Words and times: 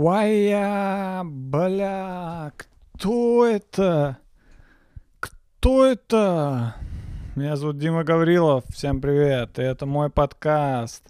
Уая, 0.00 1.24
бля, 1.24 2.52
кто 2.56 3.44
это? 3.44 4.18
Кто 5.18 5.86
это? 5.86 6.76
Меня 7.34 7.56
зовут 7.56 7.78
Дима 7.78 8.04
Гаврилов, 8.04 8.62
всем 8.68 9.00
привет, 9.00 9.58
и 9.58 9.62
это 9.62 9.86
мой 9.86 10.08
подкаст. 10.08 11.02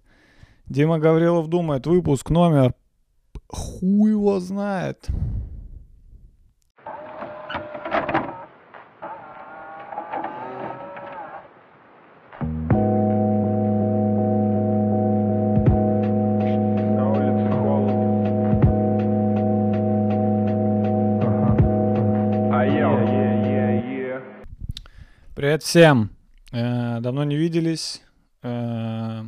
Дима 0.65 0.99
Гаврилов 0.99 1.49
думает, 1.49 1.87
выпуск 1.87 2.31
номер 2.31 2.73
хуй 3.49 4.13
его 4.13 4.41
знает. 4.41 5.07
Привет 25.49 25.63
всем. 25.63 26.11
Э, 26.53 27.01
давно 27.01 27.25
не 27.25 27.35
виделись. 27.35 28.03
Э, 28.43 29.23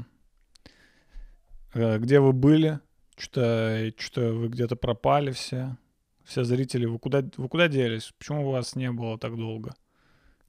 э, 1.72 1.98
где 1.98 2.20
вы 2.20 2.34
были? 2.34 2.78
Что-то 3.16 3.90
что 3.96 4.20
вы 4.34 4.48
где-то 4.48 4.76
пропали 4.76 5.30
все. 5.30 5.78
Все 6.24 6.44
зрители, 6.44 6.84
вы 6.84 6.98
куда, 6.98 7.22
вы 7.38 7.48
куда 7.48 7.68
делись? 7.68 8.12
Почему 8.18 8.50
вас 8.50 8.76
не 8.76 8.92
было 8.92 9.18
так 9.18 9.34
долго? 9.34 9.74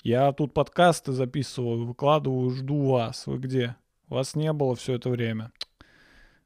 Я 0.04 0.34
тут 0.34 0.54
подкасты 0.54 1.14
записываю, 1.14 1.86
выкладываю, 1.86 2.50
жду 2.50 2.90
вас. 2.90 3.26
Вы 3.26 3.38
где? 3.38 3.78
Вас 4.10 4.36
не 4.36 4.52
было 4.52 4.76
все 4.76 4.96
это 4.96 5.10
время. 5.10 5.54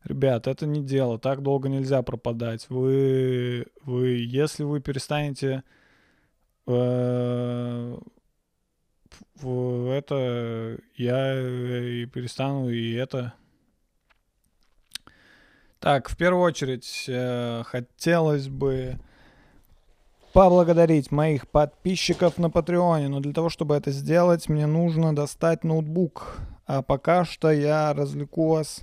Ребят, 0.04 0.46
это 0.46 0.68
не 0.68 0.84
дело. 0.84 1.18
Так 1.18 1.42
долго 1.42 1.68
нельзя 1.68 2.04
пропадать. 2.04 2.70
Вы, 2.70 3.66
вы, 3.86 4.08
если 4.20 4.62
вы 4.62 4.82
перестанете 4.82 5.64
э, 6.68 7.98
это 9.40 10.80
я 10.96 11.42
и 11.42 12.06
перестану 12.06 12.70
и 12.70 12.94
это. 12.94 13.34
Так, 15.80 16.10
в 16.10 16.18
первую 16.18 16.44
очередь 16.44 17.06
э, 17.08 17.64
хотелось 17.66 18.48
бы 18.48 18.98
поблагодарить 20.34 21.12
моих 21.12 21.48
подписчиков 21.48 22.38
на 22.38 22.50
Патреоне, 22.50 23.08
но 23.08 23.20
для 23.20 23.34
того, 23.34 23.50
чтобы 23.50 23.76
это 23.76 23.92
сделать, 23.92 24.50
мне 24.50 24.66
нужно 24.66 25.16
достать 25.16 25.64
ноутбук. 25.64 26.38
А 26.66 26.82
пока 26.82 27.24
что 27.24 27.52
я 27.52 27.94
развлеку 27.94 28.50
вас 28.50 28.82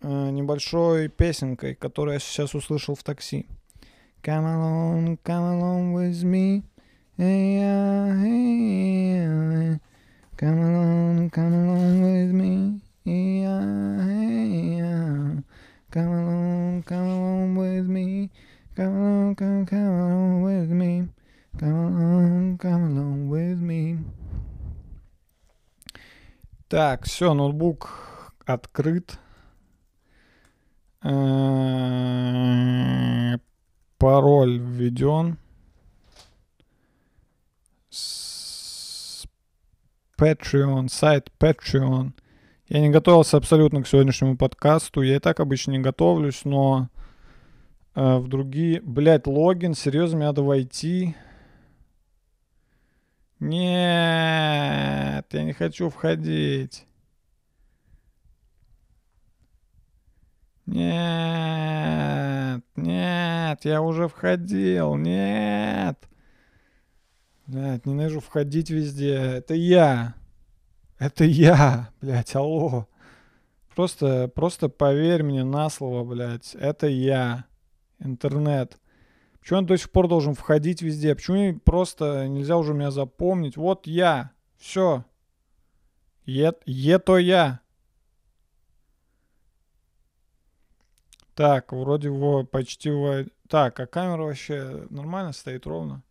э, 0.00 0.30
небольшой 0.30 1.08
песенкой, 1.08 1.74
которую 1.74 2.14
я 2.14 2.18
сейчас 2.18 2.54
услышал 2.54 2.94
в 2.94 3.04
такси. 3.04 3.46
Come 4.22 4.44
along, 4.44 5.18
come 5.22 5.60
along 5.60 5.94
with 5.94 6.24
me. 6.24 6.64
Hey, 7.18 7.58
yeah, 7.58 8.14
hey, 8.22 9.18
yeah. 9.18 9.78
Come 10.36 10.58
along, 10.62 11.30
come 11.30 11.52
along 11.52 12.02
with 12.06 12.30
me. 12.30 12.78
Yeah, 13.02 14.06
hey, 14.06 14.78
yeah. 14.78 15.42
Come 15.90 16.12
along, 16.14 16.84
come 16.86 17.08
along 17.10 17.56
with 17.56 17.88
me. 17.88 18.30
Come 18.76 18.94
along, 18.94 19.34
come, 19.34 19.66
come 19.66 19.98
along 19.98 20.42
with 20.44 20.70
me. 20.70 21.08
Come 21.58 21.74
along, 21.74 22.58
come 22.58 22.84
along 22.84 23.28
with 23.28 23.58
me. 23.58 23.98
Так, 26.68 27.04
все, 27.04 27.34
ноутбук 27.34 27.90
открыт. 28.46 29.18
Э, 31.02 31.18
Пароль 33.98 34.60
введен. 34.60 35.36
Patreon, 40.18 40.88
сайт 40.88 41.30
Patreon. 41.38 42.12
Я 42.68 42.80
не 42.80 42.90
готовился 42.90 43.36
абсолютно 43.36 43.82
к 43.82 43.86
сегодняшнему 43.86 44.36
подкасту. 44.36 45.02
Я 45.02 45.16
и 45.16 45.20
так 45.20 45.40
обычно 45.40 45.70
не 45.70 45.78
готовлюсь, 45.78 46.44
но 46.44 46.88
э, 47.94 48.16
в 48.18 48.26
другие... 48.28 48.80
Блять, 48.82 49.26
логин, 49.26 49.74
серьезно, 49.74 50.16
мне 50.16 50.26
надо 50.26 50.42
войти. 50.42 51.14
Нет, 53.38 55.26
я 55.32 55.44
не 55.44 55.52
хочу 55.52 55.88
входить. 55.88 56.84
Нет, 60.66 62.62
нет, 62.76 63.64
я 63.64 63.80
уже 63.80 64.08
входил, 64.08 64.96
нет. 64.96 65.96
Блядь, 67.48 67.86
ненавижу 67.86 68.20
входить 68.20 68.68
везде. 68.68 69.14
Это 69.14 69.54
я. 69.54 70.14
Это 70.98 71.24
я, 71.24 71.88
блядь, 72.02 72.36
алло. 72.36 72.86
Просто, 73.74 74.28
просто 74.28 74.68
поверь 74.68 75.22
мне 75.22 75.44
на 75.44 75.70
слово, 75.70 76.04
блядь. 76.04 76.54
Это 76.54 76.88
я. 76.88 77.46
Интернет. 78.00 78.78
Почему 79.40 79.60
он 79.60 79.66
до 79.66 79.78
сих 79.78 79.90
пор 79.90 80.08
должен 80.08 80.34
входить 80.34 80.82
везде? 80.82 81.14
Почему 81.14 81.58
просто 81.60 82.28
нельзя 82.28 82.58
уже 82.58 82.74
меня 82.74 82.90
запомнить? 82.90 83.56
Вот 83.56 83.86
я. 83.86 84.32
Все. 84.58 85.06
Е, 86.26 86.52
е 86.66 86.98
то 86.98 87.16
я. 87.16 87.60
Так, 91.34 91.72
вроде 91.72 92.08
его 92.08 92.44
почти... 92.44 92.90
Так, 93.48 93.80
а 93.80 93.86
камера 93.86 94.24
вообще 94.24 94.86
нормально 94.90 95.32
стоит 95.32 95.66
ровно? 95.66 96.02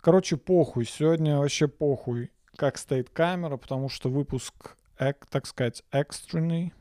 Короче, 0.00 0.36
похуй. 0.36 0.86
Сегодня 0.86 1.38
вообще 1.38 1.68
похуй, 1.68 2.30
как 2.56 2.78
стоит 2.78 3.10
камера, 3.10 3.56
потому 3.56 3.88
что 3.88 4.08
выпуск, 4.08 4.76
так 4.96 5.46
сказать, 5.46 5.82
экстренный. 5.90 6.72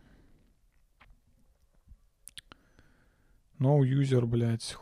No 3.59 3.81
user, 3.81 4.25
блядь. 4.25 4.77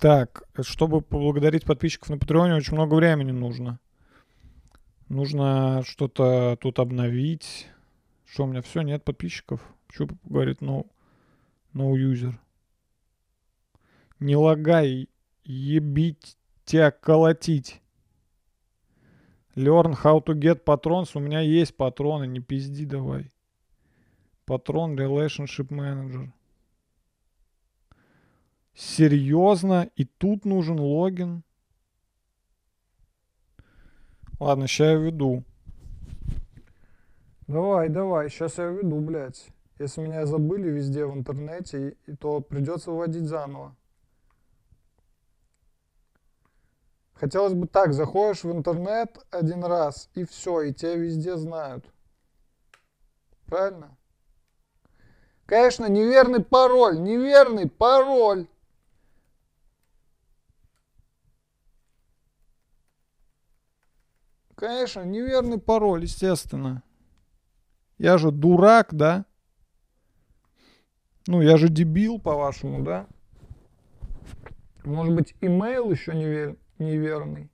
Так, 0.00 0.44
чтобы 0.62 1.02
поблагодарить 1.02 1.64
подписчиков 1.64 2.08
на 2.08 2.18
Патреоне, 2.18 2.54
очень 2.54 2.74
много 2.74 2.94
времени 2.94 3.32
нужно. 3.32 3.80
Нужно 5.08 5.82
что-то 5.84 6.56
тут 6.60 6.78
обновить. 6.78 7.66
Что, 8.24 8.44
у 8.44 8.46
меня 8.46 8.62
все, 8.62 8.82
нет 8.82 9.04
подписчиков? 9.04 9.60
Что 9.90 10.08
говорит 10.24 10.62
no, 10.62 10.86
no 11.74 11.92
user? 11.94 12.34
Не 14.20 14.36
лагай, 14.36 15.08
ебить 15.44 16.36
тебя 16.64 16.90
колотить. 16.90 17.80
Learn 19.54 19.94
how 20.02 20.22
to 20.24 20.34
get 20.34 20.64
patrons. 20.64 21.10
У 21.14 21.20
меня 21.20 21.40
есть 21.40 21.76
патроны, 21.76 22.26
не 22.26 22.40
пизди 22.40 22.84
давай. 22.84 23.30
Патрон 24.44 24.98
Relationship 24.98 25.68
Manager. 25.68 26.30
Серьезно? 28.74 29.90
И 29.96 30.04
тут 30.04 30.44
нужен 30.44 30.78
логин? 30.80 31.42
Ладно, 34.38 34.68
сейчас 34.68 34.86
я 34.86 34.94
веду. 34.94 35.44
Давай, 37.46 37.88
давай, 37.88 38.30
сейчас 38.30 38.58
я 38.58 38.66
веду, 38.66 39.00
блядь. 39.00 39.48
Если 39.78 40.00
меня 40.00 40.24
забыли 40.26 40.70
везде 40.70 41.04
в 41.04 41.14
интернете, 41.14 41.96
то 42.20 42.40
придется 42.40 42.90
вводить 42.90 43.24
заново. 43.24 43.76
Хотелось 47.18 47.54
бы 47.54 47.66
так, 47.66 47.94
заходишь 47.94 48.44
в 48.44 48.52
интернет 48.52 49.18
один 49.32 49.64
раз, 49.64 50.08
и 50.14 50.24
все, 50.24 50.62
и 50.62 50.72
тебя 50.72 50.94
везде 50.94 51.36
знают. 51.36 51.84
Правильно? 53.46 53.96
Конечно, 55.44 55.86
неверный 55.86 56.44
пароль, 56.44 57.00
неверный 57.00 57.68
пароль. 57.68 58.46
Конечно, 64.54 65.04
неверный 65.04 65.58
пароль, 65.58 66.02
естественно. 66.02 66.84
Я 67.96 68.18
же 68.18 68.30
дурак, 68.30 68.94
да? 68.94 69.24
Ну, 71.26 71.42
я 71.42 71.56
же 71.56 71.68
дебил, 71.68 72.20
по-вашему, 72.20 72.84
да? 72.84 73.08
Может 74.84 75.14
быть, 75.14 75.34
имейл 75.40 75.90
еще 75.90 76.12
невер- 76.12 76.58
неверный. 76.78 77.50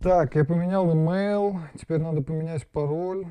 Так, 0.00 0.36
я 0.36 0.44
поменял 0.44 0.92
имейл. 0.92 1.60
Теперь 1.78 2.00
надо 2.00 2.22
поменять 2.22 2.66
пароль. 2.68 3.26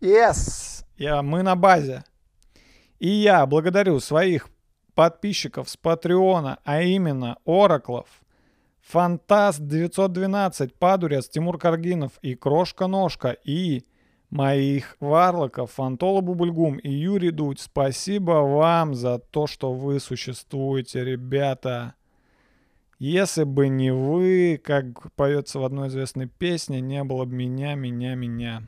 Yes! 0.00 0.84
Я, 0.96 1.22
мы 1.22 1.42
на 1.42 1.54
базе. 1.54 2.04
И 2.98 3.08
я 3.08 3.46
благодарю 3.46 4.00
своих 4.00 4.48
подписчиков 4.94 5.68
с 5.68 5.76
Патреона, 5.76 6.58
а 6.64 6.82
именно 6.82 7.36
Ораклов, 7.44 8.08
Фантаст 8.80 9.60
912, 9.60 10.74
Падурец, 10.74 11.28
Тимур 11.28 11.58
Каргинов 11.58 12.12
и 12.22 12.34
Крошка-Ножка, 12.34 13.36
и 13.44 13.84
моих 14.30 14.96
варлоков 15.00 15.72
Фантола 15.72 16.20
Бубульгум 16.20 16.76
и 16.76 16.90
Юрий 16.90 17.30
Дудь. 17.30 17.60
Спасибо 17.60 18.32
вам 18.32 18.94
за 18.94 19.18
то, 19.18 19.46
что 19.46 19.72
вы 19.72 20.00
существуете, 20.00 21.04
ребята. 21.04 21.94
Если 22.98 23.44
бы 23.44 23.68
не 23.68 23.92
вы, 23.92 24.60
как 24.62 25.12
поется 25.12 25.58
в 25.58 25.64
одной 25.64 25.88
известной 25.88 26.26
песне, 26.26 26.80
не 26.80 27.04
было 27.04 27.24
бы 27.24 27.34
меня, 27.34 27.74
меня, 27.74 28.14
меня. 28.14 28.62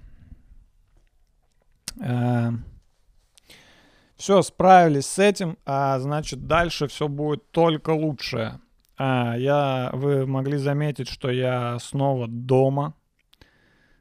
Все, 4.16 4.42
справились 4.42 5.06
с 5.06 5.18
этим, 5.18 5.58
а 5.64 5.98
значит 6.00 6.46
дальше 6.46 6.88
все 6.88 7.06
будет 7.08 7.50
только 7.52 7.90
лучше. 7.90 8.60
А, 8.96 9.36
я, 9.38 9.90
вы 9.92 10.26
могли 10.26 10.58
заметить, 10.58 11.08
что 11.08 11.30
я 11.30 11.78
снова 11.78 12.26
дома. 12.26 12.94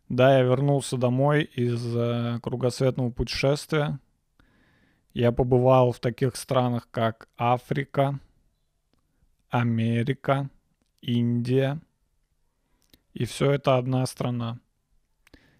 Да, 0.09 0.37
я 0.37 0.43
вернулся 0.43 0.95
домой 0.95 1.43
из 1.43 1.95
э, 1.95 2.39
кругосветного 2.41 3.09
путешествия. 3.11 3.99
Я 5.13 5.33
побывал 5.33 5.91
в 5.91 5.99
таких 5.99 6.37
странах, 6.37 6.87
как 6.91 7.27
Африка, 7.37 8.19
Америка, 9.49 10.49
Индия. 11.01 11.81
И 13.13 13.25
все 13.25 13.51
это 13.51 13.75
одна 13.77 14.05
страна. 14.05 14.59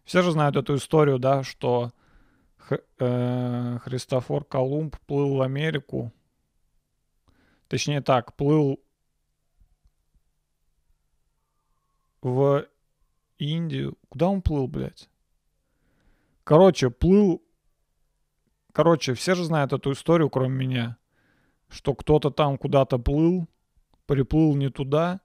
Все 0.05 0.21
же 0.21 0.31
знают 0.31 0.55
эту 0.55 0.75
историю, 0.75 1.19
да, 1.19 1.43
что 1.43 1.91
Х, 2.57 2.79
э, 2.99 3.79
Христофор 3.83 4.45
Колумб 4.45 4.95
плыл 5.07 5.35
в 5.35 5.41
Америку. 5.41 6.13
Точнее 7.67 7.99
так, 7.99 8.33
плыл 8.37 8.79
в 12.21 12.65
Индию. 13.37 13.97
Куда 14.09 14.29
он 14.29 14.41
плыл, 14.41 14.67
блядь? 14.67 15.09
Короче, 16.43 16.89
плыл... 16.89 17.43
Короче, 18.71 19.13
все 19.13 19.35
же 19.35 19.43
знают 19.43 19.73
эту 19.73 19.91
историю, 19.91 20.29
кроме 20.29 20.55
меня. 20.55 20.97
Что 21.67 21.95
кто-то 21.95 22.29
там 22.31 22.57
куда-то 22.57 22.97
плыл, 22.97 23.47
приплыл 24.05 24.55
не 24.55 24.69
туда, 24.69 25.19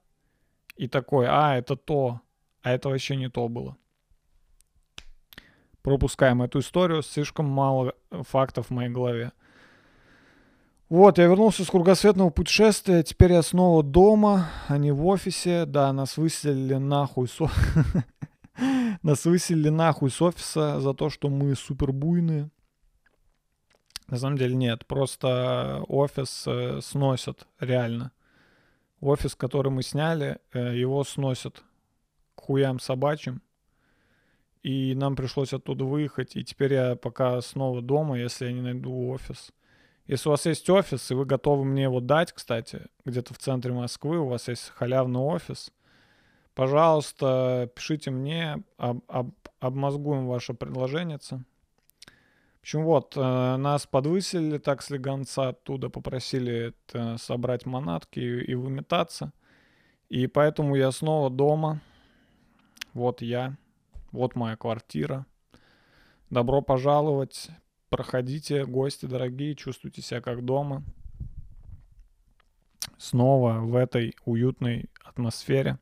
и 0.75 0.87
такой, 0.87 1.27
а, 1.27 1.55
это 1.57 1.75
то, 1.75 2.21
а 2.61 2.71
это 2.71 2.89
вообще 2.89 3.15
не 3.15 3.29
то 3.29 3.47
было. 3.47 3.77
Пропускаем 5.81 6.41
эту 6.41 6.59
историю, 6.59 7.03
слишком 7.03 7.45
мало 7.45 7.93
фактов 8.09 8.67
в 8.67 8.69
моей 8.71 8.89
голове. 8.89 9.33
Вот, 10.93 11.17
я 11.17 11.25
вернулся 11.25 11.65
с 11.65 11.71
кругосветного 11.71 12.29
путешествия, 12.29 13.01
теперь 13.01 13.31
я 13.31 13.41
снова 13.41 13.81
дома, 13.81 14.51
а 14.67 14.77
не 14.77 14.91
в 14.91 15.03
офисе. 15.07 15.65
Да, 15.65 15.91
нас 15.91 16.17
выселили 16.17 16.75
нахуй 16.75 17.27
с... 17.27 17.39
Нас 19.01 19.25
выселили 19.25 19.69
нахуй 19.69 20.11
с 20.11 20.21
офиса 20.21 20.79
за 20.79 20.93
то, 20.93 21.09
что 21.09 21.29
мы 21.29 21.55
супер 21.55 21.91
буйные. 21.91 22.51
На 24.07 24.17
самом 24.17 24.37
деле 24.37 24.53
нет, 24.53 24.85
просто 24.85 25.83
офис 25.87 26.43
э, 26.45 26.79
сносят, 26.83 27.47
реально. 27.59 28.11
Офис, 29.01 29.33
который 29.33 29.71
мы 29.71 29.81
сняли, 29.81 30.37
э, 30.53 30.77
его 30.77 31.03
сносят 31.03 31.63
к 32.35 32.41
хуям 32.41 32.79
собачьим 32.79 33.41
и 34.61 34.93
нам 34.93 35.15
пришлось 35.15 35.53
оттуда 35.53 35.85
выехать, 35.85 36.35
и 36.35 36.43
теперь 36.43 36.73
я 36.73 36.95
пока 36.95 37.41
снова 37.41 37.81
дома, 37.81 38.19
если 38.19 38.45
я 38.45 38.53
не 38.53 38.61
найду 38.61 39.09
офис. 39.09 39.51
Если 40.05 40.27
у 40.27 40.31
вас 40.31 40.45
есть 40.45 40.69
офис, 40.69 41.11
и 41.11 41.13
вы 41.13 41.25
готовы 41.25 41.63
мне 41.63 41.83
его 41.83 42.01
дать, 42.01 42.33
кстати, 42.33 42.87
где-то 43.05 43.33
в 43.33 43.37
центре 43.37 43.71
Москвы, 43.71 44.19
у 44.19 44.27
вас 44.27 44.49
есть 44.49 44.69
халявный 44.75 45.21
офис, 45.21 45.71
пожалуйста, 46.55 47.69
пишите 47.73 48.11
мне, 48.11 48.63
об, 48.77 48.99
об, 49.07 49.31
обмозгуем 49.59 50.27
ваше 50.27 50.53
предложение. 50.53 51.19
В 51.19 52.61
общем, 52.61 52.83
вот, 52.83 53.15
э, 53.15 53.55
нас 53.57 53.87
подвысили 53.87 54.57
так 54.57 54.81
слегонца 54.81 55.49
оттуда, 55.49 55.89
попросили 55.89 56.73
это, 56.87 57.17
собрать 57.17 57.65
манатки 57.65 58.19
и, 58.19 58.51
и 58.51 58.55
выметаться. 58.55 59.33
И 60.09 60.27
поэтому 60.27 60.75
я 60.75 60.91
снова 60.91 61.29
дома. 61.29 61.81
Вот 62.93 63.21
я. 63.21 63.57
Вот 64.11 64.35
моя 64.35 64.55
квартира. 64.55 65.25
Добро 66.29 66.61
пожаловать. 66.61 67.49
Проходите, 67.93 68.65
гости 68.65 69.05
дорогие, 69.05 69.53
чувствуйте 69.53 70.01
себя 70.01 70.19
как 70.19 70.43
дома. 70.43 70.81
Снова 72.97 73.59
в 73.59 73.75
этой 73.75 74.15
уютной 74.25 74.89
атмосфере. 75.03 75.77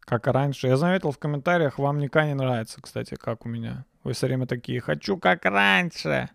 Как 0.00 0.28
и 0.28 0.30
раньше. 0.30 0.66
Я 0.66 0.76
заметил 0.76 1.10
в 1.10 1.18
комментариях, 1.18 1.78
вам 1.78 1.98
никак 1.98 2.26
не 2.26 2.34
нравится, 2.34 2.82
кстати, 2.82 3.14
как 3.14 3.46
у 3.46 3.48
меня. 3.48 3.86
Вы 4.04 4.12
все 4.12 4.26
время 4.26 4.46
такие, 4.46 4.82
хочу 4.82 5.16
как 5.16 5.46
раньше. 5.46 6.28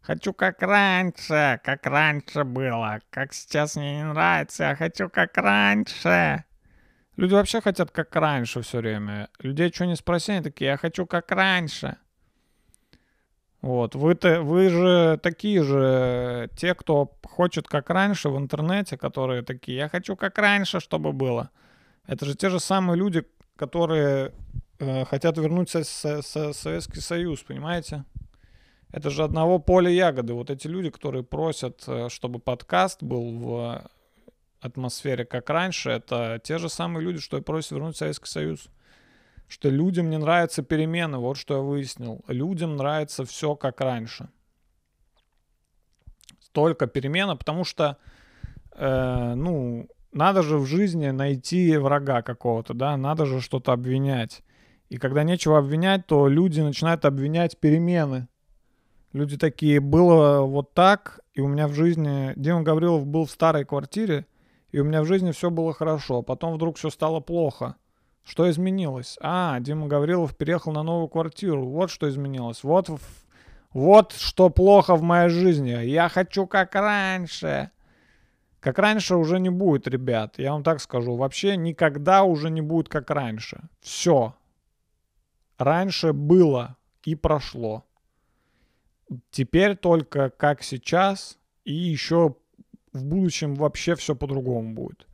Хочу 0.00 0.32
как 0.32 0.62
раньше, 0.62 1.60
как 1.62 1.84
раньше 1.84 2.44
было. 2.44 3.00
Как 3.10 3.34
сейчас 3.34 3.76
мне 3.76 3.98
не 3.98 4.04
нравится, 4.04 4.64
я 4.64 4.74
хочу 4.74 5.10
как 5.10 5.36
раньше. 5.36 6.44
Люди 7.16 7.34
вообще 7.34 7.60
хотят 7.60 7.90
как 7.90 8.16
раньше 8.16 8.62
все 8.62 8.78
время. 8.78 9.28
Людей 9.38 9.70
что 9.70 9.84
не 9.84 9.96
спроси, 9.96 10.32
они 10.32 10.42
такие, 10.42 10.70
я 10.70 10.76
хочу 10.78 11.04
как 11.04 11.30
раньше. 11.30 11.98
Вот, 13.62 13.94
вы-то, 13.94 14.40
вы 14.40 14.70
же 14.70 15.20
такие 15.22 15.62
же, 15.62 16.48
те, 16.56 16.74
кто 16.74 17.12
хочет 17.24 17.68
как 17.68 17.90
раньше 17.90 18.30
в 18.30 18.38
интернете, 18.38 18.96
которые 18.96 19.42
такие, 19.42 19.76
я 19.76 19.88
хочу 19.88 20.16
как 20.16 20.38
раньше, 20.38 20.80
чтобы 20.80 21.12
было. 21.12 21.50
Это 22.06 22.24
же 22.24 22.34
те 22.34 22.48
же 22.48 22.58
самые 22.58 22.96
люди, 22.96 23.24
которые 23.56 24.32
э, 24.78 25.04
хотят 25.04 25.36
вернуть 25.36 25.68
со- 25.68 25.84
со- 25.84 26.22
со- 26.22 26.54
Советский 26.54 27.00
Союз, 27.00 27.42
понимаете? 27.42 28.04
Это 28.92 29.10
же 29.10 29.22
одного 29.22 29.58
поля 29.58 29.90
ягоды. 29.90 30.32
Вот 30.32 30.50
эти 30.50 30.66
люди, 30.66 30.88
которые 30.88 31.22
просят, 31.22 31.84
э, 31.86 32.08
чтобы 32.08 32.38
подкаст 32.38 33.02
был 33.02 33.38
в 33.38 33.90
атмосфере, 34.60 35.26
как 35.26 35.50
раньше, 35.50 35.90
это 35.90 36.40
те 36.42 36.56
же 36.56 36.70
самые 36.70 37.04
люди, 37.04 37.18
что 37.18 37.36
и 37.36 37.42
просят 37.42 37.72
вернуть 37.72 37.96
Советский 37.96 38.26
Союз. 38.28 38.68
Что 39.50 39.68
людям 39.68 40.10
не 40.10 40.16
нравятся 40.16 40.62
перемены, 40.62 41.18
вот 41.18 41.36
что 41.36 41.54
я 41.54 41.60
выяснил. 41.60 42.24
Людям 42.28 42.76
нравится 42.76 43.24
все 43.24 43.56
как 43.56 43.80
раньше. 43.80 44.28
Только 46.52 46.86
перемена, 46.86 47.34
потому 47.34 47.64
что, 47.64 47.96
э, 48.76 49.34
ну, 49.34 49.88
надо 50.12 50.44
же 50.44 50.56
в 50.56 50.66
жизни 50.66 51.10
найти 51.10 51.76
врага 51.78 52.22
какого-то, 52.22 52.74
да, 52.74 52.96
надо 52.96 53.26
же 53.26 53.40
что-то 53.40 53.72
обвинять. 53.72 54.44
И 54.88 54.98
когда 54.98 55.24
нечего 55.24 55.58
обвинять, 55.58 56.06
то 56.06 56.28
люди 56.28 56.60
начинают 56.60 57.04
обвинять 57.04 57.58
перемены. 57.58 58.28
Люди 59.12 59.36
такие, 59.36 59.80
было 59.80 60.42
вот 60.42 60.74
так, 60.74 61.18
и 61.34 61.40
у 61.40 61.48
меня 61.48 61.66
в 61.66 61.74
жизни... 61.74 62.34
Дима 62.36 62.62
Гаврилов 62.62 63.04
был 63.04 63.24
в 63.24 63.30
старой 63.32 63.64
квартире, 63.64 64.26
и 64.70 64.78
у 64.78 64.84
меня 64.84 65.02
в 65.02 65.06
жизни 65.06 65.32
все 65.32 65.50
было 65.50 65.72
хорошо. 65.72 66.22
Потом 66.22 66.54
вдруг 66.54 66.76
все 66.76 66.88
стало 66.88 67.18
плохо. 67.18 67.74
Что 68.30 68.48
изменилось? 68.48 69.18
А, 69.20 69.58
Дима 69.58 69.88
Гаврилов 69.88 70.36
переехал 70.36 70.70
на 70.70 70.84
новую 70.84 71.08
квартиру. 71.08 71.66
Вот 71.66 71.90
что 71.90 72.08
изменилось. 72.08 72.62
Вот, 72.62 72.88
вот 73.72 74.12
что 74.12 74.50
плохо 74.50 74.94
в 74.94 75.02
моей 75.02 75.30
жизни. 75.30 75.70
Я 75.70 76.08
хочу 76.08 76.46
как 76.46 76.76
раньше. 76.76 77.72
Как 78.60 78.78
раньше 78.78 79.16
уже 79.16 79.40
не 79.40 79.50
будет, 79.50 79.88
ребят. 79.88 80.38
Я 80.38 80.52
вам 80.52 80.62
так 80.62 80.80
скажу. 80.80 81.16
Вообще 81.16 81.56
никогда 81.56 82.22
уже 82.22 82.50
не 82.50 82.60
будет 82.60 82.88
как 82.88 83.10
раньше. 83.10 83.62
Все. 83.80 84.36
Раньше 85.58 86.12
было 86.12 86.76
и 87.02 87.16
прошло. 87.16 87.84
Теперь 89.32 89.74
только 89.74 90.30
как 90.30 90.62
сейчас 90.62 91.36
и 91.64 91.72
еще 91.72 92.36
в 92.92 93.04
будущем 93.04 93.56
вообще 93.56 93.96
все 93.96 94.14
по-другому 94.14 94.72
будет. 94.72 95.08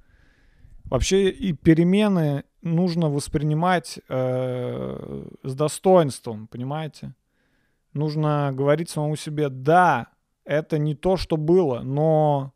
Вообще 0.84 1.30
и 1.30 1.54
перемены 1.54 2.44
нужно 2.66 3.08
воспринимать 3.08 4.00
э, 4.08 5.24
с 5.42 5.54
достоинством, 5.54 6.46
понимаете? 6.48 7.14
Нужно 7.92 8.50
говорить 8.52 8.90
самому 8.90 9.16
себе, 9.16 9.48
да, 9.48 10.08
это 10.44 10.78
не 10.78 10.94
то, 10.94 11.16
что 11.16 11.36
было, 11.36 11.80
но 11.80 12.52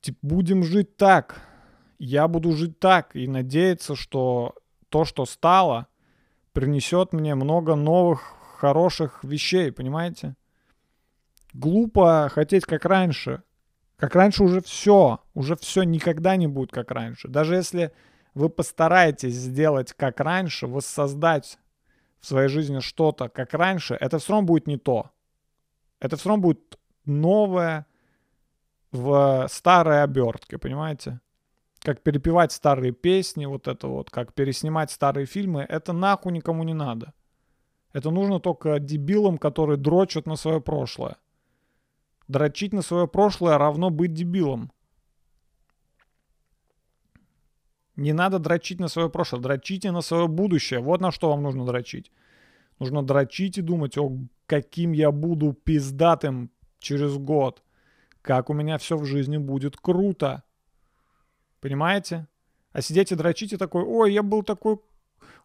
типа, 0.00 0.18
будем 0.22 0.62
жить 0.62 0.96
так. 0.96 1.40
Я 1.98 2.28
буду 2.28 2.52
жить 2.52 2.78
так 2.78 3.14
и 3.16 3.26
надеяться, 3.26 3.96
что 3.96 4.54
то, 4.88 5.04
что 5.04 5.24
стало, 5.24 5.86
принесет 6.52 7.12
мне 7.12 7.34
много 7.34 7.74
новых 7.74 8.34
хороших 8.58 9.24
вещей, 9.24 9.72
понимаете? 9.72 10.36
Глупо 11.52 12.30
хотеть 12.32 12.64
как 12.64 12.84
раньше. 12.84 13.42
Как 13.96 14.14
раньше 14.16 14.42
уже 14.42 14.60
все, 14.60 15.20
уже 15.34 15.54
все 15.56 15.82
никогда 15.82 16.36
не 16.36 16.46
будет 16.46 16.72
как 16.72 16.90
раньше. 16.90 17.28
Даже 17.28 17.54
если 17.54 17.92
вы 18.34 18.48
постараетесь 18.48 19.34
сделать 19.34 19.92
как 19.92 20.20
раньше, 20.20 20.66
воссоздать 20.66 21.58
в 22.20 22.26
своей 22.26 22.48
жизни 22.48 22.80
что-то 22.80 23.28
как 23.28 23.54
раньше, 23.54 23.94
это 23.94 24.18
все 24.18 24.32
равно 24.32 24.46
будет 24.46 24.66
не 24.66 24.78
то. 24.78 25.10
Это 26.00 26.16
все 26.16 26.28
равно 26.28 26.42
будет 26.42 26.78
новое, 27.04 27.86
в 28.92 29.46
старой 29.48 30.02
обертке, 30.02 30.58
понимаете? 30.58 31.20
Как 31.80 32.02
перепевать 32.02 32.52
старые 32.52 32.92
песни, 32.92 33.46
вот 33.46 33.66
это 33.66 33.88
вот, 33.88 34.10
как 34.10 34.34
переснимать 34.34 34.90
старые 34.90 35.26
фильмы, 35.26 35.66
это 35.68 35.92
нахуй 35.92 36.32
никому 36.32 36.62
не 36.62 36.74
надо. 36.74 37.12
Это 37.92 38.10
нужно 38.10 38.38
только 38.38 38.78
дебилам, 38.78 39.36
которые 39.38 39.76
дрочат 39.76 40.26
на 40.26 40.36
свое 40.36 40.60
прошлое. 40.60 41.16
Дрочить 42.28 42.72
на 42.72 42.82
свое 42.82 43.08
прошлое 43.08 43.58
равно 43.58 43.90
быть 43.90 44.12
дебилом. 44.12 44.70
Не 47.96 48.12
надо 48.12 48.38
дрочить 48.38 48.80
на 48.80 48.88
свое 48.88 49.10
прошлое, 49.10 49.40
дрочите 49.40 49.90
на 49.90 50.00
свое 50.00 50.28
будущее. 50.28 50.80
Вот 50.80 51.00
на 51.00 51.10
что 51.10 51.30
вам 51.30 51.42
нужно 51.42 51.66
дрочить. 51.66 52.10
Нужно 52.78 53.02
дрочить 53.02 53.58
и 53.58 53.62
думать, 53.62 53.98
о, 53.98 54.16
каким 54.46 54.92
я 54.92 55.10
буду 55.12 55.52
пиздатым 55.52 56.50
через 56.78 57.16
год. 57.16 57.62
Как 58.22 58.50
у 58.50 58.54
меня 58.54 58.78
все 58.78 58.96
в 58.96 59.04
жизни 59.04 59.36
будет 59.36 59.76
круто. 59.76 60.42
Понимаете? 61.60 62.26
А 62.72 62.80
сидеть 62.80 63.12
и 63.12 63.14
дрочить 63.14 63.52
и 63.52 63.56
такой, 63.56 63.84
ой, 63.84 64.12
я 64.12 64.22
был 64.22 64.42
такой, 64.42 64.78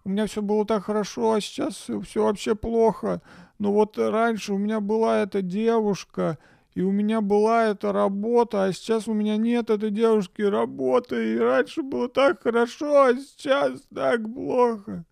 у 0.03 0.09
меня 0.09 0.25
все 0.25 0.41
было 0.41 0.65
так 0.65 0.85
хорошо, 0.85 1.33
а 1.33 1.41
сейчас 1.41 1.89
все 2.03 2.23
вообще 2.23 2.55
плохо. 2.55 3.21
Ну 3.59 3.73
вот 3.73 3.97
раньше 3.97 4.53
у 4.53 4.57
меня 4.57 4.79
была 4.79 5.21
эта 5.21 5.41
девушка, 5.41 6.37
и 6.77 6.81
у 6.83 6.91
меня 6.91 7.21
была 7.21 7.69
эта 7.69 7.91
работа, 7.91 8.65
а 8.65 8.71
сейчас 8.71 9.07
у 9.07 9.13
меня 9.15 9.35
нет 9.35 9.71
этой 9.71 9.89
девушки 9.89 10.43
работы, 10.43 11.33
и 11.33 11.39
раньше 11.39 11.81
было 11.81 12.07
так 12.07 12.43
хорошо, 12.43 13.01
а 13.01 13.13
сейчас 13.15 13.81
так 13.91 14.21
плохо. 14.31 15.03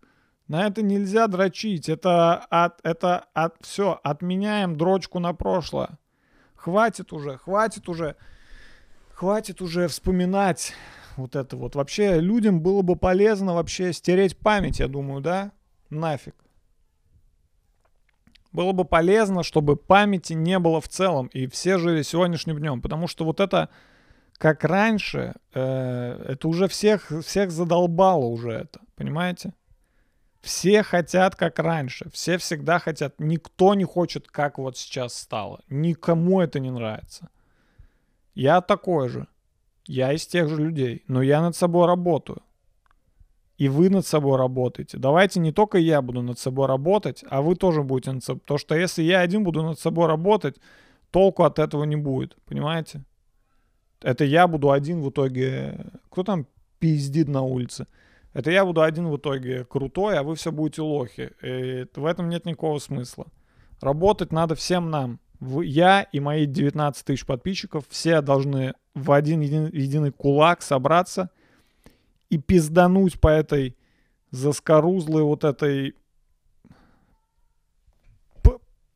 На 0.46 0.68
это 0.68 0.82
нельзя 0.82 1.26
дрочить, 1.26 1.88
это 1.88 2.36
от, 2.36 2.78
это 2.84 3.26
от, 3.34 3.56
все, 3.62 3.98
отменяем 4.04 4.76
дрочку 4.76 5.18
на 5.18 5.32
прошлое. 5.32 5.98
Хватит 6.54 7.12
уже, 7.12 7.36
хватит 7.36 7.88
уже, 7.88 8.14
хватит 9.12 9.60
уже 9.60 9.88
вспоминать 9.88 10.72
вот 11.16 11.34
это 11.34 11.56
вот. 11.56 11.74
Вообще 11.74 12.20
людям 12.20 12.60
было 12.60 12.82
бы 12.82 12.94
полезно 12.94 13.54
вообще 13.54 13.92
стереть 13.92 14.38
память, 14.38 14.78
я 14.78 14.86
думаю, 14.86 15.20
да? 15.20 15.50
Нафиг 15.90 16.36
было 18.56 18.72
бы 18.72 18.84
полезно, 18.86 19.42
чтобы 19.42 19.76
памяти 19.76 20.32
не 20.32 20.58
было 20.58 20.80
в 20.80 20.88
целом, 20.88 21.26
и 21.26 21.46
все 21.46 21.76
жили 21.78 22.02
сегодняшним 22.02 22.58
днем, 22.58 22.80
потому 22.80 23.06
что 23.06 23.24
вот 23.24 23.38
это, 23.38 23.68
как 24.38 24.64
раньше, 24.64 25.34
э, 25.52 26.24
это 26.28 26.48
уже 26.48 26.66
всех, 26.66 27.12
всех 27.24 27.50
задолбало 27.50 28.24
уже 28.24 28.50
это, 28.50 28.80
понимаете? 28.96 29.52
Все 30.40 30.82
хотят 30.82 31.36
как 31.36 31.58
раньше, 31.58 32.08
все 32.10 32.38
всегда 32.38 32.78
хотят, 32.78 33.14
никто 33.18 33.74
не 33.74 33.84
хочет, 33.84 34.26
как 34.28 34.58
вот 34.58 34.78
сейчас 34.78 35.14
стало, 35.14 35.60
никому 35.68 36.40
это 36.40 36.58
не 36.58 36.70
нравится. 36.70 37.28
Я 38.34 38.62
такой 38.62 39.08
же, 39.10 39.26
я 39.86 40.14
из 40.14 40.26
тех 40.26 40.48
же 40.48 40.56
людей, 40.56 41.04
но 41.08 41.20
я 41.20 41.42
над 41.42 41.54
собой 41.54 41.86
работаю 41.86 42.42
и 43.58 43.68
вы 43.68 43.88
над 43.88 44.06
собой 44.06 44.36
работаете. 44.36 44.98
Давайте 44.98 45.40
не 45.40 45.52
только 45.52 45.78
я 45.78 46.02
буду 46.02 46.22
над 46.22 46.38
собой 46.38 46.66
работать, 46.66 47.24
а 47.28 47.40
вы 47.40 47.56
тоже 47.56 47.82
будете 47.82 48.12
над 48.12 48.22
собой. 48.22 48.40
Потому 48.40 48.58
что 48.58 48.74
если 48.74 49.02
я 49.02 49.20
один 49.20 49.44
буду 49.44 49.62
над 49.62 49.80
собой 49.80 50.06
работать, 50.06 50.56
толку 51.10 51.44
от 51.44 51.58
этого 51.58 51.84
не 51.84 51.96
будет, 51.96 52.36
понимаете? 52.44 53.04
Это 54.02 54.24
я 54.24 54.46
буду 54.46 54.70
один 54.70 55.00
в 55.00 55.08
итоге... 55.08 55.86
Кто 56.10 56.22
там 56.22 56.46
пиздит 56.78 57.28
на 57.28 57.42
улице? 57.42 57.86
Это 58.34 58.50
я 58.50 58.66
буду 58.66 58.82
один 58.82 59.08
в 59.08 59.16
итоге 59.16 59.64
крутой, 59.64 60.18
а 60.18 60.22
вы 60.22 60.34
все 60.34 60.52
будете 60.52 60.82
лохи. 60.82 61.32
И 61.42 61.86
в 61.96 62.04
этом 62.04 62.28
нет 62.28 62.44
никакого 62.44 62.78
смысла. 62.78 63.26
Работать 63.80 64.32
надо 64.32 64.54
всем 64.54 64.90
нам. 64.90 65.18
Я 65.40 66.02
и 66.02 66.20
мои 66.20 66.44
19 66.44 67.04
тысяч 67.06 67.24
подписчиков 67.24 67.84
все 67.88 68.20
должны 68.20 68.74
в 68.94 69.12
один 69.12 69.40
единый 69.40 70.12
кулак 70.12 70.60
собраться– 70.60 71.30
и 72.30 72.38
пиздануть 72.38 73.20
по 73.20 73.28
этой 73.28 73.76
заскорузлой 74.30 75.22
вот 75.22 75.44
этой 75.44 75.94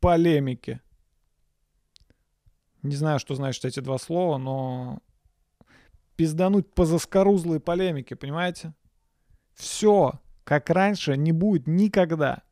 полемике. 0.00 0.80
Не 2.82 2.96
знаю, 2.96 3.18
что 3.18 3.34
значит 3.34 3.64
эти 3.64 3.80
два 3.80 3.98
слова, 3.98 4.38
но 4.38 5.00
пиздануть 6.16 6.72
по 6.72 6.86
заскорузлой 6.86 7.60
полемике, 7.60 8.16
понимаете? 8.16 8.74
Все, 9.54 10.20
как 10.44 10.70
раньше, 10.70 11.16
не 11.16 11.32
будет 11.32 11.66
никогда. 11.66 12.42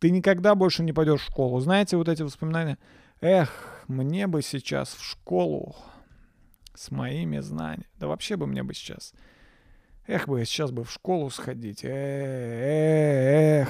Ты 0.00 0.10
никогда 0.10 0.54
больше 0.54 0.82
не 0.82 0.92
пойдешь 0.92 1.20
в 1.20 1.26
школу. 1.26 1.60
Знаете 1.60 1.96
вот 1.96 2.08
эти 2.08 2.22
воспоминания? 2.22 2.78
Эх, 3.20 3.84
мне 3.86 4.26
бы 4.26 4.42
сейчас 4.42 4.92
в 4.94 5.02
школу 5.02 5.76
с 6.74 6.90
моими 6.90 7.38
знаниями. 7.38 7.88
Да 7.94 8.08
вообще 8.08 8.36
бы 8.36 8.46
мне 8.46 8.62
бы 8.62 8.74
сейчас 8.74 9.14
Эх 10.08 10.28
бы, 10.28 10.44
сейчас 10.44 10.70
бы 10.70 10.84
в 10.84 10.92
школу 10.92 11.30
сходить. 11.30 11.80
Эх, 11.84 13.68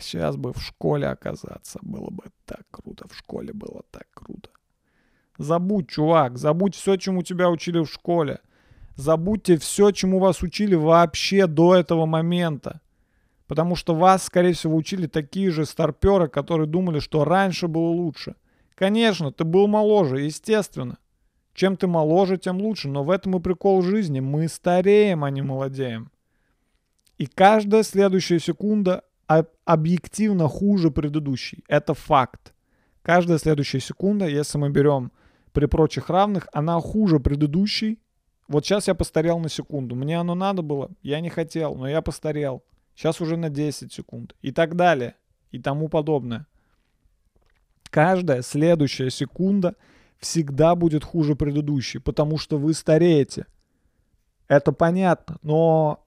сейчас 0.00 0.36
бы 0.36 0.52
в 0.52 0.60
школе 0.60 1.06
оказаться. 1.06 1.78
Было 1.82 2.10
бы 2.10 2.24
так 2.46 2.62
круто. 2.70 3.06
В 3.08 3.16
школе 3.16 3.52
было 3.52 3.82
так 3.92 4.08
круто. 4.12 4.50
Забудь, 5.38 5.88
чувак, 5.88 6.36
забудь 6.36 6.74
все, 6.74 6.96
чему 6.96 7.22
тебя 7.22 7.48
учили 7.48 7.78
в 7.78 7.86
школе. 7.86 8.40
Забудьте 8.96 9.56
все, 9.56 9.92
чему 9.92 10.18
вас 10.18 10.42
учили 10.42 10.74
вообще 10.74 11.46
до 11.46 11.76
этого 11.76 12.06
момента. 12.06 12.80
Потому 13.46 13.76
что 13.76 13.94
вас, 13.94 14.24
скорее 14.24 14.54
всего, 14.54 14.74
учили 14.76 15.06
такие 15.06 15.52
же 15.52 15.64
старперы, 15.64 16.28
которые 16.28 16.66
думали, 16.66 16.98
что 16.98 17.24
раньше 17.24 17.68
было 17.68 17.88
лучше. 17.90 18.34
Конечно, 18.74 19.30
ты 19.30 19.44
был 19.44 19.68
моложе, 19.68 20.22
естественно. 20.22 20.98
Чем 21.58 21.76
ты 21.76 21.88
моложе, 21.88 22.36
тем 22.36 22.60
лучше. 22.60 22.86
Но 22.86 23.02
в 23.02 23.10
этом 23.10 23.36
и 23.36 23.40
прикол 23.40 23.82
жизни. 23.82 24.20
Мы 24.20 24.46
стареем, 24.46 25.24
а 25.24 25.30
не 25.30 25.42
молодеем. 25.42 26.12
И 27.16 27.26
каждая 27.26 27.82
следующая 27.82 28.38
секунда 28.38 29.02
объективно 29.64 30.46
хуже 30.46 30.92
предыдущей. 30.92 31.64
Это 31.66 31.94
факт. 31.94 32.54
Каждая 33.02 33.38
следующая 33.38 33.80
секунда, 33.80 34.28
если 34.28 34.56
мы 34.56 34.70
берем 34.70 35.10
при 35.52 35.66
прочих 35.66 36.10
равных, 36.10 36.46
она 36.52 36.78
хуже 36.78 37.18
предыдущей. 37.18 37.98
Вот 38.46 38.64
сейчас 38.64 38.86
я 38.86 38.94
постарел 38.94 39.40
на 39.40 39.48
секунду. 39.48 39.96
Мне 39.96 40.20
оно 40.20 40.36
надо 40.36 40.62
было, 40.62 40.92
я 41.02 41.18
не 41.18 41.28
хотел, 41.28 41.74
но 41.74 41.88
я 41.88 42.02
постарел. 42.02 42.62
Сейчас 42.94 43.20
уже 43.20 43.36
на 43.36 43.50
10 43.50 43.92
секунд. 43.92 44.36
И 44.42 44.52
так 44.52 44.76
далее. 44.76 45.16
И 45.50 45.58
тому 45.58 45.88
подобное. 45.88 46.46
Каждая 47.90 48.42
следующая 48.42 49.10
секунда— 49.10 49.74
всегда 50.18 50.74
будет 50.74 51.04
хуже 51.04 51.34
предыдущей, 51.34 51.98
потому 51.98 52.38
что 52.38 52.58
вы 52.58 52.74
стареете. 52.74 53.46
Это 54.48 54.72
понятно, 54.72 55.38
но 55.42 56.04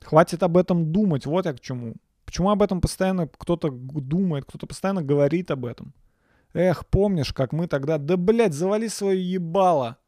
хватит 0.00 0.42
об 0.42 0.56
этом 0.56 0.92
думать, 0.92 1.26
вот 1.26 1.46
я 1.46 1.52
к 1.52 1.60
чему. 1.60 1.94
Почему 2.24 2.50
об 2.50 2.62
этом 2.62 2.80
постоянно 2.80 3.28
кто-то 3.28 3.70
думает, 3.70 4.44
кто-то 4.46 4.66
постоянно 4.66 5.02
говорит 5.02 5.50
об 5.50 5.66
этом? 5.66 5.92
Эх, 6.54 6.86
помнишь, 6.86 7.32
как 7.32 7.52
мы 7.52 7.66
тогда... 7.66 7.98
Да, 7.98 8.16
блядь, 8.16 8.52
завали 8.54 8.88
свое 8.88 9.32
ебало. 9.32 9.98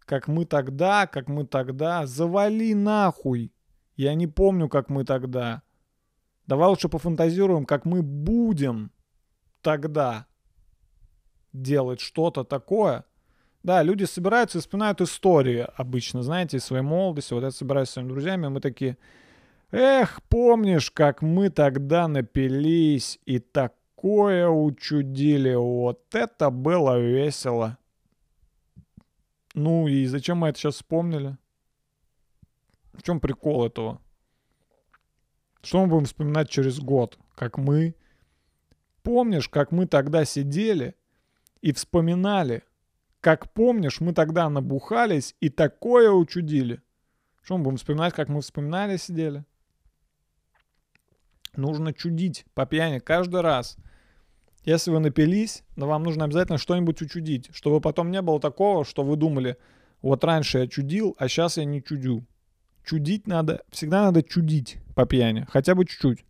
Как 0.00 0.28
мы 0.28 0.46
тогда, 0.46 1.06
как 1.06 1.28
мы 1.28 1.44
тогда. 1.44 2.06
Завали 2.06 2.74
нахуй. 2.74 3.52
Я 3.96 4.14
не 4.14 4.26
помню, 4.26 4.68
как 4.68 4.88
мы 4.88 5.04
тогда. 5.04 5.62
Давай 6.46 6.68
лучше 6.68 6.88
пофантазируем, 6.88 7.64
как 7.64 7.84
мы 7.84 8.02
будем 8.02 8.92
тогда 9.62 10.26
делать 11.54 12.00
что-то 12.00 12.44
такое. 12.44 13.04
Да, 13.62 13.82
люди 13.82 14.04
собираются 14.04 14.58
и 14.58 14.60
вспоминают 14.60 15.00
истории 15.00 15.66
обычно, 15.76 16.22
знаете, 16.22 16.58
из 16.58 16.64
своей 16.64 16.82
молодости. 16.82 17.32
Вот 17.32 17.42
я 17.42 17.50
собираюсь 17.50 17.88
с 17.88 17.92
своими 17.92 18.10
друзьями, 18.10 18.48
мы 18.48 18.60
такие, 18.60 18.98
эх, 19.70 20.20
помнишь, 20.28 20.90
как 20.90 21.22
мы 21.22 21.48
тогда 21.48 22.06
напились 22.06 23.18
и 23.24 23.38
такое 23.38 24.48
учудили. 24.48 25.54
Вот 25.54 26.14
это 26.14 26.50
было 26.50 27.00
весело. 27.00 27.78
Ну 29.54 29.88
и 29.88 30.04
зачем 30.06 30.38
мы 30.38 30.48
это 30.48 30.58
сейчас 30.58 30.74
вспомнили? 30.74 31.38
В 32.92 33.02
чем 33.02 33.18
прикол 33.18 33.64
этого? 33.64 34.00
Что 35.62 35.80
мы 35.80 35.86
будем 35.86 36.04
вспоминать 36.04 36.50
через 36.50 36.78
год? 36.80 37.18
Как 37.34 37.56
мы... 37.56 37.94
Помнишь, 39.02 39.48
как 39.48 39.70
мы 39.70 39.86
тогда 39.86 40.24
сидели 40.24 40.94
и 41.64 41.72
вспоминали, 41.72 42.62
как 43.22 43.50
помнишь, 43.54 44.02
мы 44.02 44.12
тогда 44.12 44.50
набухались 44.50 45.34
и 45.40 45.48
такое 45.48 46.10
учудили. 46.10 46.82
Что 47.42 47.56
мы 47.56 47.64
будем 47.64 47.78
вспоминать, 47.78 48.12
как 48.12 48.28
мы 48.28 48.42
вспоминали, 48.42 48.98
сидели? 48.98 49.46
Нужно 51.56 51.94
чудить 51.94 52.44
по 52.52 52.66
пьяни 52.66 52.98
каждый 52.98 53.40
раз. 53.40 53.78
Если 54.66 54.90
вы 54.90 54.98
напились, 54.98 55.62
но 55.74 55.86
вам 55.86 56.02
нужно 56.02 56.26
обязательно 56.26 56.58
что-нибудь 56.58 57.00
учудить, 57.00 57.48
чтобы 57.54 57.80
потом 57.80 58.10
не 58.10 58.20
было 58.20 58.38
такого, 58.38 58.84
что 58.84 59.02
вы 59.02 59.16
думали, 59.16 59.56
вот 60.02 60.22
раньше 60.22 60.58
я 60.58 60.66
чудил, 60.66 61.16
а 61.18 61.28
сейчас 61.28 61.56
я 61.56 61.64
не 61.64 61.82
чудю. 61.82 62.26
Чудить 62.84 63.26
надо, 63.26 63.64
всегда 63.70 64.02
надо 64.02 64.22
чудить 64.22 64.76
по 64.94 65.06
пьяни, 65.06 65.46
хотя 65.50 65.74
бы 65.74 65.86
чуть-чуть. 65.86 66.26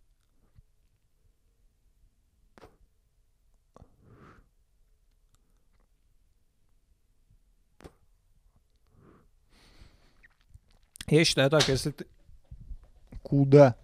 Я 11.15 11.25
считаю 11.25 11.49
так, 11.49 11.69
если 11.69 11.93
ты... 11.93 12.07
Куда? 13.23 13.77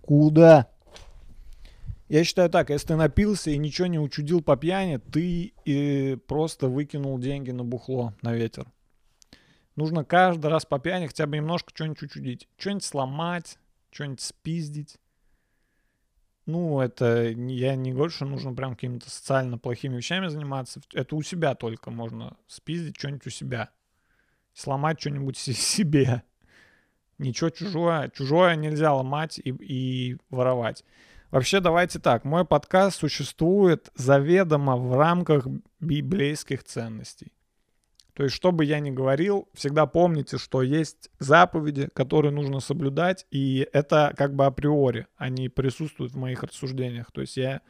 Куда? 0.00 0.66
Я 2.08 2.24
считаю 2.24 2.48
так, 2.48 2.70
если 2.70 2.88
ты 2.88 2.96
напился 2.96 3.50
и 3.50 3.58
ничего 3.58 3.86
не 3.86 3.98
учудил 3.98 4.40
по 4.40 4.56
пьяни, 4.56 4.96
ты 4.96 5.52
и 5.66 6.16
просто 6.26 6.68
выкинул 6.68 7.18
деньги 7.18 7.50
на 7.50 7.64
бухло, 7.64 8.14
на 8.22 8.32
ветер. 8.32 8.66
Нужно 9.74 10.06
каждый 10.06 10.46
раз 10.46 10.64
по 10.64 10.78
пьяни 10.78 11.06
хотя 11.06 11.26
бы 11.26 11.36
немножко 11.36 11.70
что-нибудь 11.74 12.04
учудить. 12.04 12.48
Что-нибудь 12.56 12.84
сломать, 12.84 13.58
что-нибудь 13.90 14.22
спиздить. 14.22 14.96
Ну, 16.46 16.80
это 16.80 17.24
я 17.28 17.76
не 17.76 17.92
говорю, 17.92 18.10
что 18.10 18.24
нужно 18.24 18.54
прям 18.54 18.74
какими-то 18.74 19.10
социально 19.10 19.58
плохими 19.58 19.96
вещами 19.96 20.28
заниматься. 20.28 20.80
Это 20.94 21.14
у 21.14 21.20
себя 21.20 21.54
только 21.54 21.90
можно 21.90 22.38
спиздить 22.46 22.96
что-нибудь 22.96 23.26
у 23.26 23.30
себя. 23.30 23.70
Сломать 24.56 24.98
что-нибудь 24.98 25.36
се- 25.36 25.52
себе. 25.52 26.22
Ничего 27.18 27.50
чужое. 27.50 28.10
Чужое 28.14 28.56
нельзя 28.56 28.94
ломать 28.94 29.38
и, 29.38 29.50
и 29.50 30.16
воровать. 30.30 30.82
Вообще, 31.30 31.60
давайте 31.60 31.98
так. 31.98 32.24
Мой 32.24 32.46
подкаст 32.46 32.98
существует 32.98 33.90
заведомо 33.96 34.76
в 34.78 34.96
рамках 34.96 35.46
библейских 35.80 36.64
ценностей. 36.64 37.32
То 38.14 38.22
есть, 38.22 38.34
что 38.34 38.50
бы 38.50 38.64
я 38.64 38.80
ни 38.80 38.90
говорил, 38.90 39.46
всегда 39.52 39.84
помните, 39.84 40.38
что 40.38 40.62
есть 40.62 41.10
заповеди, 41.18 41.90
которые 41.92 42.32
нужно 42.32 42.60
соблюдать, 42.60 43.26
и 43.30 43.68
это 43.74 44.14
как 44.16 44.34
бы 44.34 44.46
априори, 44.46 45.06
они 45.18 45.50
присутствуют 45.50 46.14
в 46.14 46.16
моих 46.16 46.42
рассуждениях. 46.42 47.12
То 47.12 47.20
есть 47.20 47.36
я 47.36 47.60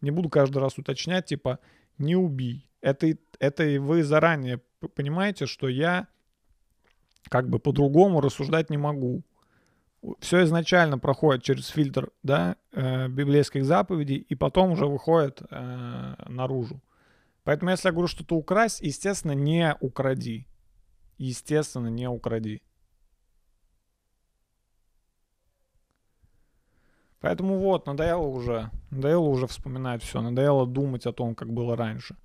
не 0.00 0.10
буду 0.10 0.30
каждый 0.30 0.56
раз 0.58 0.78
уточнять, 0.78 1.26
типа, 1.26 1.58
не 1.98 2.16
убий. 2.16 2.66
Это, 2.80 3.14
это 3.40 3.64
и 3.64 3.76
вы 3.76 4.02
заранее 4.02 4.62
понимаете, 4.94 5.44
что 5.44 5.68
я 5.68 6.08
как 7.30 7.48
бы 7.48 7.58
по-другому 7.58 8.20
рассуждать 8.20 8.68
не 8.68 8.76
могу. 8.76 9.22
Все 10.18 10.42
изначально 10.44 10.98
проходит 10.98 11.42
через 11.42 11.68
фильтр 11.68 12.10
да, 12.22 12.56
э, 12.72 13.08
библейских 13.08 13.64
заповедей, 13.64 14.16
и 14.16 14.34
потом 14.34 14.72
уже 14.72 14.86
выходит 14.86 15.40
э, 15.48 16.14
наружу. 16.28 16.82
Поэтому 17.44 17.70
если 17.70 17.88
я 17.88 17.92
говорю 17.92 18.08
что-то 18.08 18.34
украсть, 18.36 18.80
естественно, 18.80 19.32
не 19.32 19.76
укради. 19.80 20.46
Естественно, 21.18 21.88
не 21.88 22.08
укради. 22.08 22.62
Поэтому 27.20 27.58
вот, 27.58 27.86
надоело 27.86 28.26
уже. 28.26 28.70
Надоело 28.90 29.28
уже 29.28 29.46
вспоминать 29.46 30.02
все. 30.02 30.20
Надоело 30.20 30.66
думать 30.66 31.06
о 31.06 31.12
том, 31.12 31.34
как 31.34 31.52
было 31.52 31.76
раньше. 31.76 32.16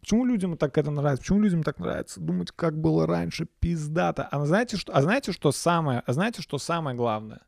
Почему 0.00 0.24
людям 0.24 0.56
так 0.56 0.78
это 0.78 0.90
нравится? 0.90 1.22
Почему 1.22 1.40
людям 1.40 1.62
так 1.62 1.78
нравится 1.78 2.20
думать, 2.20 2.52
как 2.52 2.78
было 2.80 3.06
раньше? 3.06 3.46
Пиздато. 3.60 4.24
А 4.24 4.44
знаете, 4.46 4.76
что, 4.76 4.94
а 4.94 5.02
знаете, 5.02 5.32
что 5.32 5.52
самое, 5.52 6.02
а 6.06 6.12
знаете, 6.12 6.42
что 6.42 6.58
самое 6.58 6.96
главное? 6.96 7.40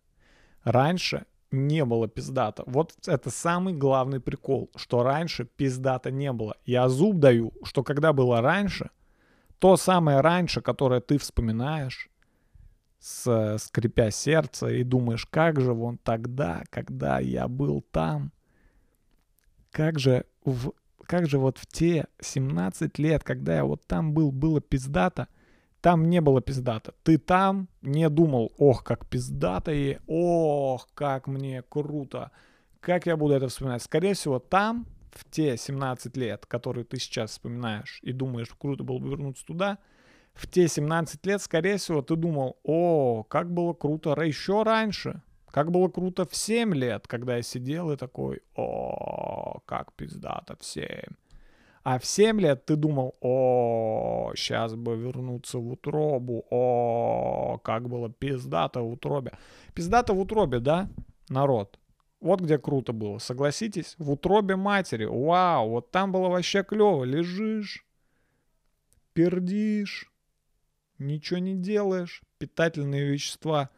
Раньше 0.64 1.26
не 1.50 1.84
было 1.84 2.08
пиздата. 2.08 2.62
Вот 2.66 2.94
это 3.06 3.30
самый 3.30 3.74
главный 3.74 4.20
прикол, 4.20 4.70
что 4.76 5.02
раньше 5.02 5.44
пиздата 5.44 6.10
не 6.10 6.32
было. 6.32 6.56
Я 6.64 6.88
зуб 6.88 7.18
даю, 7.18 7.52
что 7.62 7.82
когда 7.82 8.12
было 8.12 8.40
раньше, 8.40 8.90
то 9.58 9.76
самое 9.76 10.20
раньше, 10.20 10.60
которое 10.60 11.00
ты 11.00 11.18
вспоминаешь, 11.18 12.10
с, 13.00 13.56
скрипя 13.58 14.10
сердце 14.10 14.68
и 14.68 14.82
думаешь, 14.82 15.26
как 15.26 15.60
же 15.60 15.72
вон 15.72 15.98
тогда, 15.98 16.64
когда 16.70 17.20
я 17.20 17.48
был 17.48 17.80
там, 17.80 18.32
как 19.70 19.98
же, 19.98 20.24
в, 20.44 20.72
как 21.08 21.26
же 21.26 21.38
вот 21.38 21.56
в 21.56 21.66
те 21.66 22.06
17 22.20 22.98
лет, 22.98 23.24
когда 23.24 23.56
я 23.56 23.64
вот 23.64 23.86
там 23.86 24.12
был, 24.12 24.30
было 24.30 24.60
пиздата, 24.60 25.28
там 25.80 26.10
не 26.10 26.20
было 26.20 26.42
пиздата. 26.42 26.94
Ты 27.02 27.16
там 27.16 27.68
не 27.80 28.10
думал, 28.10 28.52
ох, 28.58 28.84
как 28.84 29.08
пиздата 29.08 29.72
и 29.72 29.98
ох, 30.06 30.86
как 30.92 31.26
мне 31.26 31.62
круто. 31.62 32.30
Как 32.80 33.06
я 33.06 33.16
буду 33.16 33.32
это 33.32 33.48
вспоминать? 33.48 33.82
Скорее 33.82 34.12
всего, 34.12 34.38
там, 34.38 34.86
в 35.12 35.24
те 35.30 35.56
17 35.56 36.14
лет, 36.18 36.44
которые 36.44 36.84
ты 36.84 36.98
сейчас 36.98 37.30
вспоминаешь 37.30 38.00
и 38.02 38.12
думаешь, 38.12 38.50
круто 38.58 38.84
было 38.84 38.98
бы 38.98 39.08
вернуться 39.08 39.46
туда, 39.46 39.78
в 40.34 40.46
те 40.46 40.68
17 40.68 41.24
лет, 41.24 41.40
скорее 41.40 41.78
всего, 41.78 42.02
ты 42.02 42.16
думал, 42.16 42.58
о, 42.64 43.22
как 43.22 43.50
было 43.50 43.72
круто 43.72 44.10
еще 44.20 44.62
раньше. 44.62 45.22
Как 45.50 45.70
было 45.70 45.88
круто 45.88 46.24
в 46.24 46.36
7 46.36 46.74
лет, 46.74 47.06
когда 47.06 47.36
я 47.36 47.42
сидел 47.42 47.90
и 47.90 47.96
такой, 47.96 48.40
о, 48.54 49.60
как 49.66 49.92
пиздато 49.94 50.56
в 50.56 50.64
7. 50.64 50.88
А 51.84 51.98
в 51.98 52.04
7 52.04 52.40
лет 52.40 52.66
ты 52.66 52.76
думал, 52.76 53.16
о, 53.20 54.32
сейчас 54.36 54.74
бы 54.74 54.96
вернуться 54.96 55.58
в 55.58 55.72
утробу, 55.72 56.44
о, 56.50 57.58
как 57.64 57.88
было 57.88 58.10
пиздато 58.10 58.82
в 58.82 58.92
утробе. 58.92 59.32
Пиздато 59.74 60.12
в 60.12 60.20
утробе, 60.20 60.60
да, 60.60 60.88
народ? 61.30 61.78
Вот 62.20 62.40
где 62.40 62.58
круто 62.58 62.92
было, 62.92 63.18
согласитесь? 63.18 63.94
В 63.98 64.10
утробе 64.10 64.56
матери, 64.56 65.04
вау, 65.04 65.70
вот 65.70 65.90
там 65.90 66.12
было 66.12 66.28
вообще 66.28 66.64
клево, 66.64 67.04
лежишь, 67.04 67.86
пердишь, 69.14 70.12
ничего 70.98 71.38
не 71.38 71.54
делаешь, 71.54 72.22
питательные 72.38 73.08
вещества 73.08 73.70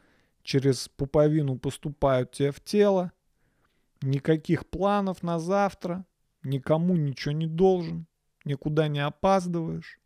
через 0.43 0.87
пуповину 0.89 1.57
поступают 1.57 2.31
тебе 2.31 2.51
в 2.51 2.61
тело, 2.61 3.11
никаких 4.01 4.67
планов 4.67 5.23
на 5.23 5.39
завтра, 5.39 6.05
никому 6.43 6.95
ничего 6.95 7.33
не 7.33 7.47
должен, 7.47 8.07
никуда 8.45 8.87
не 8.87 8.99
опаздываешь, 8.99 9.99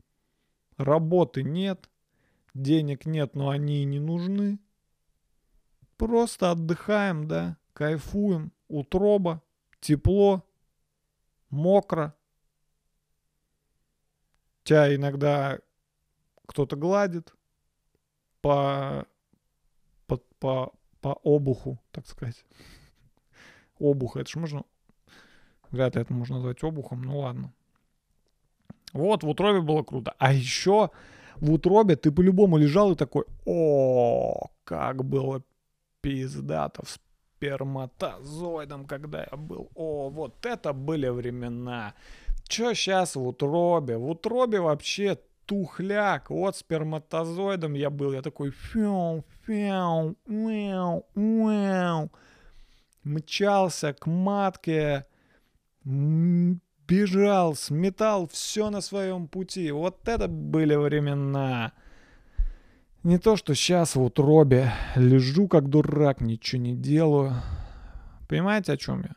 работы 0.77 1.43
нет, 1.43 1.89
денег 2.53 3.05
нет, 3.05 3.35
но 3.35 3.49
они 3.49 3.81
и 3.81 3.85
не 3.85 3.99
нужны. 3.99 4.59
Просто 5.97 6.51
отдыхаем, 6.51 7.27
да, 7.27 7.57
кайфуем, 7.73 8.51
утроба, 8.67 9.41
тепло, 9.79 10.45
мокро. 11.49 12.15
Тебя 14.63 14.93
иногда 14.93 15.59
кто-то 16.47 16.75
гладит 16.75 17.33
по, 18.41 19.07
по, 20.45 20.71
по, 21.01 21.19
обуху, 21.23 21.79
так 21.91 22.07
сказать. 22.07 22.45
Обух, 23.79 24.15
это 24.15 24.29
же 24.29 24.39
можно... 24.39 24.63
Вряд 25.71 25.95
ли 25.95 26.01
это 26.03 26.13
можно 26.13 26.35
назвать 26.35 26.63
обухом, 26.63 27.01
ну 27.01 27.19
ладно. 27.19 27.51
Вот, 28.93 29.23
в 29.23 29.29
утробе 29.29 29.61
было 29.61 29.81
круто. 29.81 30.13
А 30.19 30.31
еще 30.33 30.91
в 31.37 31.51
утробе 31.51 31.95
ты 31.95 32.11
по-любому 32.11 32.57
лежал 32.57 32.91
и 32.91 32.95
такой, 32.95 33.23
о, 33.45 34.49
как 34.63 35.03
было 35.03 35.41
пиздато 36.01 36.85
в 36.85 36.89
сперматозоидом, 36.91 38.85
когда 38.85 39.27
я 39.31 39.37
был. 39.37 39.71
О, 39.73 40.09
вот 40.09 40.45
это 40.45 40.73
были 40.73 41.09
времена. 41.09 41.95
Чё 42.43 42.75
сейчас 42.75 43.15
в 43.15 43.27
утробе? 43.27 43.97
В 43.97 44.07
утробе 44.09 44.59
вообще 44.59 45.17
тухляк. 45.47 46.29
Вот 46.29 46.55
сперматозоидом 46.55 47.73
я 47.73 47.89
был. 47.89 48.13
Я 48.13 48.21
такой 48.21 48.51
фяу, 48.51 49.25
фяу, 49.45 50.15
мяу, 50.25 51.05
мяу. 51.15 52.11
Мчался 53.03 53.93
к 53.93 54.07
матке. 54.07 55.05
Бежал, 55.83 57.55
сметал 57.55 58.27
все 58.27 58.69
на 58.69 58.81
своем 58.81 59.27
пути. 59.27 59.71
Вот 59.71 60.07
это 60.07 60.27
были 60.27 60.75
времена. 60.75 61.73
Не 63.03 63.19
то, 63.19 63.35
что 63.35 63.53
сейчас 63.53 63.95
в 63.95 64.01
утробе 64.01 64.71
лежу 64.95 65.47
как 65.47 65.69
дурак, 65.69 66.21
ничего 66.21 66.61
не 66.61 66.75
делаю. 66.75 67.33
Понимаете, 68.27 68.73
о 68.73 68.77
чем 68.77 69.03
я? 69.03 69.15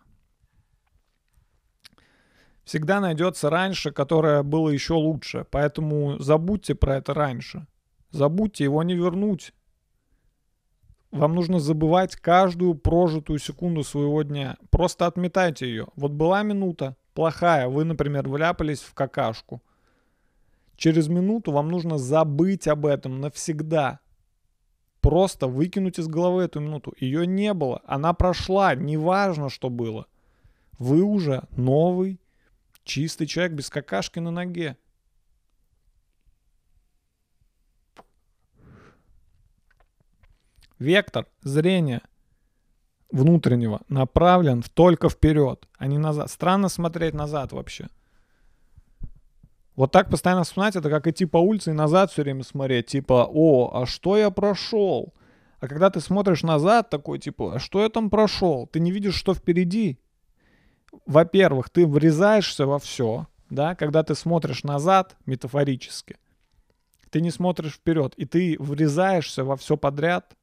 Всегда 2.64 3.00
найдется 3.00 3.48
раньше, 3.48 3.92
которое 3.92 4.42
было 4.42 4.68
еще 4.68 4.92
лучше. 4.92 5.46
Поэтому 5.50 6.18
забудьте 6.18 6.74
про 6.74 6.96
это 6.96 7.14
раньше. 7.14 7.66
Забудьте, 8.10 8.64
его 8.64 8.82
не 8.82 8.94
вернуть. 8.94 9.54
Вам 11.10 11.34
нужно 11.34 11.58
забывать 11.58 12.16
каждую 12.16 12.74
прожитую 12.74 13.38
секунду 13.38 13.82
своего 13.82 14.22
дня. 14.22 14.56
Просто 14.70 15.06
отметайте 15.06 15.66
ее. 15.66 15.86
Вот 15.96 16.12
была 16.12 16.42
минута 16.42 16.96
плохая, 17.14 17.68
вы, 17.68 17.84
например, 17.84 18.28
вляпались 18.28 18.80
в 18.80 18.94
какашку. 18.94 19.62
Через 20.76 21.08
минуту 21.08 21.50
вам 21.50 21.68
нужно 21.68 21.98
забыть 21.98 22.68
об 22.68 22.86
этом 22.86 23.20
навсегда. 23.20 24.00
Просто 25.00 25.48
выкинуть 25.48 25.98
из 25.98 26.06
головы 26.06 26.42
эту 26.42 26.60
минуту. 26.60 26.94
Ее 26.98 27.26
не 27.26 27.54
было, 27.54 27.80
она 27.86 28.12
прошла, 28.12 28.74
неважно, 28.74 29.48
что 29.48 29.70
было. 29.70 30.06
Вы 30.78 31.02
уже 31.02 31.42
новый, 31.56 32.20
чистый 32.84 33.26
человек 33.26 33.54
без 33.54 33.70
какашки 33.70 34.20
на 34.20 34.30
ноге. 34.30 34.76
Вектор 40.78 41.26
зрения 41.42 42.02
внутреннего 43.10 43.80
направлен 43.88 44.62
только 44.74 45.08
вперед, 45.08 45.66
а 45.76 45.86
не 45.86 45.98
назад. 45.98 46.30
Странно 46.30 46.68
смотреть 46.68 47.14
назад 47.14 47.52
вообще. 47.52 47.88
Вот 49.74 49.92
так 49.92 50.10
постоянно 50.10 50.42
вспоминать, 50.42 50.76
это 50.76 50.90
как 50.90 51.06
идти 51.06 51.24
по 51.24 51.38
улице 51.38 51.70
и 51.70 51.74
назад 51.74 52.10
все 52.10 52.22
время 52.22 52.42
смотреть, 52.42 52.86
типа, 52.86 53.28
о, 53.32 53.70
а 53.72 53.86
что 53.86 54.16
я 54.16 54.30
прошел? 54.30 55.14
А 55.60 55.68
когда 55.68 55.90
ты 55.90 56.00
смотришь 56.00 56.42
назад, 56.42 56.90
такой, 56.90 57.18
типа, 57.18 57.54
а 57.54 57.58
что 57.58 57.82
я 57.82 57.88
там 57.88 58.10
прошел? 58.10 58.66
Ты 58.66 58.80
не 58.80 58.90
видишь, 58.90 59.14
что 59.14 59.34
впереди. 59.34 60.00
Во-первых, 61.06 61.70
ты 61.70 61.86
врезаешься 61.86 62.66
во 62.66 62.78
все, 62.78 63.26
да, 63.50 63.74
когда 63.74 64.02
ты 64.02 64.14
смотришь 64.14 64.64
назад, 64.64 65.16
метафорически. 65.26 66.16
Ты 67.10 67.20
не 67.20 67.30
смотришь 67.30 67.74
вперед, 67.74 68.14
и 68.16 68.24
ты 68.24 68.56
врезаешься 68.58 69.44
во 69.44 69.56
все 69.56 69.76
подряд, 69.76 70.36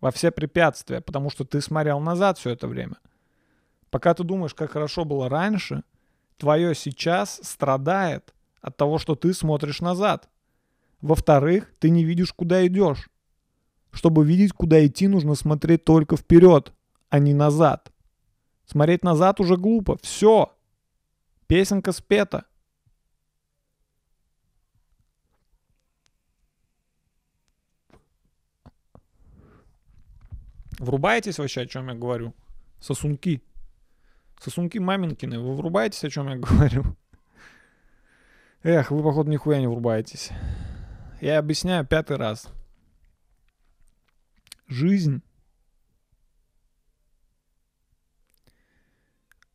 во 0.00 0.10
все 0.10 0.30
препятствия, 0.30 1.00
потому 1.00 1.30
что 1.30 1.44
ты 1.44 1.60
смотрел 1.60 2.00
назад 2.00 2.38
все 2.38 2.50
это 2.50 2.68
время. 2.68 2.96
Пока 3.90 4.14
ты 4.14 4.24
думаешь, 4.24 4.54
как 4.54 4.72
хорошо 4.72 5.04
было 5.04 5.28
раньше, 5.28 5.82
твое 6.36 6.74
сейчас 6.74 7.40
страдает 7.42 8.34
от 8.60 8.76
того, 8.76 8.98
что 8.98 9.14
ты 9.14 9.32
смотришь 9.32 9.80
назад. 9.80 10.28
Во-вторых, 11.00 11.72
ты 11.78 11.90
не 11.90 12.04
видишь, 12.04 12.32
куда 12.32 12.66
идешь. 12.66 13.08
Чтобы 13.92 14.24
видеть, 14.24 14.52
куда 14.52 14.84
идти, 14.84 15.08
нужно 15.08 15.34
смотреть 15.34 15.84
только 15.84 16.16
вперед, 16.16 16.72
а 17.08 17.18
не 17.18 17.34
назад. 17.34 17.90
Смотреть 18.66 19.02
назад 19.02 19.40
уже 19.40 19.56
глупо. 19.56 19.96
Все. 20.02 20.52
Песенка 21.46 21.92
спета. 21.92 22.44
Врубаетесь 30.78 31.38
вообще, 31.38 31.62
о 31.62 31.66
чем 31.66 31.88
я 31.88 31.94
говорю? 31.94 32.34
Сосунки. 32.80 33.42
Сосунки 34.40 34.78
маменькины, 34.78 35.40
вы 35.40 35.56
врубаетесь, 35.56 36.04
о 36.04 36.10
чем 36.10 36.28
я 36.28 36.36
говорю? 36.38 36.96
Эх, 38.62 38.90
вы, 38.90 39.02
походу, 39.02 39.30
нихуя 39.30 39.60
не 39.60 39.66
врубаетесь. 39.66 40.30
Я 41.20 41.38
объясняю 41.38 41.84
пятый 41.86 42.16
раз. 42.16 42.48
Жизнь, 44.68 45.22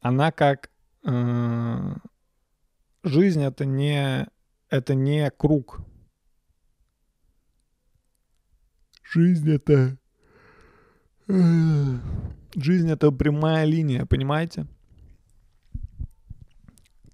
она 0.01 0.31
как... 0.31 0.69
э, 1.05 1.95
жизнь 3.03 3.43
это 3.43 3.65
не... 3.65 4.27
Это 4.69 4.95
не 4.95 5.29
круг. 5.31 5.79
Жизнь 9.03 9.49
это... 9.51 9.97
Жизнь 11.27 12.91
это 12.91 13.11
прямая 13.11 13.65
линия, 13.65 14.05
понимаете? 14.05 14.67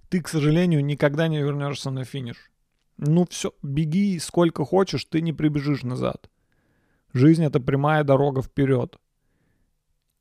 Ты, 0.09 0.21
к 0.21 0.27
сожалению, 0.27 0.83
никогда 0.83 1.27
не 1.27 1.37
вернешься 1.37 1.91
на 1.91 2.03
финиш. 2.03 2.49
Ну 2.97 3.25
все, 3.29 3.53
беги 3.61 4.19
сколько 4.19 4.65
хочешь, 4.65 5.05
ты 5.05 5.21
не 5.21 5.31
прибежишь 5.31 5.83
назад. 5.83 6.29
Жизнь 7.13 7.43
это 7.43 7.59
прямая 7.59 8.03
дорога 8.03 8.41
вперед. 8.41 8.97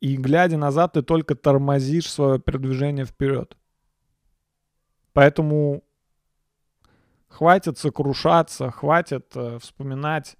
И 0.01 0.17
глядя 0.17 0.59
назад, 0.59 0.93
ты 0.93 1.03
только 1.03 1.35
тормозишь 1.35 2.11
свое 2.11 2.39
передвижение 2.39 3.05
вперед. 3.05 3.57
Поэтому 5.13 5.83
хватит 7.27 7.79
сокрушаться, 7.79 8.71
хватит 8.71 9.33
э, 9.35 9.59
вспоминать 9.59 10.37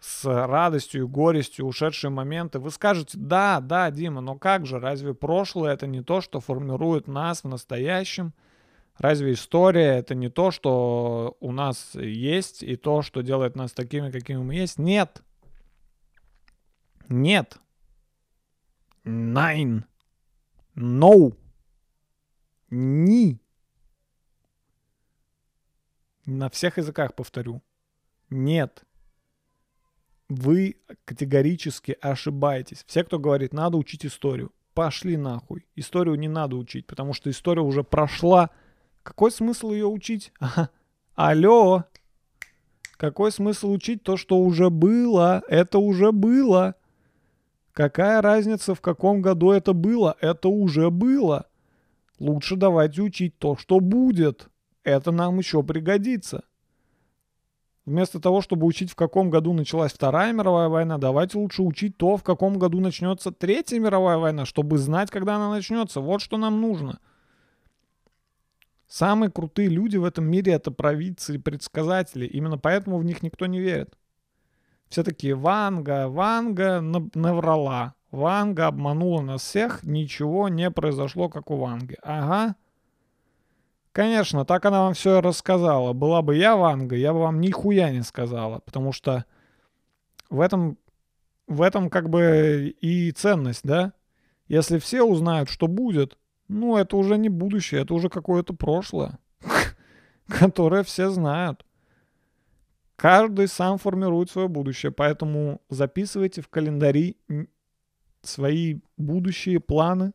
с 0.00 0.24
радостью 0.24 1.02
и 1.02 1.06
горестью 1.06 1.66
ушедшие 1.66 2.10
моменты. 2.10 2.58
Вы 2.58 2.70
скажете, 2.70 3.18
да, 3.18 3.60
да, 3.60 3.90
Дима, 3.90 4.20
но 4.20 4.36
как 4.36 4.66
же, 4.66 4.78
разве 4.78 5.14
прошлое 5.14 5.74
это 5.74 5.86
не 5.86 6.02
то, 6.02 6.20
что 6.20 6.40
формирует 6.40 7.08
нас 7.08 7.42
в 7.42 7.48
настоящем? 7.48 8.32
Разве 8.98 9.32
история 9.32 9.98
это 9.98 10.14
не 10.14 10.28
то, 10.28 10.50
что 10.50 11.36
у 11.40 11.52
нас 11.52 11.94
есть 11.94 12.62
и 12.62 12.76
то, 12.76 13.02
что 13.02 13.22
делает 13.22 13.54
нас 13.54 13.72
такими, 13.72 14.10
какими 14.10 14.38
мы 14.38 14.54
есть? 14.54 14.78
Нет. 14.78 15.22
Нет. 17.08 17.58
Nine. 19.04 19.84
No. 20.74 21.36
Ни. 22.70 23.40
На 26.26 26.50
всех 26.50 26.76
языках 26.76 27.14
повторю. 27.14 27.62
Нет. 28.30 28.84
Вы 30.28 30.76
категорически 31.04 31.96
ошибаетесь. 32.00 32.84
Все, 32.86 33.02
кто 33.02 33.18
говорит, 33.18 33.54
надо 33.54 33.78
учить 33.78 34.04
историю, 34.04 34.52
пошли 34.74 35.16
нахуй. 35.16 35.66
Историю 35.74 36.16
не 36.16 36.28
надо 36.28 36.56
учить, 36.56 36.86
потому 36.86 37.14
что 37.14 37.30
история 37.30 37.62
уже 37.62 37.82
прошла. 37.82 38.50
Какой 39.02 39.30
смысл 39.30 39.72
ее 39.72 39.86
учить? 39.86 40.32
Алло. 41.14 41.84
Какой 42.98 43.32
смысл 43.32 43.70
учить 43.72 44.02
то, 44.02 44.16
что 44.16 44.38
уже 44.38 44.70
было? 44.70 45.42
Это 45.48 45.78
уже 45.78 46.12
было. 46.12 46.74
Какая 47.72 48.20
разница, 48.20 48.74
в 48.74 48.80
каком 48.80 49.22
году 49.22 49.52
это 49.52 49.72
было? 49.72 50.16
Это 50.20 50.48
уже 50.48 50.90
было. 50.90 51.46
Лучше 52.18 52.56
давайте 52.56 53.02
учить 53.02 53.38
то, 53.38 53.56
что 53.56 53.80
будет. 53.80 54.48
Это 54.82 55.12
нам 55.12 55.38
еще 55.38 55.62
пригодится. 55.62 56.44
Вместо 57.88 58.20
того, 58.20 58.42
чтобы 58.42 58.66
учить, 58.66 58.90
в 58.90 58.96
каком 58.96 59.30
году 59.30 59.54
началась 59.54 59.94
Вторая 59.94 60.34
мировая 60.34 60.68
война, 60.68 60.98
давайте 60.98 61.38
лучше 61.38 61.62
учить 61.62 61.96
то, 61.96 62.18
в 62.18 62.22
каком 62.22 62.58
году 62.58 62.80
начнется 62.80 63.32
Третья 63.32 63.80
мировая 63.80 64.18
война, 64.18 64.44
чтобы 64.44 64.76
знать, 64.76 65.10
когда 65.10 65.36
она 65.36 65.50
начнется. 65.50 66.02
Вот 66.02 66.20
что 66.20 66.36
нам 66.36 66.60
нужно. 66.60 67.00
Самые 68.88 69.30
крутые 69.30 69.68
люди 69.70 69.96
в 69.96 70.04
этом 70.04 70.26
мире 70.26 70.52
это 70.52 70.70
провидцы 70.70 71.36
и 71.36 71.38
предсказатели. 71.38 72.26
Именно 72.26 72.58
поэтому 72.58 72.98
в 72.98 73.04
них 73.04 73.22
никто 73.22 73.46
не 73.46 73.58
верит. 73.58 73.96
Все 74.90 75.02
такие, 75.02 75.34
Ванга, 75.34 76.08
Ванга 76.08 76.82
на- 76.82 77.08
наврала. 77.14 77.94
Ванга 78.10 78.66
обманула 78.66 79.22
нас 79.22 79.42
всех, 79.42 79.82
ничего 79.82 80.50
не 80.50 80.70
произошло, 80.70 81.30
как 81.30 81.50
у 81.50 81.56
Ванги. 81.56 81.96
Ага. 82.02 82.54
Конечно, 83.98 84.44
так 84.44 84.64
она 84.64 84.82
вам 84.82 84.94
все 84.94 85.20
рассказала. 85.20 85.92
Была 85.92 86.22
бы 86.22 86.36
я 86.36 86.54
Ванга, 86.54 86.94
я 86.94 87.12
бы 87.12 87.18
вам 87.18 87.40
нихуя 87.40 87.90
не 87.90 88.02
сказала. 88.02 88.60
Потому 88.60 88.92
что 88.92 89.24
в 90.30 90.40
этом, 90.40 90.78
в 91.48 91.62
этом 91.62 91.90
как 91.90 92.08
бы 92.08 92.76
и 92.80 93.10
ценность, 93.10 93.64
да? 93.64 93.92
Если 94.46 94.78
все 94.78 95.02
узнают, 95.02 95.48
что 95.48 95.66
будет, 95.66 96.16
ну, 96.46 96.76
это 96.76 96.96
уже 96.96 97.18
не 97.18 97.28
будущее, 97.28 97.82
это 97.82 97.92
уже 97.92 98.08
какое-то 98.08 98.54
прошлое, 98.54 99.18
которое 100.28 100.84
все 100.84 101.10
знают. 101.10 101.66
Каждый 102.94 103.48
сам 103.48 103.78
формирует 103.78 104.30
свое 104.30 104.46
будущее, 104.46 104.92
поэтому 104.92 105.60
записывайте 105.70 106.40
в 106.40 106.48
календари 106.48 107.16
свои 108.22 108.78
будущие 108.96 109.58
планы, 109.58 110.12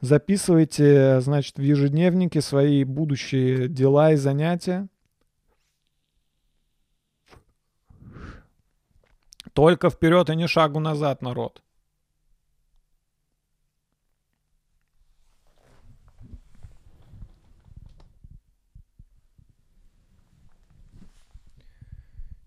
записывайте, 0.00 1.20
значит, 1.20 1.58
в 1.58 1.62
ежедневнике 1.62 2.40
свои 2.40 2.84
будущие 2.84 3.68
дела 3.68 4.12
и 4.12 4.16
занятия. 4.16 4.88
Только 9.52 9.90
вперед 9.90 10.30
и 10.30 10.36
не 10.36 10.46
шагу 10.46 10.80
назад, 10.80 11.22
народ. 11.22 11.62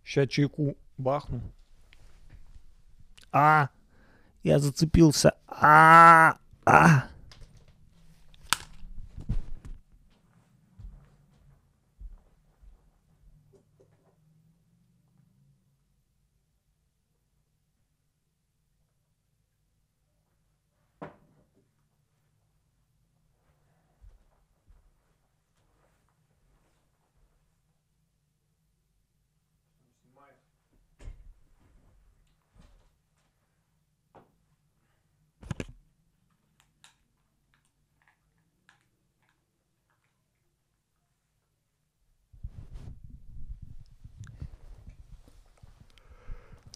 Сейчас 0.04 0.30
чайку 0.30 0.78
бахну. 0.98 1.42
А, 3.32 3.70
я 4.44 4.60
зацепился. 4.60 5.34
А, 5.48 6.38
а. 6.66 7.13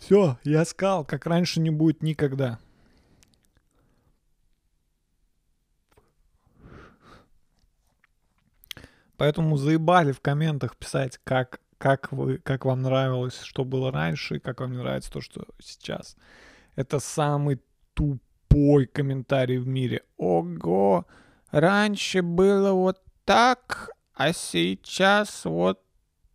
Все, 0.07 0.37
я 0.45 0.63
сказал, 0.63 1.03
как 1.03 1.25
раньше 1.25 1.59
не 1.59 1.69
будет 1.69 2.01
никогда. 2.01 2.59
Поэтому 9.17 9.57
заебали 9.57 10.13
в 10.13 10.21
комментах 10.21 10.77
писать, 10.77 11.19
как, 11.25 11.59
как, 11.77 12.13
вы, 12.13 12.37
как 12.37 12.63
вам 12.63 12.83
нравилось, 12.83 13.41
что 13.41 13.65
было 13.65 13.91
раньше, 13.91 14.37
и 14.37 14.39
как 14.39 14.61
вам 14.61 14.71
не 14.71 14.77
нравится 14.77 15.11
то, 15.11 15.19
что 15.19 15.45
сейчас. 15.59 16.15
Это 16.77 16.99
самый 16.99 17.61
тупой 17.93 18.85
комментарий 18.85 19.57
в 19.57 19.67
мире. 19.67 20.05
Ого, 20.15 21.05
раньше 21.51 22.21
было 22.21 22.71
вот 22.71 23.01
так, 23.25 23.91
а 24.13 24.31
сейчас 24.31 25.43
вот 25.43 25.83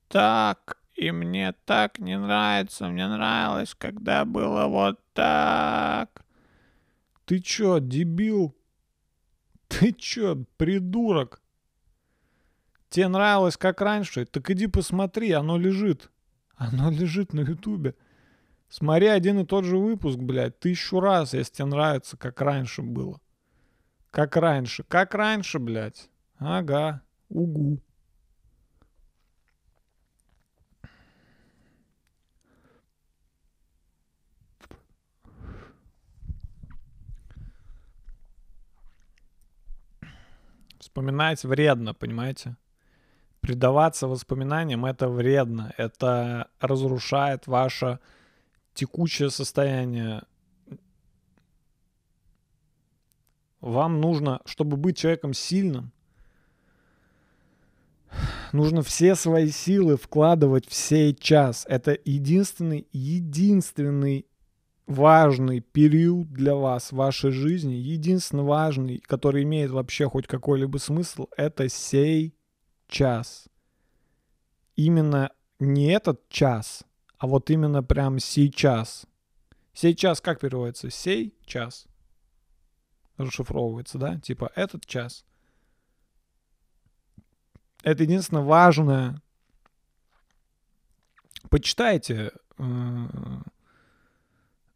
так. 0.08 0.81
И 1.02 1.10
мне 1.10 1.52
так 1.64 1.98
не 1.98 2.16
нравится. 2.16 2.86
Мне 2.86 3.08
нравилось, 3.08 3.74
когда 3.74 4.24
было 4.24 4.68
вот 4.68 5.00
так. 5.14 6.24
Ты 7.24 7.40
чё, 7.40 7.80
дебил? 7.80 8.54
Ты 9.66 9.92
чё, 9.92 10.44
придурок? 10.56 11.42
Тебе 12.88 13.08
нравилось 13.08 13.56
как 13.56 13.80
раньше? 13.80 14.26
Так 14.26 14.48
иди 14.50 14.68
посмотри, 14.68 15.32
оно 15.32 15.58
лежит. 15.58 16.08
Оно 16.54 16.88
лежит 16.88 17.32
на 17.32 17.40
ютубе. 17.40 17.96
Смотри 18.68 19.08
один 19.08 19.40
и 19.40 19.44
тот 19.44 19.64
же 19.64 19.78
выпуск, 19.78 20.18
блядь, 20.18 20.60
тысячу 20.60 21.00
раз, 21.00 21.34
если 21.34 21.52
тебе 21.54 21.66
нравится, 21.66 22.16
как 22.16 22.40
раньше 22.40 22.82
было. 22.82 23.20
Как 24.12 24.36
раньше. 24.36 24.84
Как 24.84 25.16
раньше, 25.16 25.58
блядь. 25.58 26.08
Ага. 26.38 27.02
Угу. 27.28 27.80
Вспоминать 40.92 41.42
вредно, 41.42 41.94
понимаете? 41.94 42.54
Предаваться 43.40 44.08
воспоминаниям 44.08 44.84
это 44.84 45.08
вредно. 45.08 45.72
Это 45.78 46.50
разрушает 46.60 47.46
ваше 47.46 47.98
текущее 48.74 49.30
состояние. 49.30 50.24
Вам 53.62 54.02
нужно, 54.02 54.42
чтобы 54.44 54.76
быть 54.76 54.98
человеком 54.98 55.32
сильным, 55.32 55.92
нужно 58.52 58.82
все 58.82 59.14
свои 59.14 59.48
силы 59.48 59.96
вкладывать 59.96 60.68
в 60.68 60.74
сей 60.74 61.14
час. 61.14 61.64
Это 61.70 61.96
единственный, 62.04 62.86
единственный 62.92 64.26
важный 64.92 65.60
период 65.60 66.32
для 66.32 66.54
вас 66.54 66.92
в 66.92 66.96
вашей 66.96 67.30
жизни, 67.30 67.74
единственный 67.74 68.44
важный, 68.44 68.98
который 69.00 69.42
имеет 69.42 69.70
вообще 69.70 70.08
хоть 70.08 70.26
какой-либо 70.26 70.78
смысл, 70.78 71.26
это 71.36 71.68
сей 71.68 72.34
час. 72.88 73.48
Именно 74.76 75.32
не 75.58 75.86
этот 75.86 76.28
час, 76.28 76.84
а 77.18 77.26
вот 77.26 77.50
именно 77.50 77.82
прям 77.82 78.18
сейчас. 78.18 79.06
Сейчас 79.72 80.20
как 80.20 80.40
переводится? 80.40 80.90
Сей 80.90 81.34
час. 81.44 81.86
Расшифровывается, 83.16 83.98
да? 83.98 84.18
Типа 84.18 84.50
этот 84.54 84.86
час. 84.86 85.24
Это 87.82 88.02
единственное 88.02 88.42
важное. 88.42 89.20
Почитайте 91.50 92.32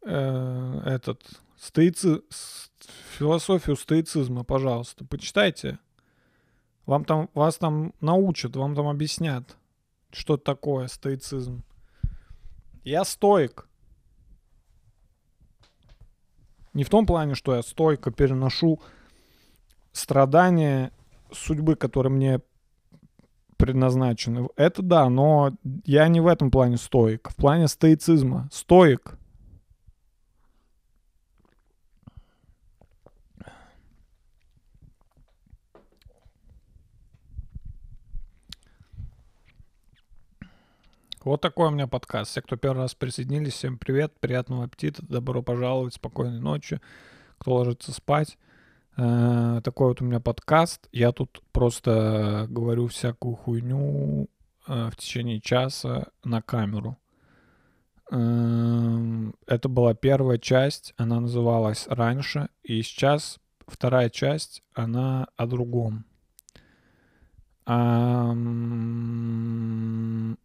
э, 0.07 0.81
этот 0.85 1.21
стоици, 1.57 2.21
философию 3.17 3.75
стоицизма, 3.75 4.43
пожалуйста, 4.43 5.05
почитайте. 5.05 5.79
Вам 6.85 7.03
там, 7.03 7.29
вас 7.33 7.57
там 7.57 7.93
научат, 7.99 8.55
вам 8.55 8.75
там 8.75 8.87
объяснят, 8.87 9.57
что 10.11 10.37
такое 10.37 10.87
стоицизм. 10.87 11.63
Я 12.83 13.03
стоик. 13.03 13.67
Не 16.73 16.83
в 16.83 16.89
том 16.89 17.05
плане, 17.05 17.35
что 17.35 17.55
я 17.55 17.63
стойко 17.63 18.11
переношу 18.11 18.79
страдания 19.91 20.91
судьбы, 21.31 21.75
которые 21.75 22.13
мне 22.13 22.41
предназначены. 23.57 24.47
Это 24.55 24.81
да, 24.81 25.09
но 25.09 25.53
я 25.83 26.07
не 26.07 26.21
в 26.21 26.27
этом 26.27 26.51
плане 26.51 26.77
стоик. 26.77 27.29
В 27.29 27.35
плане 27.35 27.67
стоицизма. 27.67 28.47
Стоик 28.51 29.17
Вот 41.27 41.41
такой 41.41 41.67
у 41.67 41.71
меня 41.71 41.87
подкаст. 41.87 42.31
Все, 42.31 42.41
кто 42.41 42.55
первый 42.55 42.83
раз 42.83 42.95
присоединились, 42.95 43.51
всем 43.51 43.77
привет, 43.77 44.17
приятного 44.21 44.63
аппетита, 44.63 45.05
добро 45.05 45.41
пожаловать, 45.41 45.93
спокойной 45.93 46.39
ночи, 46.39 46.79
кто 47.37 47.55
ложится 47.55 47.91
спать. 47.91 48.37
Э, 48.95 49.59
такой 49.61 49.89
вот 49.89 50.01
у 50.01 50.05
меня 50.05 50.21
подкаст. 50.21 50.87
Я 50.93 51.11
тут 51.11 51.41
просто 51.51 52.45
говорю 52.49 52.87
всякую 52.87 53.35
хуйню 53.35 54.29
э, 54.67 54.89
в 54.89 54.95
течение 54.95 55.41
часа 55.41 56.07
на 56.23 56.41
камеру. 56.41 56.97
Э, 58.09 59.31
это 59.47 59.67
была 59.67 59.95
первая 59.95 60.37
часть, 60.37 60.93
она 60.95 61.19
называлась 61.19 61.87
«Раньше», 61.89 62.47
и 62.63 62.81
сейчас 62.81 63.37
вторая 63.67 64.09
часть, 64.09 64.63
она 64.73 65.27
о 65.35 65.45
другом 65.45 66.05
о, 67.67 68.31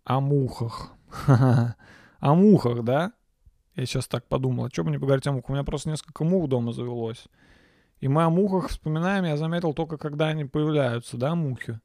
о 0.04 0.20
мухах. 0.20 0.92
о 2.20 2.34
мухах, 2.34 2.82
да? 2.82 3.12
Я 3.76 3.86
сейчас 3.86 4.08
так 4.08 4.26
подумал, 4.26 4.68
что 4.72 4.82
мне 4.82 4.98
поговорить 4.98 5.26
о 5.28 5.32
мухах? 5.32 5.50
У 5.50 5.52
меня 5.52 5.62
просто 5.62 5.88
несколько 5.88 6.24
мух 6.24 6.48
дома 6.48 6.72
завелось. 6.72 7.28
И 8.00 8.08
мы 8.08 8.24
о 8.24 8.30
мухах 8.30 8.68
вспоминаем, 8.68 9.24
я 9.24 9.36
заметил 9.36 9.72
только, 9.72 9.98
когда 9.98 10.28
они 10.28 10.44
появляются, 10.44 11.16
да, 11.16 11.36
мухи. 11.36 11.78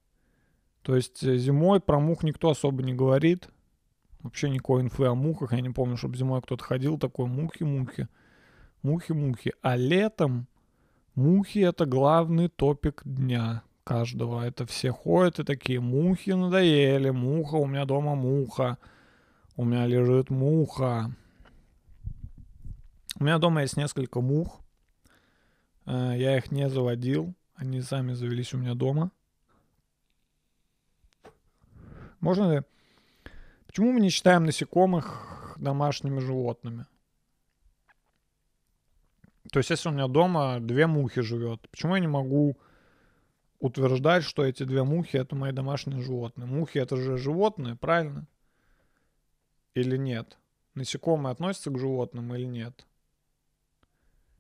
То 0.82 0.96
есть 0.96 1.24
э, 1.24 1.38
зимой 1.38 1.80
про 1.82 2.00
мух 2.00 2.24
никто 2.24 2.50
особо 2.50 2.82
не 2.82 2.96
говорит. 2.96 3.48
Вообще 4.22 4.50
никакой 4.50 4.82
инфы 4.82 5.06
о 5.06 5.14
мухах. 5.14 5.54
Я 5.54 5.62
не 5.62 5.70
помню, 5.70 5.98
чтобы 5.98 6.18
зимой 6.18 6.42
кто-то 6.42 6.64
ходил 6.64 6.98
такой 6.98 7.28
мухи-мухи. 7.28 8.08
Мухи-мухи. 8.82 9.54
А 9.62 9.76
летом 9.76 10.48
мухи— 11.14 11.60
это 11.60 11.86
главный 11.86 12.50
топик 12.50 13.04
дня 13.06 13.62
каждого. 13.88 14.44
Это 14.44 14.66
все 14.66 14.92
ходят 14.92 15.40
и 15.40 15.44
такие, 15.44 15.80
мухи 15.80 16.32
надоели, 16.32 17.10
муха, 17.10 17.56
у 17.56 17.66
меня 17.66 17.86
дома 17.86 18.16
муха, 18.16 18.78
у 19.56 19.64
меня 19.64 19.86
лежит 19.88 20.30
муха. 20.30 21.12
У 23.20 23.24
меня 23.24 23.38
дома 23.40 23.62
есть 23.62 23.78
несколько 23.78 24.20
мух, 24.22 24.62
э, 25.86 26.14
я 26.18 26.38
их 26.38 26.52
не 26.52 26.70
заводил, 26.70 27.34
они 27.56 27.82
сами 27.82 28.14
завелись 28.14 28.54
у 28.54 28.58
меня 28.58 28.76
дома. 28.76 29.10
Можно 32.20 32.54
ли... 32.54 32.62
Почему 33.66 33.92
мы 33.94 34.02
не 34.02 34.10
считаем 34.10 34.46
насекомых 34.46 35.56
домашними 35.58 36.20
животными? 36.20 36.86
То 39.52 39.60
есть, 39.60 39.70
если 39.70 39.90
у 39.90 39.94
меня 39.94 40.08
дома 40.08 40.60
две 40.60 40.88
мухи 40.88 41.22
живет, 41.22 41.68
почему 41.70 41.96
я 41.96 42.02
не 42.02 42.08
могу 42.08 42.58
утверждать, 43.60 44.24
что 44.24 44.46
эти 44.46 44.64
две 44.64 44.84
мухи 44.84 45.18
это 45.18 45.36
мои 45.36 45.52
домашние 45.52 46.02
животные. 46.02 46.48
Мухи 46.48 46.78
это 46.78 46.98
же 46.98 47.18
животные, 47.18 47.76
правильно? 47.76 48.28
Или 49.74 49.98
нет? 49.98 50.38
Насекомые 50.74 51.32
относятся 51.32 51.72
к 51.72 51.80
животным 51.80 52.34
или 52.36 52.46
нет? 52.46 52.86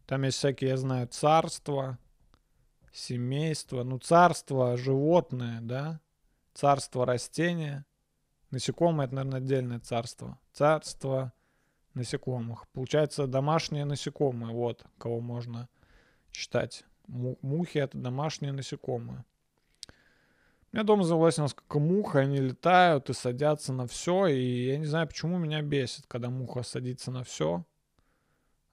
Там 0.06 0.24
есть 0.24 0.38
всякие, 0.38 0.72
я 0.72 0.78
знаю, 0.78 1.08
царства, 1.08 1.98
семейства. 2.94 3.84
Ну, 3.84 4.00
царство 4.00 4.78
животное, 4.78 5.60
да? 5.62 6.00
Царство 6.54 7.06
растения. 7.06 7.86
Насекомые 8.52 9.08
это, 9.08 9.16
наверное, 9.16 9.40
отдельное 9.40 9.80
царство. 9.80 10.40
Царство 10.54 11.34
насекомых. 11.94 12.68
Получается, 12.70 13.28
домашние 13.28 13.84
насекомые, 13.84 14.54
вот, 14.54 14.86
кого 14.98 15.20
можно 15.20 15.68
считать 16.32 16.86
Мухи— 17.08 17.78
это 17.80 17.98
домашние 17.98 18.52
насекомые. 18.52 19.24
У 20.72 20.76
меня 20.76 20.84
дома 20.84 21.04
завелось 21.04 21.38
несколько 21.38 21.80
мух, 21.80 22.16
и 22.16 22.20
они 22.20 22.38
летают 22.38 23.10
и 23.10 23.14
садятся 23.14 23.72
на 23.72 23.88
все, 23.88 24.28
и 24.28 24.66
я 24.66 24.78
не 24.78 24.86
знаю, 24.86 25.08
почему 25.08 25.38
меня 25.38 25.62
бесит, 25.62 26.06
когда 26.08 26.30
муха 26.30 26.64
садится 26.64 27.10
на 27.10 27.24
все. 27.24 27.66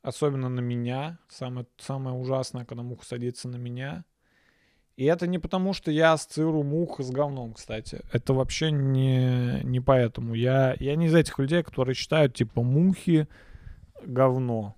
Особенно 0.02 0.48
на 0.48 0.60
меня. 0.60 1.18
Самое, 1.28 1.66
самое 1.78 2.16
ужасное, 2.16 2.64
когда 2.64 2.82
муха 2.82 3.06
садится 3.06 3.48
на 3.48 3.56
меня. 3.56 4.04
И 4.96 5.04
это 5.04 5.26
не 5.26 5.38
потому, 5.38 5.72
что 5.72 5.90
я 5.90 6.12
ассоциирую 6.12 6.62
мух 6.62 7.00
с 7.00 7.10
говном, 7.10 7.54
кстати. 7.54 8.02
Это 8.12 8.34
вообще 8.34 8.70
не, 8.70 9.60
не 9.64 9.80
поэтому. 9.80 10.34
Я, 10.34 10.76
я 10.78 10.94
не 10.96 11.06
из 11.06 11.14
этих 11.14 11.38
людей, 11.38 11.62
которые 11.62 11.94
считают, 11.94 12.34
типа, 12.34 12.62
мухи 12.62 13.28
говно. 14.04 14.76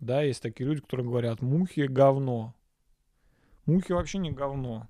Да, 0.00 0.22
есть 0.22 0.42
такие 0.42 0.68
люди, 0.68 0.82
которые 0.82 1.06
говорят, 1.06 1.40
мухи 1.40 1.82
говно. 1.82 2.54
Мухи 3.66 3.92
вообще 3.92 4.18
не 4.18 4.30
говно. 4.30 4.88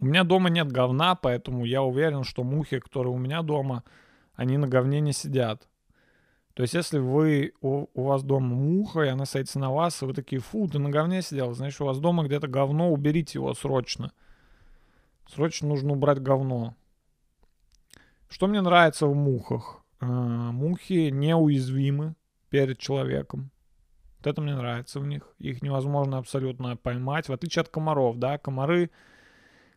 У 0.00 0.06
меня 0.06 0.24
дома 0.24 0.50
нет 0.50 0.70
говна, 0.70 1.14
поэтому 1.14 1.64
я 1.64 1.82
уверен, 1.82 2.24
что 2.24 2.42
мухи, 2.42 2.80
которые 2.80 3.12
у 3.12 3.18
меня 3.18 3.42
дома, 3.42 3.84
они 4.34 4.58
на 4.58 4.66
говне 4.66 5.00
не 5.00 5.12
сидят. 5.12 5.68
То 6.54 6.62
есть, 6.62 6.74
если 6.74 6.98
вы, 6.98 7.52
у, 7.60 7.86
у 7.92 8.04
вас 8.04 8.22
дома 8.22 8.54
муха, 8.54 9.02
и 9.02 9.08
она 9.08 9.26
садится 9.26 9.58
на 9.58 9.70
вас, 9.70 10.02
и 10.02 10.06
вы 10.06 10.14
такие, 10.14 10.40
фу, 10.40 10.66
ты 10.68 10.78
на 10.78 10.88
говне 10.88 11.20
сидел, 11.20 11.52
значит, 11.52 11.80
у 11.80 11.84
вас 11.84 11.98
дома 11.98 12.24
где-то 12.24 12.48
говно, 12.48 12.90
уберите 12.90 13.38
его 13.38 13.52
срочно. 13.52 14.12
Срочно 15.28 15.68
нужно 15.68 15.92
убрать 15.92 16.20
говно. 16.20 16.74
Что 18.28 18.46
мне 18.46 18.60
нравится 18.62 19.06
в 19.06 19.14
мухах? 19.14 19.82
Э, 20.00 20.06
мухи 20.06 21.10
неуязвимы 21.10 22.14
перед 22.48 22.78
человеком. 22.78 23.50
Вот 24.26 24.32
это 24.32 24.42
мне 24.42 24.56
нравится 24.56 24.98
в 24.98 25.06
них. 25.06 25.22
Их 25.38 25.62
невозможно 25.62 26.18
абсолютно 26.18 26.76
поймать, 26.76 27.28
в 27.28 27.32
отличие 27.32 27.60
от 27.60 27.68
комаров, 27.68 28.18
да. 28.18 28.38
Комары, 28.38 28.90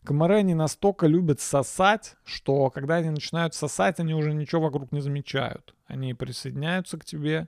комары 0.04 0.38
они 0.38 0.56
настолько 0.56 1.06
любят 1.06 1.40
сосать, 1.40 2.16
что 2.26 2.72
когда 2.72 2.96
они 2.96 3.12
начинают 3.12 3.54
сосать, 3.54 4.00
они 4.00 4.16
уже 4.16 4.34
ничего 4.34 4.64
вокруг 4.64 4.92
не 4.92 5.02
замечают. 5.02 5.76
Они 5.86 6.16
присоединяются 6.16 6.98
к 6.98 7.06
тебе, 7.06 7.48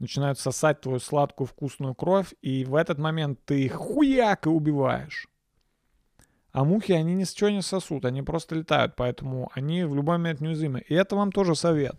начинают 0.00 0.40
сосать 0.40 0.80
твою 0.80 0.98
сладкую 0.98 1.46
вкусную 1.46 1.94
кровь, 1.94 2.34
и 2.42 2.64
в 2.64 2.74
этот 2.74 2.98
момент 2.98 3.38
ты 3.44 3.62
их 3.62 3.74
хуяк 3.74 4.46
и 4.46 4.48
убиваешь. 4.48 5.28
А 6.50 6.64
мухи, 6.64 6.90
они 6.90 7.14
ни 7.14 7.22
с 7.22 7.34
чего 7.34 7.50
не 7.50 7.62
сосут, 7.62 8.04
они 8.04 8.22
просто 8.22 8.56
летают, 8.56 8.96
поэтому 8.96 9.48
они 9.54 9.84
в 9.84 9.94
любой 9.94 10.18
момент 10.18 10.40
неуязвимы. 10.40 10.80
И 10.88 10.92
это 10.92 11.14
вам 11.14 11.30
тоже 11.30 11.54
совет. 11.54 11.94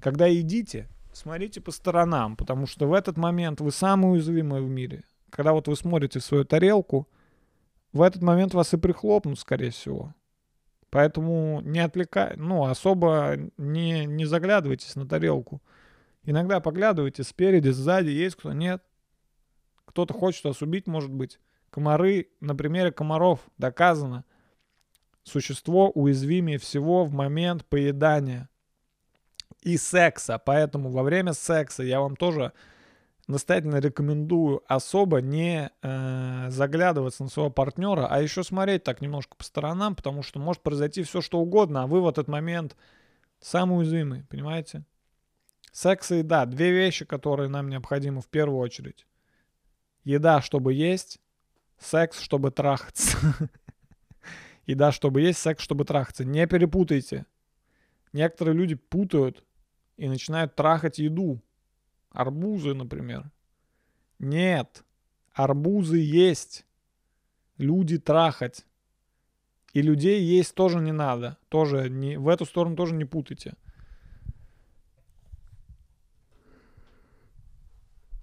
Когда 0.00 0.24
едите, 0.24 0.88
смотрите 1.16 1.60
по 1.60 1.70
сторонам, 1.70 2.36
потому 2.36 2.66
что 2.66 2.86
в 2.86 2.92
этот 2.92 3.16
момент 3.16 3.60
вы 3.60 3.72
самый 3.72 4.12
уязвимый 4.12 4.60
в 4.60 4.68
мире. 4.68 5.02
Когда 5.30 5.52
вот 5.52 5.66
вы 5.66 5.74
смотрите 5.74 6.20
в 6.20 6.24
свою 6.24 6.44
тарелку, 6.44 7.08
в 7.92 8.02
этот 8.02 8.22
момент 8.22 8.52
вас 8.54 8.74
и 8.74 8.76
прихлопнут, 8.76 9.38
скорее 9.38 9.70
всего. 9.70 10.14
Поэтому 10.90 11.60
не 11.62 11.80
отвлекай, 11.80 12.36
ну, 12.36 12.64
особо 12.64 13.36
не, 13.56 14.04
не 14.04 14.26
заглядывайтесь 14.26 14.94
на 14.94 15.08
тарелку. 15.08 15.62
Иногда 16.22 16.60
поглядывайте 16.60 17.24
спереди, 17.24 17.70
сзади, 17.70 18.10
есть 18.10 18.36
кто, 18.36 18.52
нет. 18.52 18.82
Кто-то 19.86 20.12
хочет 20.12 20.44
вас 20.44 20.60
убить, 20.60 20.86
может 20.86 21.10
быть. 21.10 21.40
Комары, 21.70 22.28
на 22.40 22.54
примере 22.54 22.92
комаров 22.92 23.40
доказано, 23.58 24.24
существо 25.22 25.90
уязвимее 25.90 26.58
всего 26.58 27.04
в 27.04 27.12
момент 27.12 27.64
поедания 27.64 28.48
и 29.62 29.76
секса. 29.76 30.38
Поэтому 30.38 30.90
во 30.90 31.02
время 31.02 31.32
секса 31.32 31.82
я 31.82 32.00
вам 32.00 32.16
тоже 32.16 32.52
настоятельно 33.26 33.76
рекомендую 33.76 34.62
особо 34.68 35.20
не 35.20 35.70
э, 35.82 36.46
заглядываться 36.50 37.24
на 37.24 37.28
своего 37.28 37.50
партнера, 37.50 38.06
а 38.06 38.20
еще 38.20 38.44
смотреть 38.44 38.84
так 38.84 39.00
немножко 39.00 39.36
по 39.36 39.44
сторонам, 39.44 39.96
потому 39.96 40.22
что 40.22 40.38
может 40.38 40.62
произойти 40.62 41.02
все 41.02 41.20
что 41.20 41.38
угодно, 41.38 41.82
а 41.82 41.86
вы 41.86 42.00
в 42.00 42.08
этот 42.08 42.28
момент 42.28 42.76
самый 43.40 43.78
уязвимый, 43.78 44.24
понимаете? 44.24 44.84
Секс 45.72 46.10
и 46.12 46.18
еда. 46.18 46.46
Две 46.46 46.70
вещи, 46.70 47.04
которые 47.04 47.48
нам 47.48 47.68
необходимы 47.68 48.22
в 48.22 48.28
первую 48.28 48.60
очередь. 48.60 49.06
Еда, 50.04 50.40
чтобы 50.40 50.72
есть, 50.72 51.18
секс, 51.78 52.20
чтобы 52.20 52.50
трахаться. 52.50 53.18
Еда, 54.66 54.92
чтобы 54.92 55.20
есть, 55.20 55.38
секс, 55.38 55.62
чтобы 55.62 55.84
трахаться. 55.84 56.24
Не 56.24 56.46
перепутайте. 56.46 57.26
Некоторые 58.16 58.54
люди 58.54 58.76
путают 58.76 59.44
и 59.98 60.08
начинают 60.08 60.54
трахать 60.54 60.98
еду. 60.98 61.42
Арбузы, 62.08 62.72
например. 62.72 63.30
Нет. 64.18 64.84
Арбузы 65.34 65.98
есть. 65.98 66.64
Люди 67.58 67.98
трахать. 67.98 68.64
И 69.74 69.82
людей 69.82 70.22
есть 70.22 70.54
тоже 70.54 70.80
не 70.80 70.92
надо. 70.92 71.36
Тоже 71.50 71.90
не, 71.90 72.16
в 72.16 72.28
эту 72.28 72.46
сторону 72.46 72.74
тоже 72.74 72.94
не 72.94 73.04
путайте. 73.04 73.52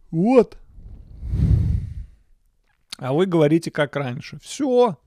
Вот. 0.10 0.58
А 2.98 3.14
вы 3.14 3.28
говорите 3.28 3.70
как 3.70 3.96
раньше. 3.96 4.40
Все. 4.40 4.98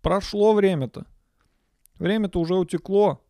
Прошло 0.00 0.54
время-то. 0.54 1.04
Время-то 1.98 2.40
уже 2.40 2.54
утекло. 2.54 3.23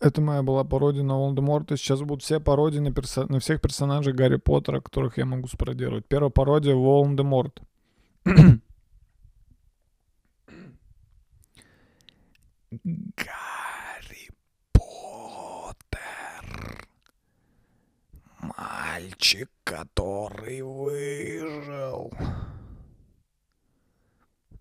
Это 0.00 0.20
моя 0.22 0.42
была 0.42 0.64
пародия 0.64 1.02
на 1.02 1.16
Волдеморта. 1.18 1.76
Сейчас 1.76 2.00
будут 2.00 2.22
все 2.24 2.40
пародии 2.40 2.78
на, 2.78 2.88
перso- 2.88 3.30
на 3.30 3.38
всех 3.38 3.60
персонажей 3.60 4.14
Гарри 4.14 4.36
Поттера, 4.36 4.80
которых 4.80 5.18
я 5.18 5.26
могу 5.26 5.46
спародировать. 5.46 6.06
Первая 6.06 6.30
пародия 6.30 6.74
Волдеморт. 6.74 7.60
Гарри 12.70 14.28
Поттер. 14.72 16.00
Мальчик, 18.40 19.50
который 19.64 20.62
выжил. 20.62 22.12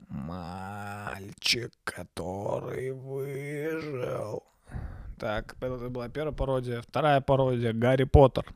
Мальчик, 0.09 1.71
который 1.83 2.91
выжил. 2.91 4.43
Так, 5.19 5.55
это 5.59 5.89
была 5.89 6.07
первая 6.07 6.33
пародия. 6.33 6.81
Вторая 6.81 7.19
пародия. 7.19 7.73
Гарри 7.73 8.05
Поттер. 8.05 8.53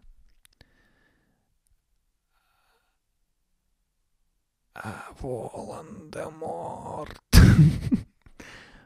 А 4.73 5.11
Волан-де-Морт. 5.19 7.21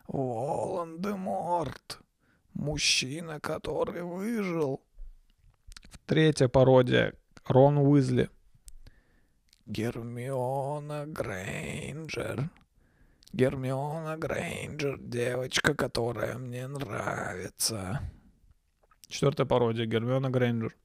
Волан-де-Морт. 0.07 1.99
Мужчина, 2.53 3.39
который 3.39 4.01
выжил. 4.01 4.81
Третья 6.07 6.47
пародия. 6.47 7.13
Рон 7.45 7.77
Уизли. 7.77 8.31
Гермиона 9.67 11.05
Грейнджер. 11.05 12.49
Гермиона 13.37 14.17
Грейнджер, 14.17 14.97
девочка, 14.99 15.75
которая 15.75 16.39
мне 16.39 16.67
нравится. 16.67 18.01
Четвертая 19.07 19.45
пародия. 19.45 19.85
Гермиона 19.85 20.31
Грейнджер. 20.31 20.75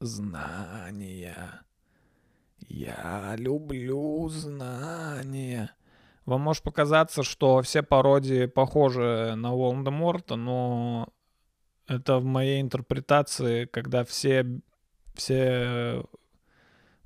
Знания. 0.00 1.62
Я 2.58 3.36
люблю 3.38 4.28
знания. 4.28 5.70
Вам 6.26 6.40
может 6.40 6.64
показаться, 6.64 7.22
что 7.22 7.62
все 7.62 7.84
пародии 7.84 8.46
похожи 8.46 9.34
на 9.36 9.52
Волан-де-Морта, 9.54 10.34
но 10.34 11.12
это 11.86 12.18
в 12.18 12.24
моей 12.24 12.60
интерпретации, 12.60 13.66
когда 13.66 14.02
все, 14.02 14.60
все 15.14 16.04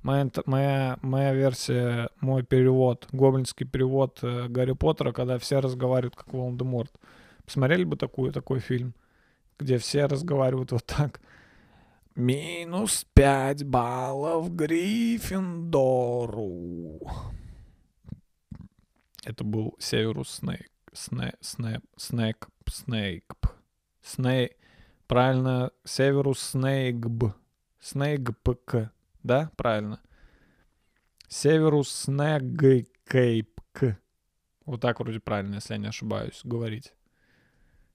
моя, 0.07 0.29
моя, 0.45 0.97
моя 1.01 1.33
версия, 1.33 2.09
мой 2.21 2.43
перевод, 2.43 3.07
гоблинский 3.11 3.65
перевод 3.65 4.19
э, 4.21 4.47
Гарри 4.47 4.71
Поттера, 4.71 5.11
когда 5.11 5.37
все 5.37 5.59
разговаривают 5.59 6.15
как 6.15 6.33
Волан-де-Морт. 6.33 6.93
Посмотрели 7.45 7.83
бы 7.83 7.97
такую, 7.97 8.31
такой 8.31 8.59
фильм, 8.59 8.93
где 9.59 9.77
все 9.77 10.05
разговаривают 10.05 10.71
вот 10.71 10.85
так. 10.85 11.19
Минус 12.15 13.05
5 13.13 13.65
баллов 13.65 14.55
Гриффиндору. 14.55 17.01
Это 19.25 19.43
был 19.43 19.75
Северус 19.77 20.29
Снейк. 20.29 20.71
Сне, 20.93 21.33
Снэп, 21.41 21.83
Снэк, 21.97 22.47
Снейк. 22.71 23.25
Сней, 24.01 24.51
правильно, 25.05 25.71
Северус 25.83 26.39
Снейгб. 26.39 27.33
Снейгпк, 27.79 28.89
да, 29.27 29.51
правильно. 29.55 30.01
Северус 31.27 31.91
Снегкейпк. 31.91 33.97
Вот 34.65 34.81
так 34.81 34.99
вроде 34.99 35.19
правильно, 35.19 35.55
если 35.55 35.73
я 35.73 35.79
не 35.79 35.87
ошибаюсь, 35.87 36.41
говорить. 36.43 36.93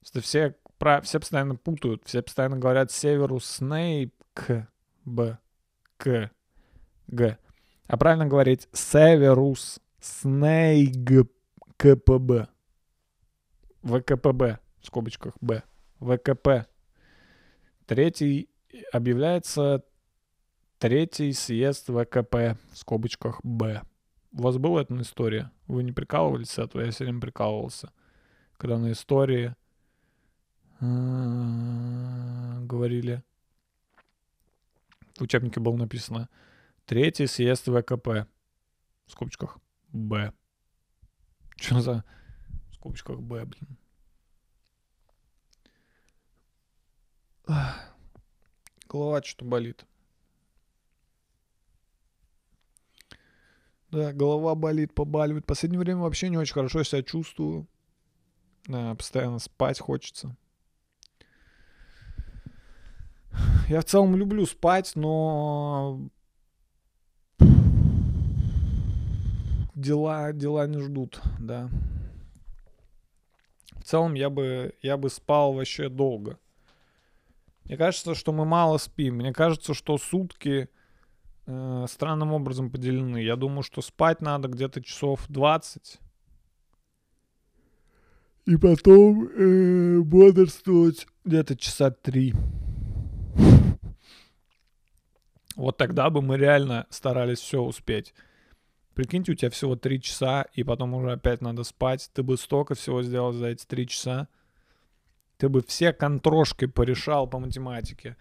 Что 0.04 0.20
все, 0.20 0.56
про- 0.78 1.00
все 1.00 1.18
постоянно 1.18 1.56
путают, 1.56 2.02
все 2.04 2.22
постоянно 2.22 2.58
говорят 2.58 2.92
Северус 2.92 3.46
Снейк, 3.46 4.12
Б, 5.04 5.38
К, 5.96 6.30
Г. 7.08 7.38
А 7.86 7.96
правильно 7.96 8.26
говорить 8.26 8.68
Северус 8.72 9.80
Снейг, 10.00 11.28
КПБ. 11.76 12.48
ВКПБ, 13.82 14.58
в 14.80 14.86
скобочках 14.86 15.34
Б, 15.40 15.62
ВКП. 15.98 16.66
Третий 17.86 18.48
объявляется 18.92 19.84
третий 20.82 21.32
съезд 21.32 21.90
ВКП, 21.90 22.56
в 22.72 22.76
скобочках 22.76 23.40
Б. 23.44 23.82
У 24.32 24.42
вас 24.42 24.58
была 24.58 24.82
эта 24.82 25.00
история? 25.00 25.52
Вы 25.68 25.84
не 25.84 25.92
прикалывались 25.92 26.50
с 26.50 26.58
этого? 26.58 26.82
Я 26.82 26.90
все 26.90 27.04
время 27.04 27.20
прикалывался. 27.20 27.92
Когда 28.56 28.78
на 28.78 28.90
истории 28.90 29.54
э, 30.80 32.64
говорили, 32.64 33.22
в 35.18 35.22
учебнике 35.22 35.60
было 35.60 35.76
написано 35.76 36.28
Третий 36.84 37.28
съезд 37.28 37.68
ВКП, 37.68 38.26
в 39.06 39.12
скобочках 39.12 39.58
Б. 39.92 40.32
Что 41.58 41.80
за 41.80 42.04
в 42.70 42.74
скобочках 42.74 43.20
Б, 43.20 43.44
блин? 43.44 43.78
Голова 48.88 49.22
что-то 49.22 49.44
болит. 49.44 49.86
Да, 53.92 54.12
голова 54.14 54.54
болит, 54.54 54.94
побаливает. 54.94 55.44
Последнее 55.44 55.78
время 55.78 56.00
вообще 56.00 56.30
не 56.30 56.38
очень 56.38 56.54
хорошо 56.54 56.82
себя 56.82 57.02
чувствую. 57.02 57.66
Да, 58.66 58.94
постоянно 58.94 59.38
спать 59.38 59.78
хочется. 59.78 60.34
Я 63.68 63.82
в 63.82 63.84
целом 63.84 64.16
люблю 64.16 64.46
спать, 64.46 64.92
но 64.94 66.00
дела, 69.74 70.32
дела 70.32 70.66
не 70.66 70.80
ждут, 70.80 71.20
да. 71.38 71.68
В 73.72 73.84
целом 73.84 74.14
я 74.14 74.30
бы, 74.30 74.74
я 74.80 74.96
бы 74.96 75.10
спал 75.10 75.52
вообще 75.52 75.90
долго. 75.90 76.38
Мне 77.64 77.76
кажется, 77.76 78.14
что 78.14 78.32
мы 78.32 78.46
мало 78.46 78.78
спим. 78.78 79.16
Мне 79.16 79.32
кажется, 79.34 79.74
что 79.74 79.98
сутки 79.98 80.70
э, 81.46 81.86
странным 81.88 82.32
образом 82.32 82.70
поделены. 82.70 83.18
Я 83.18 83.36
думаю, 83.36 83.62
что 83.62 83.82
спать 83.82 84.20
надо 84.20 84.48
где-то 84.48 84.82
часов 84.82 85.24
20. 85.28 86.00
И 88.46 88.56
потом 88.56 89.28
э, 89.28 90.00
бодрствовать 90.00 91.06
где-то 91.24 91.56
часа 91.56 91.90
3. 91.90 92.34
Вот 95.54 95.76
тогда 95.76 96.10
бы 96.10 96.22
мы 96.22 96.36
реально 96.36 96.86
старались 96.90 97.38
все 97.38 97.60
успеть. 97.60 98.14
Прикиньте, 98.94 99.32
у 99.32 99.34
тебя 99.34 99.50
всего 99.50 99.76
3 99.76 100.00
часа, 100.02 100.46
и 100.54 100.64
потом 100.64 100.94
уже 100.94 101.12
опять 101.12 101.40
надо 101.40 101.62
спать. 101.64 102.10
Ты 102.12 102.22
бы 102.22 102.36
столько 102.36 102.74
всего 102.74 103.02
сделал 103.02 103.32
за 103.32 103.48
эти 103.48 103.64
3 103.64 103.86
часа. 103.86 104.28
Ты 105.38 105.48
бы 105.48 105.62
все 105.62 105.92
контрошки 105.92 106.66
порешал 106.66 107.26
по 107.28 107.38
математике. 107.38 108.16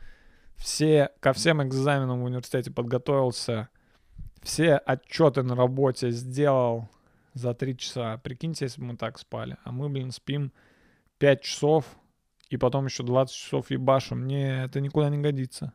Все, 0.62 1.10
ко 1.20 1.34
всем 1.34 1.64
экзаменам 1.64 2.22
в 2.22 2.26
университете 2.26 2.70
подготовился. 2.70 3.70
Все 4.44 4.76
отчеты 4.76 5.42
на 5.42 5.56
работе 5.56 6.12
сделал 6.12 6.88
за 7.34 7.56
3 7.56 7.78
часа. 7.78 8.18
Прикиньте, 8.20 8.66
если 8.66 8.80
бы 8.80 8.88
мы 8.90 8.96
так 8.96 9.18
спали. 9.18 9.58
А 9.64 9.72
мы, 9.72 9.90
блин, 9.90 10.12
спим 10.12 10.54
5 11.18 11.42
часов, 11.42 11.86
и 12.50 12.58
потом 12.58 12.86
еще 12.86 13.02
20 13.02 13.36
часов 13.36 13.72
ебашим. 13.72 14.28
Не, 14.28 14.64
это 14.64 14.82
никуда 14.82 15.10
не 15.10 15.18
годится. 15.18 15.74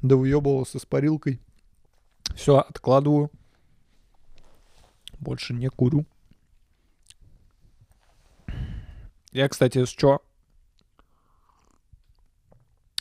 Да 0.00 0.16
выебывался 0.16 0.78
с 0.78 0.86
парилкой. 0.86 1.38
Все, 2.34 2.56
откладываю. 2.56 3.30
Больше 5.20 5.52
не 5.52 5.68
курю. 5.68 6.06
Я, 9.32 9.48
кстати, 9.48 9.84
с 9.84 9.88
чё? 9.88 10.20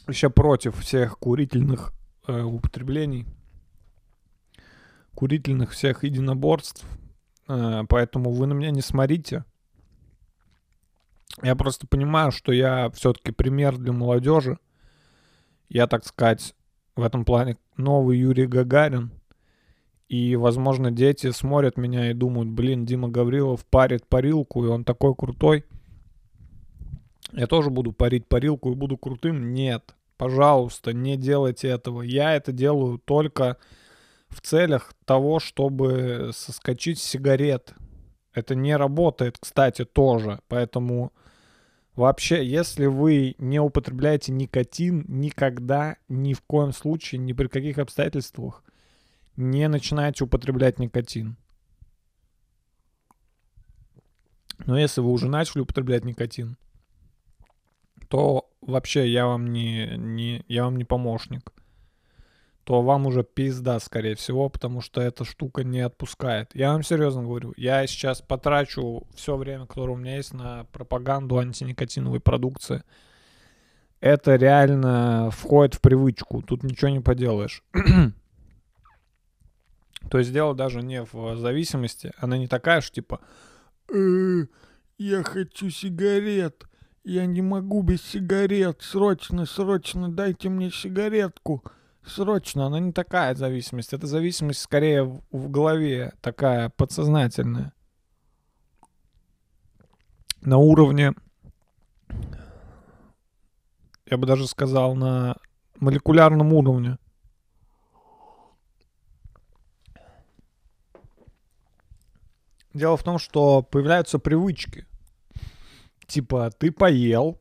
Еще 0.08 0.30
против 0.30 0.78
всех 0.80 1.20
курительных 1.20 1.94
э, 2.28 2.42
употреблений. 2.42 3.26
Курительных 5.16 5.72
всех 5.72 6.04
единоборств. 6.04 6.86
Э, 7.48 7.84
поэтому 7.88 8.32
вы 8.32 8.48
на 8.48 8.54
меня 8.54 8.72
не 8.72 8.82
смотрите. 8.82 9.46
Я 11.44 11.56
просто 11.56 11.88
понимаю, 11.88 12.32
что 12.32 12.52
я 12.52 12.90
все-таки 12.92 13.32
пример 13.32 13.78
для 13.78 13.94
молодежи. 13.94 14.60
Я, 15.70 15.88
так 15.88 16.06
сказать, 16.06 16.56
в 16.96 17.04
этом 17.04 17.26
плане 17.26 17.58
новый 17.78 18.18
Юрий 18.18 18.48
Гагарин. 18.48 19.12
И, 20.10 20.36
возможно, 20.36 20.90
дети 20.90 21.32
смотрят 21.32 21.78
меня 21.78 22.10
и 22.10 22.14
думают, 22.14 22.50
блин, 22.50 22.86
Дима 22.86 23.10
Гаврилов 23.10 23.66
парит 23.66 24.08
парилку, 24.08 24.66
и 24.66 24.70
он 24.70 24.84
такой 24.84 25.14
крутой. 25.16 25.66
Я 27.34 27.48
тоже 27.48 27.70
буду 27.70 27.92
парить 27.92 28.28
парилку 28.28 28.72
и 28.72 28.76
буду 28.76 28.98
крутым? 28.98 29.54
Нет. 29.54 29.96
Пожалуйста, 30.18 30.94
не 30.94 31.18
делайте 31.18 31.68
этого. 31.68 32.02
Я 32.02 32.36
это 32.36 32.52
делаю 32.52 33.00
только 33.00 33.58
в 34.30 34.42
целях 34.42 34.94
того, 35.06 35.40
чтобы 35.40 36.32
соскочить 36.34 37.00
с 37.00 37.04
сигарет. 37.04 37.74
Это 38.34 38.56
не 38.56 38.76
работает, 38.76 39.38
кстати, 39.40 39.86
тоже. 39.86 40.40
Поэтому 40.48 41.12
вообще, 41.96 42.46
если 42.46 42.86
вы 42.86 43.36
не 43.38 43.60
употребляете 43.60 44.32
никотин, 44.32 45.06
никогда, 45.08 45.98
ни 46.08 46.34
в 46.34 46.42
коем 46.42 46.72
случае, 46.72 47.20
ни 47.20 47.34
при 47.34 47.48
каких 47.48 47.78
обстоятельствах 47.78 48.64
не 49.36 49.68
начинайте 49.68 50.24
употреблять 50.24 50.80
никотин. 50.80 51.38
Но 54.66 54.78
если 54.78 55.02
вы 55.02 55.12
уже 55.12 55.28
начали 55.28 55.62
употреблять 55.62 56.04
никотин, 56.04 56.58
то 58.08 58.50
вообще 58.62 59.08
я 59.08 59.26
вам 59.26 59.52
не, 59.52 59.96
не, 59.98 60.44
я 60.48 60.64
вам 60.64 60.78
не 60.78 60.86
помощник. 60.86 61.52
То 62.64 62.82
вам 62.82 63.08
уже 63.08 63.24
пизда, 63.24 63.80
скорее 63.80 64.16
всего, 64.16 64.50
потому 64.50 64.82
что 64.82 65.00
эта 65.00 65.24
штука 65.24 65.64
не 65.64 65.80
отпускает. 65.80 66.52
Я 66.54 66.74
вам 66.74 66.84
серьезно 66.84 67.24
говорю, 67.24 67.54
я 67.56 67.88
сейчас 67.88 68.22
потрачу 68.22 69.08
все 69.16 69.38
время, 69.38 69.66
которое 69.66 69.94
у 69.94 69.98
меня 69.98 70.18
есть 70.18 70.34
на 70.34 70.66
пропаганду 70.74 71.38
антиникотиновой 71.38 72.20
продукции. 72.20 72.84
Это 74.02 74.36
реально 74.36 75.30
входит 75.32 75.76
в 75.76 75.82
привычку, 75.82 76.42
тут 76.42 76.64
ничего 76.64 76.90
не 76.90 77.00
поделаешь. 77.00 77.64
То 80.12 80.20
есть 80.20 80.34
дело 80.34 80.54
даже 80.54 80.82
не 80.82 81.04
в 81.04 81.38
зависимости, 81.38 82.12
она 82.18 82.38
не 82.38 82.48
такая 82.48 82.82
же, 82.82 82.92
типа, 82.92 83.22
«Э, 83.94 84.46
я 84.98 85.24
хочу 85.24 85.70
сигарет, 85.70 86.66
я 87.08 87.26
не 87.26 87.42
могу 87.42 87.84
без 87.84 88.02
сигарет, 88.02 88.82
срочно, 88.82 89.46
срочно, 89.46 90.10
дайте 90.10 90.50
мне 90.50 90.70
сигаретку, 90.70 91.64
срочно. 92.06 92.66
Она 92.66 92.82
не 92.82 92.92
такая 92.92 93.34
зависимость, 93.34 93.94
это 93.94 94.08
зависимость 94.08 94.60
скорее 94.60 95.04
в, 95.04 95.50
голове, 95.50 96.14
такая 96.20 96.70
подсознательная. 96.70 97.72
На 100.42 100.58
уровне, 100.58 101.14
я 104.06 104.18
бы 104.18 104.28
даже 104.28 104.46
сказал, 104.46 104.94
на 104.96 105.38
молекулярном 105.80 106.52
уровне. 106.52 106.98
Дело 112.74 112.98
в 112.98 113.04
том, 113.04 113.18
что 113.18 113.64
появляются 113.64 114.20
привычки. 114.20 114.86
Типа, 116.08 116.50
ты 116.52 116.72
поел, 116.72 117.40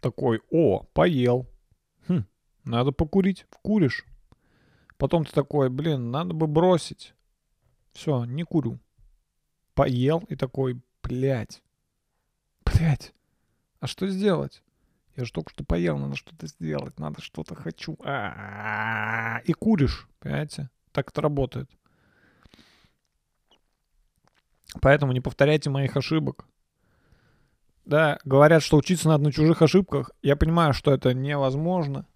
такой, 0.00 0.40
о, 0.50 0.84
поел, 0.94 1.46
хм, 2.08 2.24
надо 2.64 2.92
покурить, 2.92 3.46
куришь. 3.62 4.04
Потом 4.96 5.26
ты 5.26 5.32
такой, 5.32 5.68
блин, 5.68 6.10
надо 6.10 6.32
бы 6.32 6.46
бросить. 6.46 7.14
Все, 7.92 8.24
не 8.24 8.44
курю. 8.44 8.78
Поел 9.74 10.24
и 10.28 10.36
такой, 10.36 10.80
блядь, 11.02 11.62
блядь, 12.64 13.12
а 13.80 13.86
что 13.86 14.08
сделать? 14.08 14.62
Я 15.16 15.24
же 15.24 15.32
только 15.32 15.50
что 15.50 15.64
поел, 15.64 15.98
надо 15.98 16.16
что-то 16.16 16.46
сделать, 16.46 16.98
надо 16.98 17.20
что-то 17.20 17.54
хочу. 17.54 17.96
А-а-а. 18.00 19.40
И 19.44 19.52
куришь, 19.52 20.08
понимаете? 20.18 20.70
Так 20.92 21.10
это 21.10 21.20
работает. 21.20 21.70
Поэтому 24.80 25.12
не 25.12 25.20
повторяйте 25.20 25.70
моих 25.70 25.96
ошибок. 25.96 26.46
Да, 27.86 28.18
говорят, 28.24 28.62
что 28.62 28.76
учиться 28.76 29.08
надо 29.08 29.24
на 29.24 29.32
чужих 29.32 29.62
ошибках. 29.62 30.10
Я 30.22 30.36
понимаю, 30.36 30.72
что 30.74 30.92
это 30.92 31.14
невозможно. 31.14 32.06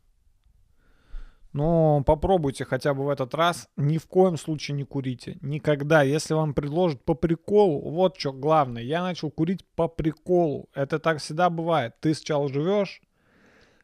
Но 1.52 2.02
попробуйте 2.04 2.64
хотя 2.64 2.92
бы 2.92 3.04
в 3.04 3.08
этот 3.08 3.34
раз. 3.34 3.68
Ни 3.76 3.98
в 3.98 4.06
коем 4.06 4.36
случае 4.36 4.76
не 4.76 4.84
курите. 4.84 5.38
Никогда. 5.40 6.02
Если 6.02 6.34
вам 6.34 6.54
предложат 6.54 7.04
по 7.04 7.14
приколу, 7.14 7.88
вот 7.90 8.18
что 8.18 8.32
главное. 8.32 8.82
Я 8.82 9.02
начал 9.02 9.30
курить 9.30 9.64
по 9.74 9.88
приколу. 9.88 10.68
Это 10.74 10.98
так 10.98 11.18
всегда 11.18 11.50
бывает. 11.50 11.94
Ты 12.00 12.14
сначала 12.14 12.48
живешь 12.48 13.00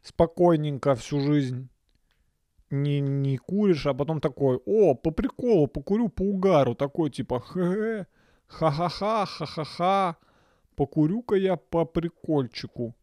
спокойненько 0.03 0.95
всю 0.95 1.21
жизнь. 1.21 1.69
не, 2.71 3.01
не 3.01 3.37
куришь, 3.39 3.87
а 3.87 3.95
потом 3.95 4.21
такой, 4.21 4.61
о, 4.67 4.95
по 4.95 5.11
приколу, 5.11 5.67
покурю 5.67 6.09
по 6.09 6.23
угару, 6.23 6.75
такой 6.75 7.11
типа, 7.11 7.41
хе 7.41 8.07
ха-ха-ха, 8.47 9.27
ха-ха-ха, 9.27 10.17
покурю-ка 10.77 11.35
я 11.35 11.57
по 11.57 11.85
прикольчику. 11.85 12.95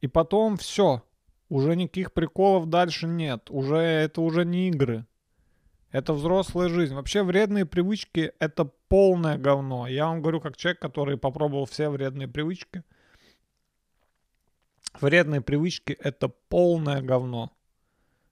И 0.00 0.06
потом 0.06 0.56
все, 0.56 1.02
уже 1.48 1.76
никаких 1.76 2.12
приколов 2.12 2.68
дальше 2.68 3.06
нет, 3.06 3.50
уже 3.50 3.76
это 3.76 4.20
уже 4.20 4.44
не 4.44 4.68
игры. 4.68 5.06
Это 5.92 6.12
взрослая 6.12 6.68
жизнь. 6.68 6.94
Вообще 6.94 7.22
вредные 7.24 7.66
привычки— 7.66 8.32
это 8.38 8.64
полное 8.88 9.38
говно. 9.38 9.88
Я 9.88 10.06
вам 10.06 10.22
говорю 10.22 10.40
как 10.40 10.56
человек, 10.56 10.80
который 10.80 11.18
попробовал 11.18 11.66
все 11.66 11.88
вредные 11.88 12.28
привычки. 12.28 12.84
Вредные 15.00 15.40
привычки— 15.40 15.92
это 16.00 16.28
полное 16.28 17.02
говно. 17.02 17.50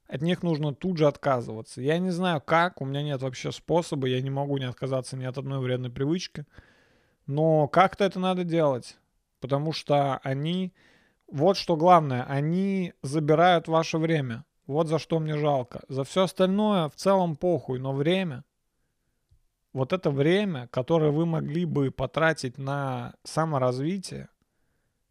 От 0.07 0.21
них 0.21 0.41
нужно 0.41 0.73
тут 0.73 0.97
же 0.97 1.07
отказываться. 1.07 1.81
Я 1.81 1.99
не 1.99 2.09
знаю 2.09 2.41
как, 2.41 2.81
у 2.81 2.85
меня 2.85 3.03
нет 3.03 3.21
вообще 3.21 3.51
способа, 3.51 4.07
я 4.07 4.21
не 4.21 4.29
могу 4.29 4.57
не 4.57 4.65
отказаться 4.65 5.17
ни 5.17 5.25
от 5.25 5.37
одной 5.37 5.59
вредной 5.59 5.91
привычки. 5.91 6.45
Но 7.29 7.67
как-то 7.67 8.05
это 8.05 8.19
надо 8.19 8.43
делать, 8.43 8.97
потому 9.39 9.71
что 9.71 10.17
они, 10.23 10.73
вот 11.31 11.57
что 11.57 11.75
главное, 11.77 12.23
они 12.23 12.93
забирают 13.03 13.67
ваше 13.67 13.99
время. 13.99 14.45
Вот 14.65 14.87
за 14.87 14.97
что 14.97 15.19
мне 15.19 15.37
жалко. 15.37 15.83
За 15.89 16.03
все 16.03 16.23
остальное 16.23 16.89
в 16.89 16.95
целом 16.95 17.37
похуй, 17.37 17.77
но 17.77 17.93
время, 17.93 18.43
вот 19.73 19.93
это 19.93 20.09
время, 20.09 20.69
которое 20.69 21.11
вы 21.11 21.27
могли 21.27 21.65
бы 21.65 21.91
потратить 21.91 22.57
на 22.57 23.13
саморазвитие, 23.23 24.29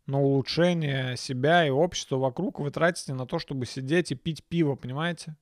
на 0.06 0.20
улучшение 0.20 1.16
себя 1.16 1.64
и 1.68 1.70
общества 1.70 2.16
вокруг, 2.16 2.58
вы 2.58 2.72
тратите 2.72 3.14
на 3.14 3.26
то, 3.26 3.38
чтобы 3.38 3.64
сидеть 3.64 4.10
и 4.10 4.16
пить 4.16 4.42
пиво, 4.42 4.74
понимаете? 4.74 5.36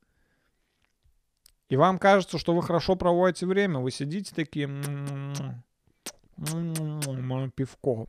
И 1.70 1.76
вам 1.76 1.98
кажется, 1.98 2.36
что 2.36 2.54
вы 2.54 2.62
хорошо 2.62 2.96
проводите 2.96 3.46
время. 3.46 3.78
Вы 3.78 3.90
сидите 3.90 4.34
такие... 4.34 4.66
Мое 4.66 5.65
пивко. 7.50 8.06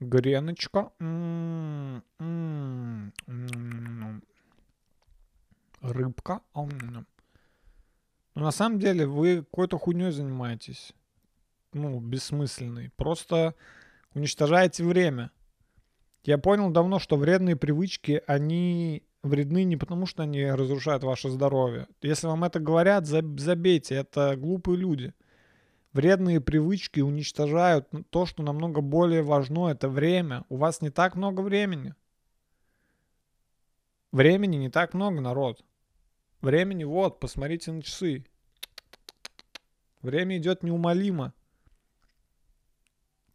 Греночка. 0.00 0.92
Рыбка. 5.80 6.40
Но 8.34 8.42
на 8.42 8.50
самом 8.50 8.78
деле 8.78 9.06
вы 9.06 9.38
какой-то 9.38 9.78
хуйней 9.78 10.10
занимаетесь 10.10 10.92
ну, 11.72 12.00
бессмысленный. 12.00 12.90
Просто 12.96 13.54
уничтожаете 14.14 14.84
время. 14.84 15.30
Я 16.26 16.38
понял 16.38 16.70
давно, 16.70 16.98
что 16.98 17.16
вредные 17.16 17.54
привычки, 17.54 18.20
они 18.26 19.04
вредны 19.22 19.62
не 19.62 19.76
потому, 19.76 20.06
что 20.06 20.24
они 20.24 20.44
разрушают 20.44 21.04
ваше 21.04 21.30
здоровье. 21.30 21.86
Если 22.02 22.26
вам 22.26 22.42
это 22.42 22.58
говорят, 22.58 23.06
забейте, 23.06 23.94
это 23.94 24.34
глупые 24.34 24.76
люди. 24.76 25.14
Вредные 25.92 26.40
привычки 26.40 26.98
уничтожают 26.98 27.88
то, 28.10 28.26
что 28.26 28.42
намного 28.42 28.80
более 28.80 29.22
важно, 29.22 29.68
это 29.68 29.88
время. 29.88 30.44
У 30.48 30.56
вас 30.56 30.82
не 30.82 30.90
так 30.90 31.14
много 31.14 31.42
времени. 31.42 31.94
Времени 34.10 34.56
не 34.56 34.68
так 34.68 34.94
много, 34.94 35.20
народ. 35.20 35.64
Времени 36.40 36.82
вот, 36.82 37.20
посмотрите 37.20 37.70
на 37.70 37.82
часы. 37.82 38.26
Время 40.02 40.38
идет 40.38 40.64
неумолимо. 40.64 41.34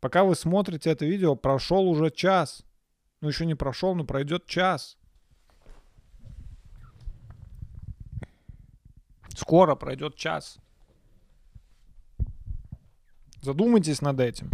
Пока 0.01 0.25
вы 0.25 0.35
смотрите 0.35 0.89
это 0.89 1.05
видео, 1.05 1.37
прошел 1.37 1.87
уже 1.87 2.11
час. 2.11 2.65
Ну, 3.21 3.27
еще 3.27 3.45
не 3.45 3.55
прошел, 3.55 3.95
но 3.95 4.03
пройдет 4.03 4.47
час. 4.47 4.97
Скоро 9.35 9.75
пройдет 9.75 10.15
час. 10.15 10.57
Задумайтесь 13.41 14.01
над 14.01 14.19
этим. 14.19 14.49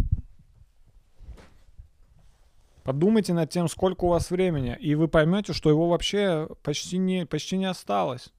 Подумайте 2.84 3.34
над 3.34 3.50
тем, 3.50 3.68
сколько 3.68 4.04
у 4.04 4.08
вас 4.08 4.30
времени, 4.30 4.74
и 4.80 4.94
вы 4.94 5.08
поймете, 5.08 5.52
что 5.52 5.68
его 5.68 5.90
вообще 5.90 6.48
почти 6.62 6.96
не, 6.96 7.26
почти 7.26 7.58
не 7.58 7.66
осталось. 7.66 8.32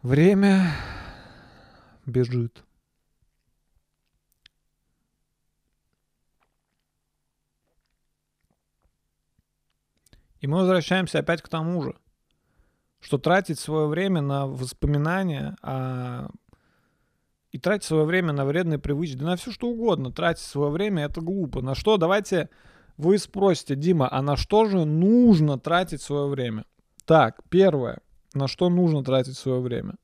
Время 0.00 0.72
бежит. 2.06 2.64
И 10.44 10.46
мы 10.46 10.58
возвращаемся 10.58 11.20
опять 11.20 11.40
к 11.40 11.48
тому 11.48 11.80
же, 11.80 11.94
что 13.00 13.16
тратить 13.16 13.58
свое 13.58 13.86
время 13.86 14.20
на 14.20 14.46
воспоминания 14.46 15.56
а... 15.62 16.28
и 17.50 17.58
тратить 17.58 17.84
свое 17.84 18.04
время 18.04 18.34
на 18.34 18.44
вредные 18.44 18.78
привычки, 18.78 19.16
да 19.16 19.24
на 19.24 19.36
все 19.36 19.52
что 19.52 19.68
угодно, 19.68 20.12
тратить 20.12 20.44
свое 20.44 20.70
время 20.70 21.06
это 21.06 21.22
глупо. 21.22 21.62
На 21.62 21.74
что, 21.74 21.96
давайте 21.96 22.50
вы 22.98 23.16
спросите, 23.16 23.74
Дима, 23.74 24.06
а 24.12 24.20
на 24.20 24.36
что 24.36 24.66
же 24.66 24.84
нужно 24.84 25.58
тратить 25.58 26.02
свое 26.02 26.28
время? 26.28 26.66
Так, 27.06 27.40
первое, 27.48 28.02
на 28.34 28.46
что 28.46 28.68
нужно 28.68 29.02
тратить 29.02 29.38
свое 29.38 29.60
время? 29.62 29.94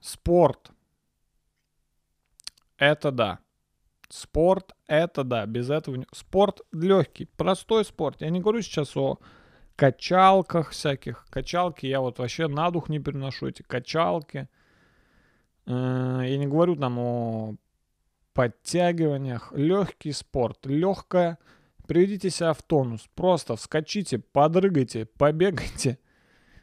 Спорт. 0.00 0.72
Это 2.76 3.12
да. 3.12 3.43
Спорт 4.08 4.72
это 4.86 5.24
да, 5.24 5.46
без 5.46 5.70
этого... 5.70 6.04
Спорт 6.12 6.60
легкий, 6.72 7.26
простой 7.36 7.84
спорт. 7.84 8.20
Я 8.20 8.30
не 8.30 8.40
говорю 8.40 8.62
сейчас 8.62 8.96
о 8.96 9.18
качалках 9.76 10.70
всяких. 10.70 11.26
Качалки 11.30 11.86
я 11.86 12.00
вот 12.00 12.18
вообще 12.18 12.48
на 12.48 12.70
дух 12.70 12.88
не 12.88 12.98
переношу, 12.98 13.48
эти 13.48 13.62
качалки. 13.62 14.48
Э, 15.66 16.20
я 16.24 16.38
не 16.38 16.46
говорю 16.46 16.76
там 16.76 16.98
о 16.98 17.54
подтягиваниях. 18.34 19.52
Легкий 19.52 20.12
спорт, 20.12 20.66
легкое. 20.66 21.38
Приведите 21.86 22.30
себя 22.30 22.52
в 22.52 22.62
тонус. 22.62 23.08
Просто 23.14 23.56
вскочите, 23.56 24.18
подрыгайте, 24.18 25.06
побегайте. 25.06 25.98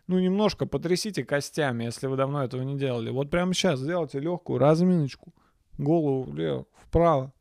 Ну, 0.07 0.19
немножко 0.19 0.65
потрясите 0.65 1.23
костями, 1.23 1.85
если 1.85 2.07
вы 2.07 2.17
давно 2.17 2.43
этого 2.43 2.63
не 2.63 2.77
делали. 2.77 3.09
Вот 3.11 3.29
прямо 3.29 3.53
сейчас 3.53 3.79
сделайте 3.79 4.19
легкую 4.19 4.59
разминочку. 4.59 5.33
Голову 5.81 6.21
влево, 6.21 6.67
вправо 6.75 7.33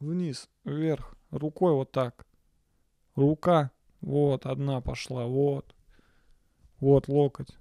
вниз, 0.00 0.48
вверх, 0.64 1.14
рукой 1.30 1.74
вот 1.74 1.92
так. 1.92 2.26
Рука, 3.16 3.70
вот, 4.00 4.46
одна 4.46 4.80
пошла, 4.80 5.26
вот. 5.26 5.74
Вот 6.80 7.08
локоть. 7.08 7.54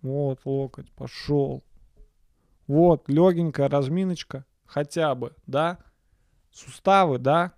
Вот 0.00 0.40
локоть, 0.44 0.90
пошел. 0.90 1.62
Вот, 2.66 3.08
легенькая 3.08 3.68
разминочка, 3.68 4.44
хотя 4.66 5.14
бы, 5.14 5.36
да? 5.46 5.78
Суставы, 6.50 7.18
да? 7.18 7.52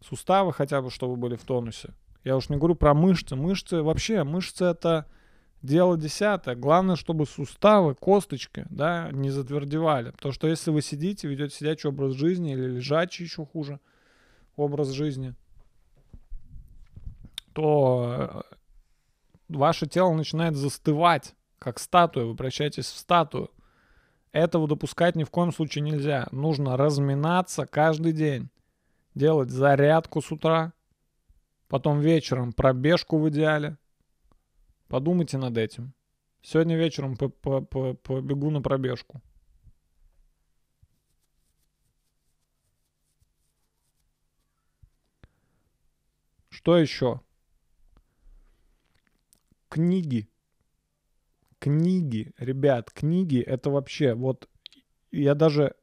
Суставы 0.00 0.52
хотя 0.52 0.80
бы, 0.80 0.90
чтобы 0.92 1.16
были 1.16 1.34
в 1.34 1.42
тонусе. 1.42 1.92
Я 2.22 2.36
уж 2.36 2.50
не 2.50 2.56
говорю 2.56 2.76
про 2.76 2.94
мышцы. 2.94 3.34
Мышцы, 3.34 3.82
вообще, 3.82 4.22
мышцы 4.22 4.64
это 4.64 5.06
Дело 5.66 5.96
десятое. 5.96 6.54
Главное, 6.54 6.94
чтобы 6.94 7.26
суставы, 7.26 7.96
косточки, 7.96 8.66
да, 8.70 9.10
не 9.10 9.30
затвердевали. 9.30 10.12
Потому 10.12 10.32
что 10.32 10.46
если 10.46 10.70
вы 10.70 10.80
сидите, 10.80 11.26
ведете 11.26 11.56
сидячий 11.56 11.88
образ 11.88 12.12
жизни 12.12 12.52
или 12.52 12.76
лежачий 12.76 13.24
еще 13.24 13.44
хуже 13.44 13.80
образ 14.54 14.90
жизни, 14.90 15.34
то 17.52 18.44
э, 18.48 18.54
ваше 19.48 19.88
тело 19.88 20.14
начинает 20.14 20.54
застывать, 20.54 21.34
как 21.58 21.80
статуя, 21.80 22.26
вы 22.26 22.36
превращаетесь 22.36 22.86
в 22.86 22.96
статую. 22.96 23.50
Этого 24.30 24.68
допускать 24.68 25.16
ни 25.16 25.24
в 25.24 25.30
коем 25.30 25.52
случае 25.52 25.82
нельзя. 25.82 26.28
Нужно 26.30 26.76
разминаться 26.76 27.66
каждый 27.66 28.12
день. 28.12 28.50
Делать 29.16 29.50
зарядку 29.50 30.22
с 30.22 30.30
утра, 30.30 30.74
потом 31.66 31.98
вечером 31.98 32.52
пробежку 32.52 33.18
в 33.18 33.28
идеале, 33.30 33.78
Подумайте 34.88 35.38
над 35.38 35.56
этим. 35.58 35.92
Сегодня 36.42 36.76
вечером 36.76 37.16
побегу 37.16 38.50
на 38.50 38.62
пробежку. 38.62 39.20
Что 46.50 46.78
еще? 46.78 47.20
Книги. 49.68 50.28
Книги, 51.58 52.32
ребят, 52.38 52.90
книги 52.92 53.40
это 53.40 53.70
вообще, 53.70 54.14
вот 54.14 54.48
я 55.10 55.34
даже, 55.34 55.74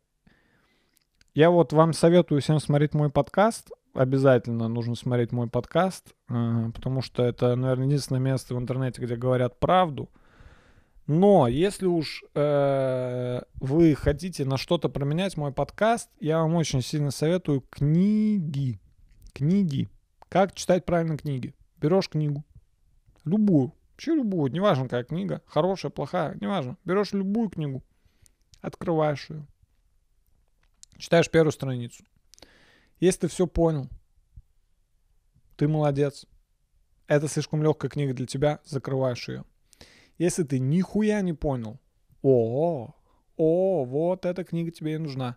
я 1.33 1.49
вот 1.49 1.73
вам 1.73 1.93
советую 1.93 2.41
всем 2.41 2.59
смотреть 2.59 2.93
мой 2.93 3.09
подкаст, 3.09 3.71
обязательно 3.93 4.67
нужно 4.67 4.95
смотреть 4.95 5.31
мой 5.31 5.47
подкаст, 5.47 6.13
э, 6.29 6.71
потому 6.73 7.01
что 7.01 7.23
это, 7.23 7.55
наверное, 7.55 7.87
единственное 7.87 8.19
место 8.19 8.55
в 8.55 8.59
интернете, 8.59 9.01
где 9.01 9.15
говорят 9.15 9.59
правду. 9.59 10.09
Но 11.05 11.47
если 11.47 11.85
уж 11.85 12.23
э, 12.33 13.41
вы 13.55 13.95
хотите 13.95 14.45
на 14.45 14.57
что-то 14.57 14.89
променять 14.89 15.35
мой 15.35 15.51
подкаст, 15.51 16.09
я 16.19 16.39
вам 16.39 16.55
очень 16.55 16.81
сильно 16.81 17.11
советую 17.11 17.61
книги. 17.69 18.79
Книги. 19.33 19.89
Как 20.29 20.53
читать 20.53 20.85
правильно 20.85 21.17
книги? 21.17 21.53
Берешь 21.77 22.09
книгу. 22.09 22.45
Любую. 23.25 23.73
Вообще 23.91 24.15
любую. 24.15 24.51
Неважно, 24.51 24.85
какая 24.85 25.03
книга. 25.03 25.41
Хорошая, 25.45 25.91
плохая. 25.91 26.37
Неважно. 26.39 26.77
Берешь 26.85 27.11
любую 27.11 27.49
книгу. 27.49 27.83
Открываешь 28.61 29.29
ее. 29.29 29.45
Читаешь 30.97 31.29
первую 31.29 31.51
страницу. 31.51 32.03
Если 33.03 33.19
ты 33.19 33.27
все 33.27 33.47
понял, 33.47 33.89
ты 35.57 35.67
молодец. 35.67 36.25
Это 37.05 37.27
слишком 37.27 37.61
легкая 37.61 37.91
книга 37.91 38.13
для 38.13 38.25
тебя, 38.25 38.61
закрываешь 38.63 39.27
ее. 39.27 39.43
Если 40.17 40.43
ты 40.43 40.57
нихуя 40.57 41.19
не 41.19 41.33
понял, 41.33 41.81
о, 42.21 42.95
о, 43.35 43.83
вот 43.83 44.25
эта 44.25 44.45
книга 44.45 44.71
тебе 44.71 44.93
и 44.93 44.97
нужна. 44.97 45.35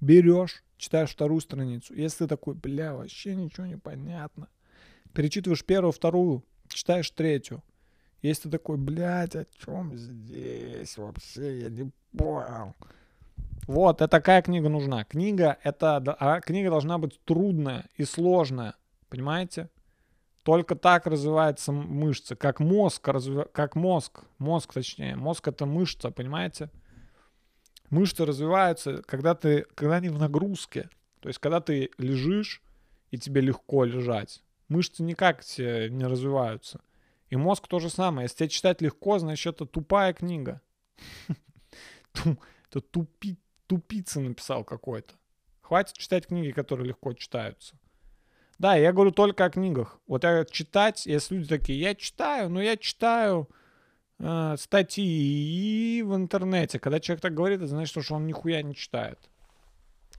Берешь, 0.00 0.64
читаешь 0.78 1.10
вторую 1.10 1.42
страницу. 1.42 1.92
Если 1.92 2.24
ты 2.24 2.28
такой, 2.28 2.54
бля, 2.54 2.94
вообще 2.94 3.36
ничего 3.36 3.66
не 3.66 3.76
понятно. 3.76 4.48
Перечитываешь 5.12 5.66
первую, 5.66 5.92
вторую, 5.92 6.46
читаешь 6.66 7.10
третью. 7.10 7.62
Если 8.22 8.44
ты 8.44 8.52
такой, 8.52 8.78
блядь, 8.78 9.36
о 9.36 9.44
чем 9.58 9.94
здесь 9.98 10.96
вообще, 10.96 11.60
я 11.60 11.68
не 11.68 11.92
понял. 12.16 12.74
Вот, 13.66 13.96
это 13.96 14.08
такая 14.08 14.42
книга 14.42 14.68
нужна. 14.68 15.04
Книга, 15.04 15.58
это, 15.62 15.96
а 15.96 16.40
книга 16.40 16.70
должна 16.70 16.98
быть 16.98 17.20
трудная 17.24 17.86
и 17.96 18.04
сложная. 18.04 18.74
Понимаете? 19.08 19.70
Только 20.44 20.76
так 20.76 21.06
развивается 21.06 21.72
мышца, 21.72 22.36
как 22.36 22.60
мозг, 22.60 23.08
разви... 23.08 23.42
как 23.52 23.74
мозг, 23.74 24.22
мозг 24.38 24.72
точнее. 24.72 25.16
Мозг 25.16 25.48
это 25.48 25.66
мышца, 25.66 26.12
понимаете? 26.12 26.70
Мышцы 27.90 28.24
развиваются, 28.24 29.02
когда 29.02 29.34
ты, 29.34 29.66
когда 29.74 29.96
они 29.96 30.08
в 30.08 30.18
нагрузке. 30.18 30.88
То 31.20 31.28
есть, 31.28 31.40
когда 31.40 31.60
ты 31.60 31.90
лежишь, 31.98 32.62
и 33.10 33.18
тебе 33.18 33.40
легко 33.40 33.84
лежать. 33.84 34.42
Мышцы 34.68 35.02
никак 35.02 35.44
тебе 35.44 35.90
не 35.90 36.06
развиваются. 36.06 36.80
И 37.30 37.36
мозг 37.36 37.66
то 37.66 37.80
же 37.80 37.90
самое. 37.90 38.26
Если 38.26 38.36
тебе 38.36 38.48
читать 38.48 38.80
легко, 38.80 39.18
значит, 39.18 39.54
это 39.54 39.66
тупая 39.66 40.12
книга. 40.12 40.60
Это 42.68 42.80
тупи, 42.80 43.38
тупица 43.66 44.20
написал 44.20 44.64
какой-то. 44.64 45.14
Хватит 45.60 45.96
читать 45.96 46.26
книги, 46.26 46.52
которые 46.52 46.88
легко 46.88 47.12
читаются. 47.12 47.76
Да, 48.58 48.76
я 48.76 48.92
говорю 48.92 49.10
только 49.10 49.44
о 49.44 49.50
книгах. 49.50 49.98
Вот 50.06 50.24
я 50.24 50.44
читать, 50.44 51.06
если 51.06 51.36
люди 51.36 51.48
такие, 51.48 51.78
я 51.78 51.94
читаю, 51.94 52.48
но 52.48 52.62
я 52.62 52.76
читаю 52.76 53.50
э, 54.18 54.56
статьи 54.58 56.02
в 56.02 56.14
интернете. 56.14 56.78
Когда 56.78 57.00
человек 57.00 57.20
так 57.20 57.34
говорит, 57.34 57.58
это 57.58 57.66
значит, 57.66 58.02
что 58.02 58.14
он 58.14 58.26
нихуя 58.26 58.62
не 58.62 58.74
читает. 58.74 59.18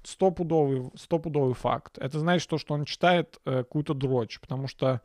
Стопудовый, 0.04 0.92
стопудовый 0.96 1.56
факт. 1.56 1.98
Это 1.98 2.20
значит, 2.20 2.44
что 2.44 2.74
он 2.74 2.86
читает 2.86 3.40
э, 3.46 3.60
какую-то 3.60 3.94
дрочь, 3.94 4.40
потому 4.40 4.68
что 4.68 5.02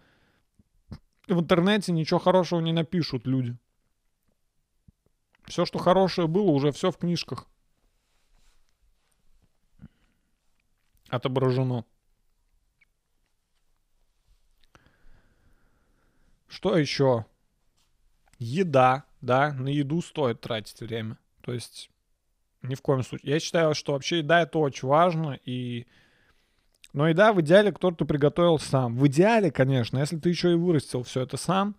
в 1.27 1.41
интернете 1.41 1.93
ничего 1.93 2.21
хорошего 2.21 2.61
не 2.61 2.73
напишут 2.73 3.27
люди. 3.27 3.57
Все, 5.47 5.65
что 5.65 5.79
хорошее 5.79 6.29
было, 6.29 6.51
уже 6.51 6.71
все 6.73 6.91
в 6.91 6.99
книжках 6.99 7.47
отображено. 11.13 11.85
Что 16.49 16.77
еще? 16.77 17.27
Еда, 18.39 19.05
да, 19.21 19.53
на 19.53 19.69
еду 19.69 20.03
стоит 20.03 20.41
тратить 20.41 20.81
время. 20.81 21.19
То 21.43 21.53
есть 21.53 21.91
ни 22.63 22.75
в 22.75 22.83
коем 22.83 23.03
случае. 23.03 23.33
Я 23.33 23.41
считаю, 23.41 23.75
что 23.75 23.93
вообще 23.93 24.19
еда 24.19 24.43
это 24.43 24.59
очень 24.59 24.89
важно, 24.89 25.39
и... 25.45 25.87
Но 26.93 27.09
еда 27.09 27.33
в 27.33 27.41
идеале 27.41 27.73
кто-то 27.73 28.05
приготовил 28.05 28.59
сам. 28.59 28.97
В 28.97 29.07
идеале, 29.07 29.51
конечно, 29.51 29.99
если 29.99 30.19
ты 30.19 30.29
еще 30.29 30.53
и 30.53 30.57
вырастил 30.57 31.03
все 31.05 31.23
это 31.23 31.39
сам, 31.39 31.75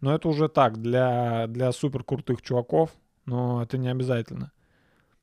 но 0.00 0.14
это 0.14 0.28
уже 0.28 0.48
так, 0.48 0.80
для, 0.80 1.46
для 1.48 1.72
супер 1.72 2.04
крутых 2.04 2.42
чуваков, 2.42 2.90
но 3.26 3.62
это 3.62 3.76
не 3.76 3.88
обязательно. 3.88 4.52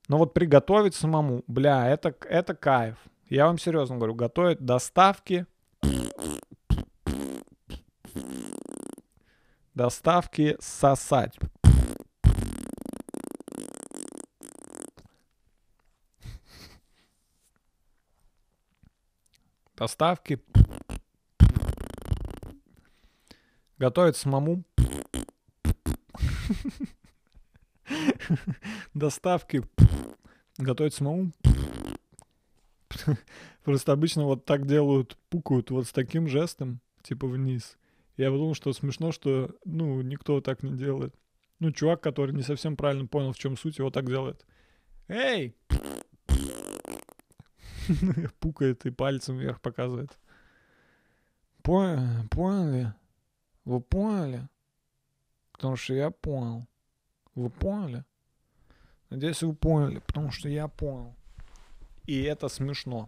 Но 0.09 0.17
вот 0.17 0.33
приготовить 0.33 0.95
самому, 0.95 1.43
бля, 1.47 1.87
это, 1.87 2.13
это 2.27 2.53
кайф. 2.53 2.97
Я 3.29 3.45
вам 3.45 3.59
серьезно 3.59 3.97
говорю, 3.97 4.15
готовить 4.15 4.59
доставки, 4.59 5.45
доставки 9.75 10.57
сосать. 10.59 11.37
Доставки. 19.77 20.39
Готовить 23.77 24.17
самому. 24.17 24.63
Доставки. 28.95 29.63
Готовить 30.57 30.95
самому. 30.95 31.31
Просто 33.63 33.91
обычно 33.91 34.25
вот 34.25 34.45
так 34.45 34.65
делают, 34.65 35.17
пукают 35.29 35.71
вот 35.71 35.87
с 35.87 35.91
таким 35.91 36.27
жестом, 36.27 36.81
типа 37.01 37.27
вниз. 37.27 37.77
Я 38.17 38.31
подумал, 38.31 38.53
что 38.53 38.73
смешно, 38.73 39.11
что, 39.11 39.55
ну, 39.65 40.01
никто 40.01 40.41
так 40.41 40.63
не 40.63 40.75
делает. 40.77 41.15
Ну, 41.59 41.71
чувак, 41.71 42.01
который 42.01 42.33
не 42.33 42.43
совсем 42.43 42.75
правильно 42.75 43.05
понял, 43.05 43.31
в 43.31 43.37
чем 43.37 43.57
суть, 43.57 43.77
его 43.79 43.91
так 43.91 44.07
делает. 44.07 44.45
Эй! 45.07 45.55
Пукает 48.39 48.85
и 48.85 48.91
пальцем 48.91 49.37
вверх 49.37 49.61
показывает. 49.61 50.17
Поняли? 51.61 52.93
Вы 53.65 53.81
поняли? 53.81 54.49
Потому 55.51 55.75
что 55.75 55.93
я 55.93 56.11
понял. 56.11 56.67
Вы 57.35 57.49
поняли? 57.49 58.05
Надеюсь, 59.09 59.43
вы 59.43 59.53
поняли, 59.53 59.99
потому 59.99 60.31
что 60.31 60.49
я 60.49 60.67
понял. 60.67 61.15
И 62.09 62.23
это 62.23 62.47
смешно. 62.49 63.07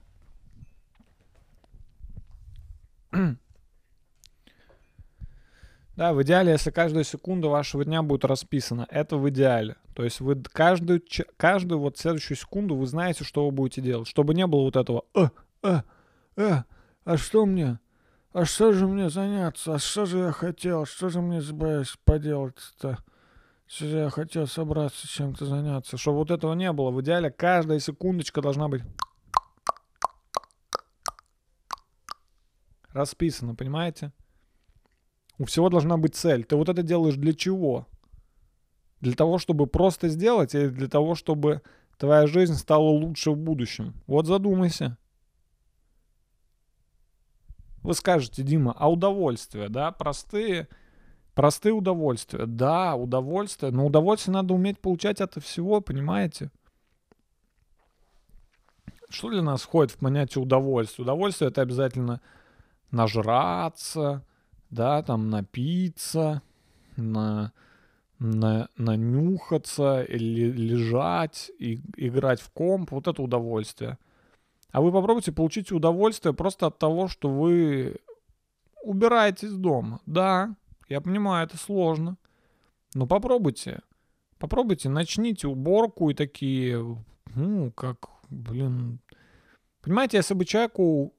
Да, 5.97 6.13
в 6.13 6.21
идеале, 6.21 6.51
если 6.51 6.69
каждая 6.69 7.03
секунда 7.03 7.47
вашего 7.47 7.83
дня 7.83 8.03
будет 8.03 8.25
расписана, 8.25 8.85
это 8.91 9.17
в 9.17 9.27
идеале. 9.29 9.75
То 9.95 10.03
есть 10.03 10.19
вы 10.19 10.35
каждую, 10.41 11.01
каждую 11.35 11.79
вот 11.79 11.97
следующую 11.97 12.37
секунду 12.37 12.75
вы 12.75 12.85
знаете, 12.85 13.23
что 13.23 13.45
вы 13.45 13.51
будете 13.51 13.81
делать. 13.81 14.07
Чтобы 14.07 14.35
не 14.35 14.45
было 14.45 14.61
вот 14.61 14.75
этого 14.75 15.03
«э, 15.15 15.29
э, 15.63 15.81
э, 16.37 16.63
а 17.03 17.17
что 17.17 17.47
мне? 17.47 17.79
А 18.33 18.45
что 18.45 18.71
же 18.71 18.85
мне 18.85 19.09
заняться? 19.09 19.73
А 19.73 19.79
что 19.79 20.05
же 20.05 20.19
я 20.19 20.31
хотел? 20.31 20.85
Что 20.85 21.09
же 21.09 21.21
мне 21.21 21.41
поделать-то? 22.05 22.99
Я 23.79 24.09
хотел 24.09 24.47
собраться 24.47 25.07
чем-то 25.07 25.45
заняться? 25.45 25.97
Чтобы 25.97 26.17
вот 26.17 26.31
этого 26.31 26.53
не 26.53 26.71
было. 26.73 26.91
В 26.91 27.01
идеале 27.01 27.31
каждая 27.31 27.79
секундочка 27.79 28.41
должна 28.41 28.67
быть 28.67 28.83
расписана, 32.89 33.55
понимаете? 33.55 34.11
У 35.37 35.45
всего 35.45 35.69
должна 35.69 35.97
быть 35.97 36.15
цель. 36.15 36.43
Ты 36.43 36.55
вот 36.57 36.67
это 36.67 36.83
делаешь 36.83 37.15
для 37.15 37.33
чего? 37.33 37.87
Для 38.99 39.13
того, 39.13 39.37
чтобы 39.37 39.67
просто 39.67 40.09
сделать 40.09 40.53
или 40.53 40.67
для 40.67 40.87
того, 40.87 41.15
чтобы 41.15 41.61
твоя 41.97 42.27
жизнь 42.27 42.55
стала 42.55 42.89
лучше 42.89 43.31
в 43.31 43.37
будущем? 43.37 43.93
Вот 44.05 44.27
задумайся. 44.27 44.97
Вы 47.81 47.93
скажете, 47.95 48.43
Дима, 48.43 48.75
а 48.77 48.91
удовольствия, 48.91 49.69
да, 49.69 49.91
простые, 49.91 50.67
простые 51.33 51.73
удовольствия. 51.73 52.45
Да, 52.45 52.95
удовольствие, 52.95 53.71
но 53.71 53.85
удовольствие 53.85 54.33
надо 54.33 54.53
уметь 54.53 54.79
получать 54.79 55.21
от 55.21 55.41
всего, 55.43 55.81
понимаете? 55.81 56.51
Что 59.09 59.29
для 59.29 59.41
нас 59.41 59.63
входит 59.63 59.91
в 59.91 59.97
понятие 59.97 60.41
удовольствия? 60.41 61.03
Удовольствие 61.03 61.49
это 61.49 61.61
обязательно 61.61 62.21
нажраться, 62.91 64.23
да, 64.69 65.03
там 65.03 65.29
напиться, 65.29 66.41
на, 66.95 67.51
на, 68.19 68.69
нанюхаться, 68.77 70.03
или 70.03 70.51
лежать, 70.51 71.51
и, 71.59 71.81
играть 71.97 72.41
в 72.41 72.51
комп, 72.51 72.91
вот 72.91 73.07
это 73.07 73.21
удовольствие. 73.21 73.97
А 74.71 74.81
вы 74.81 74.91
попробуйте 74.91 75.33
получить 75.33 75.71
удовольствие 75.71 76.33
просто 76.33 76.67
от 76.67 76.79
того, 76.79 77.09
что 77.09 77.29
вы 77.29 77.97
убираете 78.81 79.47
из 79.47 79.55
дома. 79.57 79.99
Да, 80.05 80.55
я 80.91 81.01
понимаю, 81.01 81.47
это 81.47 81.57
сложно. 81.57 82.17
Но 82.93 83.07
попробуйте. 83.07 83.81
Попробуйте, 84.37 84.89
начните 84.89 85.47
уборку 85.47 86.09
и 86.09 86.13
такие, 86.13 86.97
ну, 87.35 87.71
как, 87.71 88.09
блин. 88.29 88.99
Понимаете, 89.81 90.17
если 90.17 90.33
бы 90.33 90.45
человеку 90.45 91.13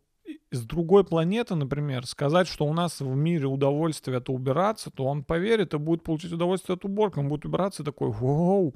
из 0.50 0.64
другой 0.64 1.04
планеты, 1.04 1.54
например, 1.54 2.06
сказать, 2.06 2.46
что 2.46 2.66
у 2.66 2.72
нас 2.72 3.00
в 3.00 3.14
мире 3.14 3.46
удовольствие 3.46 4.18
это 4.18 4.32
убираться, 4.32 4.90
то 4.90 5.04
он 5.04 5.24
поверит 5.24 5.74
и 5.74 5.78
будет 5.78 6.02
получить 6.04 6.32
удовольствие 6.32 6.74
от 6.74 6.84
уборки. 6.84 7.18
Он 7.18 7.28
будет 7.28 7.44
убираться 7.44 7.82
такой, 7.82 8.10
вау, 8.10 8.74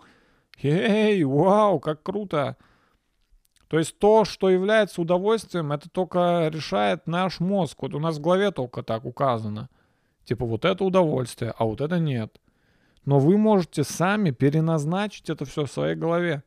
эй, 0.62 1.22
вау, 1.24 1.78
как 1.78 2.03
круто. 2.03 2.57
То 3.68 3.78
есть 3.78 3.99
то, 3.99 4.24
что 4.24 4.49
является 4.49 5.03
удовольствием, 5.03 5.72
это 5.72 5.90
только 5.90 6.49
решает 6.53 7.07
наш 7.07 7.40
мозг. 7.40 7.82
Вот 7.82 7.94
у 7.94 7.99
нас 7.99 8.16
в 8.16 8.20
голове 8.20 8.53
только 8.53 8.82
так 8.82 9.05
указано. 9.05 9.68
Типа 10.27 10.45
вот 10.45 10.64
это 10.64 10.85
удовольствие, 10.85 11.55
а 11.57 11.64
вот 11.64 11.81
это 11.81 12.01
нет. 12.01 12.41
Но 13.05 13.20
вы 13.20 13.39
можете 13.39 13.85
сами 13.85 14.33
переназначить 14.33 15.31
это 15.31 15.45
все 15.45 15.64
в 15.64 15.70
своей 15.70 15.95
голове. 15.95 16.43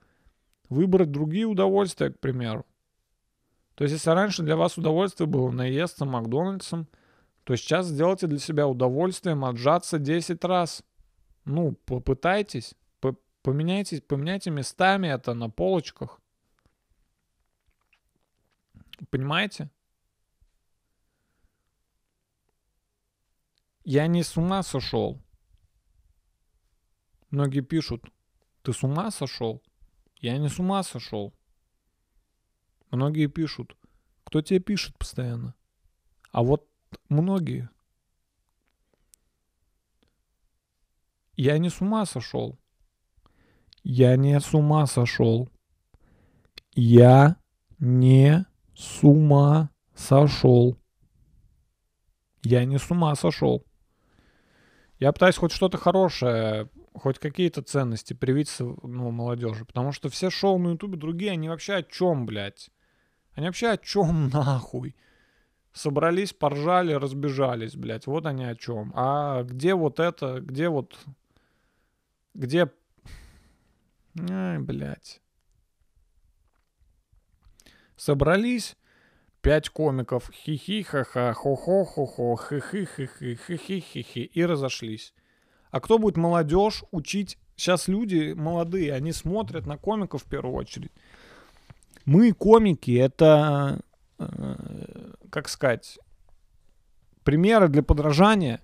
Выбрать 0.68 1.12
другие 1.12 1.46
удовольствия, 1.46 2.12
к 2.12 2.20
примеру. 2.20 2.66
То 3.76 3.86
есть, 3.86 3.94
если 3.94 4.10
раньше 4.10 4.44
для 4.44 4.58
вас 4.58 4.78
удовольствие 4.78 5.28
было 5.28 5.50
наесться 5.50 6.04
Макдональдсом, 6.04 6.90
то 7.46 7.56
сейчас 7.56 7.88
сделайте 7.88 8.28
для 8.28 8.38
себя 8.38 8.68
удовольствием 8.68 9.46
отжаться 9.46 9.98
10 9.98 10.44
раз. 10.44 10.84
Ну, 11.46 11.72
попытайтесь, 11.86 12.76
по- 13.00 13.16
поменяйте, 13.42 14.02
поменяйте 14.02 14.52
местами 14.52 15.08
это 15.08 15.34
на 15.34 15.50
полочках. 15.50 16.20
Понимаете? 19.10 19.70
Я 23.92 24.06
не 24.06 24.22
с 24.22 24.38
ума 24.38 24.62
сошел. 24.62 25.20
Многие 27.32 27.62
пишут, 27.62 28.06
ты 28.62 28.72
с 28.72 28.84
ума 28.84 29.10
сошел? 29.10 29.64
Я 30.18 30.38
не 30.38 30.48
с 30.48 30.60
ума 30.60 30.84
сошел. 30.84 31.34
Многие 32.92 33.26
пишут. 33.26 33.76
Кто 34.26 34.44
тебе 34.44 34.60
пишет 34.60 34.96
постоянно? 34.96 35.56
А 36.32 36.44
вот 36.44 36.70
многие. 37.10 37.68
Я 41.36 41.58
не 41.58 41.70
с 41.70 41.82
ума 41.82 42.06
сошел. 42.06 42.60
Я 43.82 44.16
не 44.18 44.40
с 44.40 44.54
ума 44.54 44.86
сошел. 44.86 45.50
Я 46.76 47.38
не 47.80 48.46
с 48.76 49.04
ума 49.04 49.72
сошел. 49.96 50.78
Я 52.44 52.66
не 52.66 52.78
с 52.78 52.92
ума 52.92 53.16
сошел. 53.16 53.66
Я 55.00 55.14
пытаюсь 55.14 55.38
хоть 55.38 55.54
что-то 55.54 55.78
хорошее, 55.78 56.70
хоть 56.94 57.20
какие-то 57.20 57.62
ценности 57.62 58.14
привить 58.14 58.54
ну, 58.60 59.12
молодежи. 59.12 59.64
Потому 59.64 59.94
что 59.94 60.10
все 60.10 60.30
шоу 60.30 60.58
на 60.60 60.72
ютубе 60.72 60.98
другие, 60.98 61.32
они 61.32 61.48
вообще 61.48 61.76
о 61.76 61.84
чем, 61.84 62.26
блядь? 62.26 62.70
Они 63.34 63.48
вообще 63.48 63.70
о 63.70 63.78
чем 63.78 64.30
нахуй? 64.34 64.96
Собрались, 65.72 66.34
поржали, 66.34 66.92
разбежались, 66.94 67.76
блядь. 67.76 68.08
Вот 68.08 68.26
они 68.26 68.44
о 68.44 68.56
чем. 68.56 68.92
А 68.94 69.44
где 69.44 69.74
вот 69.74 70.00
это, 70.00 70.42
где 70.42 70.68
вот... 70.68 71.00
Где... 72.34 72.70
Ай, 74.30 74.60
блядь. 74.60 75.22
Собрались 77.96 78.76
пять 79.42 79.70
комиков. 79.70 80.30
Хи-хи-ха-ха, 80.34 81.34
хо-хо-хо-хо, 81.34 82.36
хи-хи-хи-хи, 82.36 83.36
хи-хи-хи-хи. 83.36 84.20
И 84.34 84.46
разошлись. 84.46 85.14
А 85.72 85.80
кто 85.80 86.00
будет 86.00 86.18
молодежь 86.18 86.84
учить? 86.92 87.38
Сейчас 87.56 87.88
люди 87.88 88.34
молодые, 88.34 88.94
они 88.94 89.12
смотрят 89.12 89.66
на 89.66 89.78
комиков 89.78 90.24
в 90.24 90.30
первую 90.30 90.56
очередь. 90.56 90.92
Мы, 92.06 92.32
комики, 92.32 92.98
это, 92.98 93.82
э, 94.18 94.56
как 95.30 95.50
сказать, 95.50 96.00
примеры 97.24 97.68
для 97.68 97.84
подражания. 97.84 98.62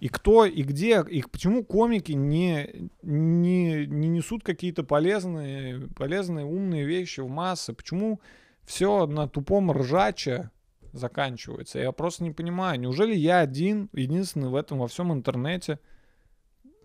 И 0.00 0.08
кто, 0.08 0.44
и 0.44 0.62
где, 0.62 1.02
и 1.02 1.22
почему 1.22 1.64
комики 1.64 2.12
не, 2.12 2.90
не, 3.02 3.86
не 3.86 4.08
несут 4.08 4.44
какие-то 4.44 4.84
полезные, 4.84 5.88
полезные, 5.96 6.44
умные 6.44 6.84
вещи 6.84 7.20
в 7.20 7.28
массы? 7.28 7.72
Почему 7.72 8.20
все 8.68 9.06
на 9.06 9.26
тупом 9.26 9.72
ржаче 9.72 10.50
заканчивается? 10.92 11.78
Я 11.78 11.90
просто 11.90 12.22
не 12.22 12.32
понимаю. 12.32 12.78
Неужели 12.78 13.14
я 13.14 13.40
один, 13.40 13.88
единственный 13.94 14.50
в 14.50 14.54
этом 14.54 14.78
во 14.78 14.88
всем 14.88 15.10
интернете 15.10 15.80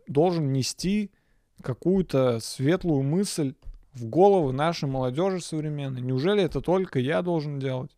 должен 0.08 0.54
нести 0.54 1.12
какую-то 1.62 2.40
светлую 2.40 3.04
мысль 3.04 3.56
в 3.92 4.06
головы 4.06 4.54
нашей 4.54 4.88
молодежи 4.88 5.42
современной? 5.42 6.00
Неужели 6.00 6.42
это 6.42 6.62
только 6.62 7.00
я 7.00 7.22
должен 7.22 7.60
делать? 7.60 7.92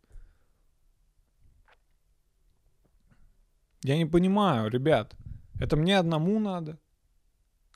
Я 3.84 3.96
не 3.96 4.04
понимаю, 4.04 4.68
ребят. 4.68 5.14
Это 5.60 5.76
мне 5.76 5.96
одному 5.96 6.40
надо. 6.40 6.76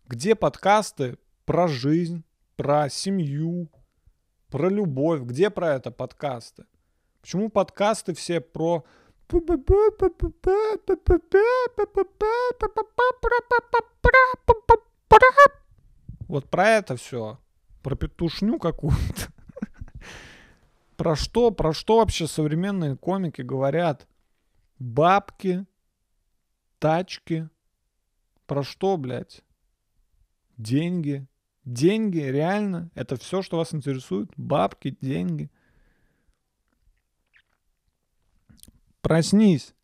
Где 0.09 0.35
подкасты 0.35 1.19
про 1.45 1.69
жизнь, 1.69 2.25
про 2.57 2.89
семью, 2.89 3.71
про 4.51 4.69
любовь? 4.69 5.23
Где 5.23 5.51
про 5.51 5.75
это 5.75 5.91
подкасты? 5.91 6.65
Почему 7.21 7.49
подкасты 7.49 8.15
все 8.15 8.41
про... 8.41 8.85
Вот 16.29 16.49
про 16.49 16.69
это 16.69 16.97
все. 16.97 17.39
Про 17.83 17.97
петушню 17.97 18.59
какую-то. 18.59 19.33
Про 20.97 21.17
что, 21.17 21.51
про 21.51 21.73
что 21.73 21.97
вообще 21.97 22.27
современные 22.27 22.95
комики 22.95 23.41
говорят? 23.41 24.07
Бабки, 24.79 25.65
тачки. 26.79 27.49
Про 28.47 28.63
что, 28.63 28.99
блядь? 28.99 29.43
Деньги. 30.59 31.27
Деньги, 31.65 32.19
реально? 32.19 32.91
Это 32.95 33.17
все, 33.17 33.43
что 33.43 33.59
вас 33.59 33.75
интересует? 33.75 34.31
Бабки, 34.37 34.97
деньги. 35.01 35.51
Проснись. 39.03 39.75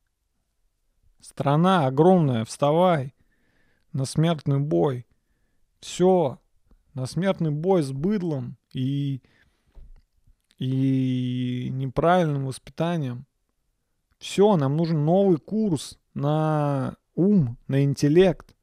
Страна 1.21 1.87
огромная, 1.87 2.45
вставай. 2.45 3.15
На 3.93 4.05
смертный 4.05 4.61
бой. 4.61 5.07
Все. 5.81 6.41
На 6.95 7.07
смертный 7.07 7.51
бой 7.51 7.83
с 7.83 7.93
быдлом 7.93 8.57
и, 8.73 9.21
и 10.59 11.69
неправильным 11.73 12.47
воспитанием. 12.47 13.27
Все, 14.19 14.57
нам 14.57 14.77
нужен 14.77 15.05
новый 15.05 15.39
курс 15.39 15.99
на 16.15 16.97
ум, 17.15 17.59
на 17.69 17.85
интеллект, 17.85 18.55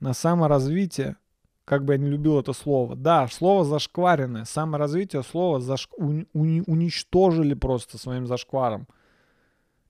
на 0.00 0.12
саморазвитие. 0.12 1.16
Как 1.64 1.84
бы 1.84 1.94
я 1.94 1.98
не 1.98 2.08
любил 2.08 2.38
это 2.38 2.52
слово. 2.52 2.94
Да, 2.94 3.26
слово 3.28 3.64
зашкваренное. 3.64 4.44
Саморазвитие 4.44 5.22
слово 5.22 5.60
заш... 5.60 5.88
уни- 5.98 6.28
уни- 6.34 6.62
уничтожили 6.66 7.54
просто 7.54 7.96
своим 7.96 8.26
зашкваром. 8.26 8.86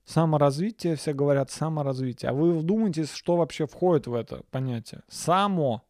Саморазвитие, 0.05 0.95
все 0.95 1.13
говорят 1.13 1.51
саморазвитие. 1.51 2.29
А 2.29 2.33
вы 2.33 2.57
вдумайтесь, 2.57 3.11
что 3.11 3.35
вообще 3.35 3.67
входит 3.67 4.07
в 4.07 4.13
это 4.13 4.43
понятие. 4.51 5.01
Само 5.09 5.83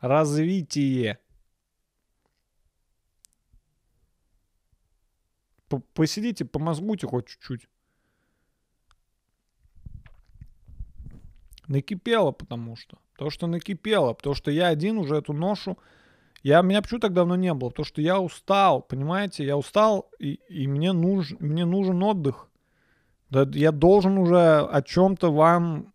развитие. 0.00 1.18
Посидите, 5.94 6.44
помозгуйте 6.44 7.06
хоть 7.06 7.28
чуть-чуть. 7.28 7.66
Накипело, 11.66 12.32
потому 12.32 12.76
что. 12.76 12.98
Потому 13.22 13.30
что 13.30 13.46
накипело. 13.46 14.14
Потому 14.14 14.34
что 14.34 14.50
я 14.50 14.66
один 14.66 14.98
уже 14.98 15.14
эту 15.14 15.32
ношу. 15.32 15.78
Я, 16.42 16.60
меня 16.62 16.82
почему 16.82 16.98
так 16.98 17.12
давно 17.12 17.36
не 17.36 17.54
было? 17.54 17.68
Потому 17.68 17.86
что 17.86 18.02
я 18.02 18.18
устал, 18.18 18.82
понимаете? 18.82 19.44
Я 19.44 19.56
устал, 19.56 20.10
и, 20.18 20.40
и 20.48 20.66
мне, 20.66 20.92
нуж, 20.92 21.30
мне 21.38 21.64
нужен 21.64 22.02
отдых. 22.02 22.48
Да, 23.30 23.48
я 23.52 23.70
должен 23.70 24.18
уже 24.18 24.58
о 24.58 24.82
чем-то 24.82 25.32
вам... 25.32 25.92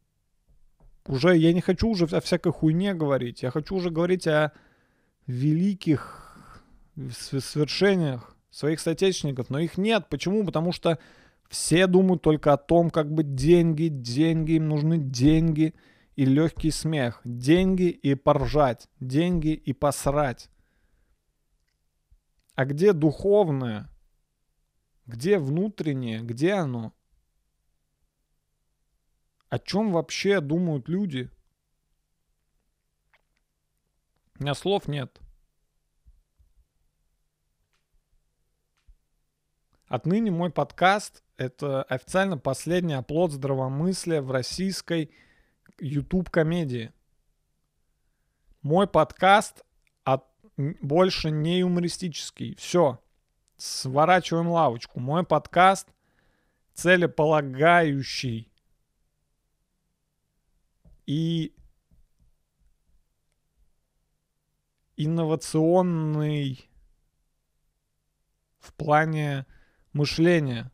Уже, 1.06 1.36
я 1.36 1.52
не 1.52 1.60
хочу 1.60 1.90
уже 1.90 2.06
о 2.06 2.22
всякой 2.22 2.54
хуйне 2.54 2.94
говорить. 2.94 3.44
Я 3.44 3.52
хочу 3.52 3.76
уже 3.76 3.90
говорить 3.90 4.26
о 4.26 4.54
великих 5.26 6.38
св- 6.96 7.44
свершениях 7.44 8.38
своих 8.52 8.80
соотечественников. 8.80 9.50
Но 9.50 9.60
их 9.60 9.78
нет. 9.78 10.06
Почему? 10.10 10.46
Потому 10.46 10.72
что 10.72 10.98
все 11.50 11.88
думают 11.88 12.22
только 12.22 12.54
о 12.54 12.58
том, 12.58 12.90
как 12.90 13.12
бы 13.12 13.24
деньги, 13.24 13.90
деньги, 13.90 14.54
им 14.54 14.70
нужны 14.70 14.98
деньги 14.98 15.76
и 16.18 16.26
легкий 16.26 16.72
смех. 16.72 17.22
Деньги 17.24 17.90
и 17.90 18.16
поржать. 18.16 18.90
Деньги 19.00 19.54
и 19.54 19.72
посрать. 19.72 20.50
А 22.56 22.66
где 22.66 22.92
духовное? 22.92 23.90
Где 25.06 25.38
внутреннее? 25.38 26.22
Где 26.22 26.54
оно? 26.54 26.94
О 29.50 29.60
чем 29.60 29.94
вообще 29.94 30.42
думают 30.42 30.90
люди? 30.90 31.30
У 34.40 34.44
меня 34.44 34.56
слов 34.56 34.88
нет. 34.88 35.22
Отныне 39.86 40.32
мой 40.32 40.52
подкаст— 40.52 41.24
это 41.38 41.84
официально 41.84 42.40
последний 42.40 42.96
оплот 42.96 43.32
здравомыслия 43.32 44.22
в 44.22 44.32
российской 44.32 45.12
YouTube-комедии. 45.80 46.94
Мой 48.62 48.88
подкаст 48.88 49.64
от... 50.04 50.26
больше 50.58 51.32
не 51.32 51.60
юмористический. 51.60 52.56
Все. 52.56 53.02
Сворачиваем 53.58 54.50
лавочку. 54.50 55.00
Мой 55.00 55.26
подкаст 55.26 55.88
целеполагающий 56.74 58.52
и 61.08 61.56
инновационный 64.96 66.70
в 68.60 68.74
плане 68.74 69.46
мышления. 69.94 70.72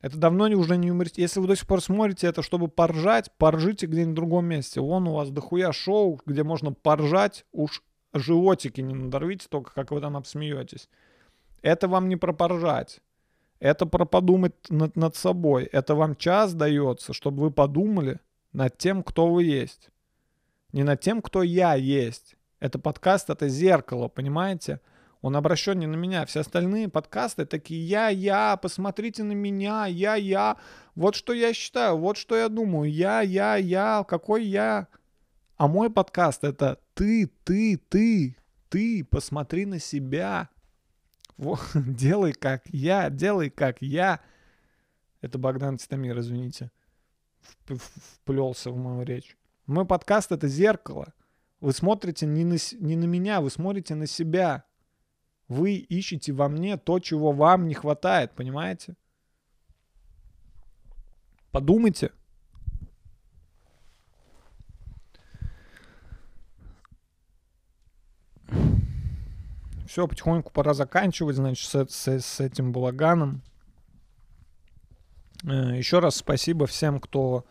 Это 0.00 0.16
давно 0.16 0.46
уже 0.56 0.76
не 0.76 0.88
юмористический. 0.88 1.22
Если 1.22 1.40
вы 1.40 1.46
до 1.46 1.56
сих 1.56 1.66
пор 1.66 1.82
смотрите 1.82 2.26
это, 2.26 2.42
чтобы 2.42 2.68
поржать, 2.68 3.30
поржите 3.36 3.86
где-нибудь 3.86 4.12
в 4.12 4.16
другом 4.16 4.46
месте. 4.46 4.80
Вон 4.80 5.06
у 5.06 5.12
вас 5.12 5.30
дохуя 5.30 5.72
шоу, 5.72 6.20
где 6.24 6.42
можно 6.42 6.72
поржать, 6.72 7.44
уж 7.52 7.82
животики 8.14 8.80
не 8.80 8.94
надорвите, 8.94 9.46
только 9.48 9.72
как 9.74 9.90
вы 9.90 10.00
там 10.00 10.16
обсмеетесь. 10.16 10.88
Это 11.62 11.86
вам 11.86 12.08
не 12.08 12.16
про 12.16 12.32
поржать. 12.32 13.00
Это 13.58 13.84
про 13.84 14.06
подумать 14.06 14.54
над, 14.70 14.96
над 14.96 15.16
собой. 15.16 15.64
Это 15.64 15.94
вам 15.94 16.16
час 16.16 16.54
дается, 16.54 17.12
чтобы 17.12 17.42
вы 17.42 17.50
подумали 17.50 18.20
над 18.52 18.78
тем, 18.78 19.02
кто 19.02 19.30
вы 19.30 19.44
есть. 19.44 19.90
Не 20.72 20.82
над 20.82 21.00
тем, 21.00 21.20
кто 21.20 21.42
я 21.42 21.74
есть. 21.74 22.36
Это 22.58 22.78
подкаст, 22.78 23.28
это 23.28 23.48
зеркало, 23.48 24.08
понимаете? 24.08 24.80
Он 25.22 25.36
обращен 25.36 25.78
не 25.78 25.86
на 25.86 25.96
меня. 25.96 26.24
Все 26.24 26.40
остальные 26.40 26.88
подкасты 26.88 27.44
такие 27.44 27.84
«я, 27.86 28.08
я, 28.08 28.56
посмотрите 28.56 29.22
на 29.22 29.32
меня, 29.32 29.86
я, 29.86 30.14
я». 30.14 30.56
Вот 30.94 31.14
что 31.14 31.32
я 31.32 31.52
считаю, 31.52 31.98
вот 31.98 32.16
что 32.16 32.36
я 32.36 32.48
думаю. 32.48 32.90
Я, 32.90 33.20
я, 33.20 33.56
я, 33.56 34.04
какой 34.08 34.44
я. 34.44 34.88
А 35.56 35.68
мой 35.68 35.90
подкаст 35.90 36.42
это 36.42 36.80
«ты, 36.94 37.30
ты, 37.44 37.76
ты, 37.76 38.36
ты, 38.70 39.04
посмотри 39.04 39.66
на 39.66 39.78
себя». 39.78 40.48
Вот, 41.36 41.60
делай 41.74 42.32
как 42.32 42.62
я, 42.68 43.10
делай 43.10 43.50
как 43.50 43.82
я. 43.82 44.20
Это 45.20 45.38
Богдан 45.38 45.76
Титамир, 45.76 46.18
извините. 46.18 46.70
Вплелся 47.66 48.70
в 48.70 48.76
мою 48.76 49.02
речь. 49.02 49.36
Мой 49.66 49.86
подкаст— 49.86 50.32
это 50.32 50.48
зеркало. 50.48 51.12
Вы 51.60 51.72
смотрите 51.72 52.26
не 52.26 52.44
на, 52.44 52.56
не 52.78 52.96
на 52.96 53.04
меня, 53.04 53.42
вы 53.42 53.50
смотрите 53.50 53.94
на 53.94 54.06
себя. 54.06 54.64
Вы 55.50 55.74
ищете 55.78 56.32
во 56.32 56.48
мне 56.48 56.76
то, 56.76 57.00
чего 57.00 57.32
вам 57.32 57.66
не 57.66 57.74
хватает, 57.74 58.30
понимаете? 58.36 58.94
Подумайте. 61.50 62.12
Все, 69.88 70.06
потихоньку 70.06 70.52
пора 70.52 70.72
заканчивать, 70.72 71.34
значит, 71.34 71.68
с, 71.68 71.84
с, 71.88 72.08
с 72.08 72.38
этим 72.38 72.70
балаганом. 72.70 73.42
Э, 75.42 75.76
Еще 75.76 75.98
раз 75.98 76.14
спасибо 76.14 76.68
всем, 76.68 77.00
кто 77.00 77.44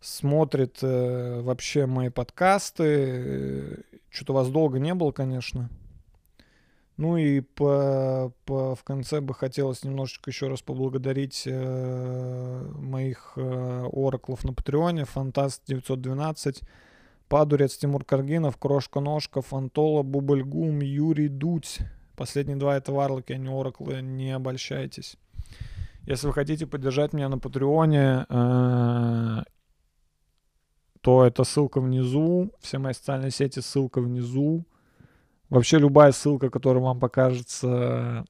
смотрит 0.00 0.78
э, 0.82 1.40
вообще 1.40 1.86
мои 1.86 2.08
подкасты. 2.08 3.84
Что-то 4.10 4.32
вас 4.32 4.48
долго 4.48 4.80
не 4.80 4.92
было, 4.92 5.12
конечно. 5.12 5.70
Ну 7.00 7.16
и 7.16 7.40
по, 7.40 8.30
по, 8.44 8.74
в 8.74 8.84
конце 8.84 9.22
бы 9.22 9.32
хотелось 9.32 9.84
немножечко 9.84 10.28
еще 10.30 10.48
раз 10.48 10.60
поблагодарить 10.60 11.44
э, 11.46 12.72
моих 12.76 13.32
э, 13.36 13.88
ораклов 13.90 14.44
на 14.44 14.52
Патреоне. 14.52 15.06
Фантаст 15.06 15.62
912, 15.66 16.60
Падурец, 17.26 17.78
Тимур 17.78 18.04
Каргинов, 18.04 18.58
Крошка-Ножка, 18.58 19.40
Фантола, 19.40 20.02
Бубльгум, 20.02 20.80
Юрий 20.80 21.28
Дудь. 21.28 21.78
Последние 22.16 22.58
два 22.58 22.76
это 22.76 22.92
варлоки, 22.92 23.32
а 23.32 23.38
не 23.38 23.48
ораклы, 23.48 24.02
не 24.02 24.32
обольщайтесь. 24.32 25.16
Если 26.02 26.26
вы 26.26 26.34
хотите 26.34 26.66
поддержать 26.66 27.14
меня 27.14 27.30
на 27.30 27.38
Патреоне, 27.38 28.26
э, 28.28 29.42
то 31.00 31.24
это 31.24 31.44
ссылка 31.44 31.80
внизу. 31.80 32.52
Все 32.60 32.76
мои 32.76 32.92
социальные 32.92 33.30
сети, 33.30 33.60
ссылка 33.60 34.02
внизу. 34.02 34.66
Вообще 35.50 35.78
любая 35.78 36.12
ссылка, 36.12 36.48
которая 36.48 36.82
вам 36.82 37.00
покажется 37.00 38.24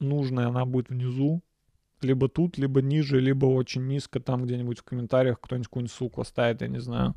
нужной, 0.00 0.46
она 0.46 0.64
будет 0.64 0.88
внизу. 0.88 1.42
Либо 2.00 2.28
тут, 2.28 2.58
либо 2.58 2.82
ниже, 2.82 3.20
либо 3.20 3.46
очень 3.46 3.86
низко, 3.86 4.18
там 4.18 4.44
где-нибудь 4.44 4.80
в 4.80 4.82
комментариях 4.82 5.38
кто-нибудь 5.40 5.68
какую-нибудь 5.68 5.92
ссылку 5.92 6.22
оставит, 6.22 6.62
я 6.62 6.68
не 6.68 6.80
знаю. 6.80 7.14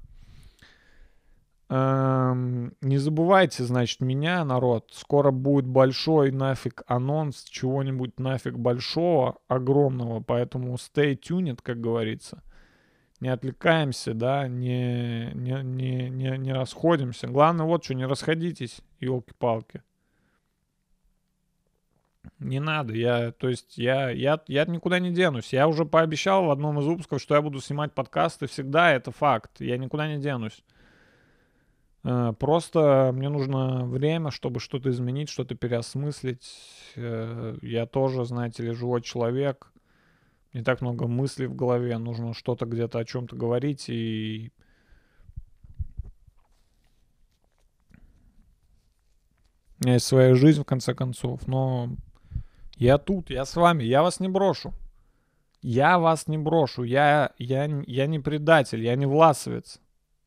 Эм, 1.70 2.74
не 2.82 3.00
забывайте, 3.00 3.64
значит, 3.64 4.02
меня, 4.02 4.44
народ. 4.46 4.92
Скоро 4.94 5.32
будет 5.32 5.66
большой 5.66 6.32
нафиг 6.32 6.84
анонс 6.86 7.46
чего-нибудь 7.46 8.20
нафиг 8.20 8.60
большого, 8.60 9.38
огромного. 9.48 10.20
Поэтому 10.20 10.76
stay 10.76 11.18
tuned, 11.18 11.60
как 11.64 11.82
говорится 11.82 12.44
не 13.26 13.32
отвлекаемся, 13.32 14.14
да, 14.14 14.48
не, 14.48 15.32
не, 15.34 15.64
не, 15.64 16.10
не, 16.10 16.38
не 16.38 16.54
расходимся. 16.54 17.28
Главное 17.28 17.66
вот 17.66 17.84
что, 17.84 17.96
не 17.96 18.06
расходитесь, 18.06 18.82
елки-палки. 19.00 19.82
Не 22.38 22.60
надо, 22.60 22.94
я, 22.94 23.32
то 23.32 23.50
есть 23.50 23.80
я, 23.80 24.12
я, 24.12 24.40
я 24.48 24.66
никуда 24.66 25.00
не 25.00 25.12
денусь. 25.12 25.54
Я 25.54 25.68
уже 25.68 25.86
пообещал 25.86 26.46
в 26.46 26.52
одном 26.52 26.80
из 26.80 26.86
выпусков, 26.86 27.20
что 27.20 27.34
я 27.34 27.42
буду 27.42 27.62
снимать 27.62 27.94
подкасты 27.94 28.46
всегда, 28.46 28.92
это 28.92 29.10
факт. 29.10 29.60
Я 29.60 29.80
никуда 29.80 30.08
не 30.08 30.22
денусь. 30.22 30.64
Э, 32.04 32.32
просто 32.38 33.12
мне 33.12 33.30
нужно 33.30 33.88
время, 33.88 34.30
чтобы 34.30 34.60
что-то 34.60 34.92
изменить, 34.92 35.30
что-то 35.30 35.56
переосмыслить. 35.56 36.48
Э, 36.96 37.58
я 37.64 37.88
тоже, 37.88 38.24
знаете 38.26 38.62
ли, 38.62 38.72
живой 38.72 39.02
человек 39.02 39.72
не 40.56 40.64
так 40.64 40.80
много 40.80 41.06
мыслей 41.06 41.48
в 41.48 41.56
голове, 41.56 41.98
нужно 41.98 42.34
что-то 42.34 42.66
где-то 42.66 43.00
о 43.00 43.06
чем-то 43.06 43.36
говорить 43.36 43.90
и 43.90 44.52
у 49.78 49.84
меня 49.84 49.96
есть 49.96 50.06
своя 50.06 50.34
жизнь 50.34 50.62
в 50.62 50.66
конце 50.66 50.94
концов, 50.94 51.46
но 51.48 51.90
я 52.78 52.98
тут, 52.98 53.30
я 53.30 53.44
с 53.44 53.58
вами, 53.58 53.84
я 53.84 54.02
вас 54.02 54.22
не 54.22 54.30
брошу. 54.30 54.74
Я 55.62 56.00
вас 56.00 56.28
не 56.28 56.38
брошу, 56.38 56.84
я, 56.84 57.34
я, 57.38 57.66
я 57.86 58.08
не 58.08 58.20
предатель, 58.20 58.82
я 58.82 58.96
не 58.96 59.06
власовец. 59.06 59.82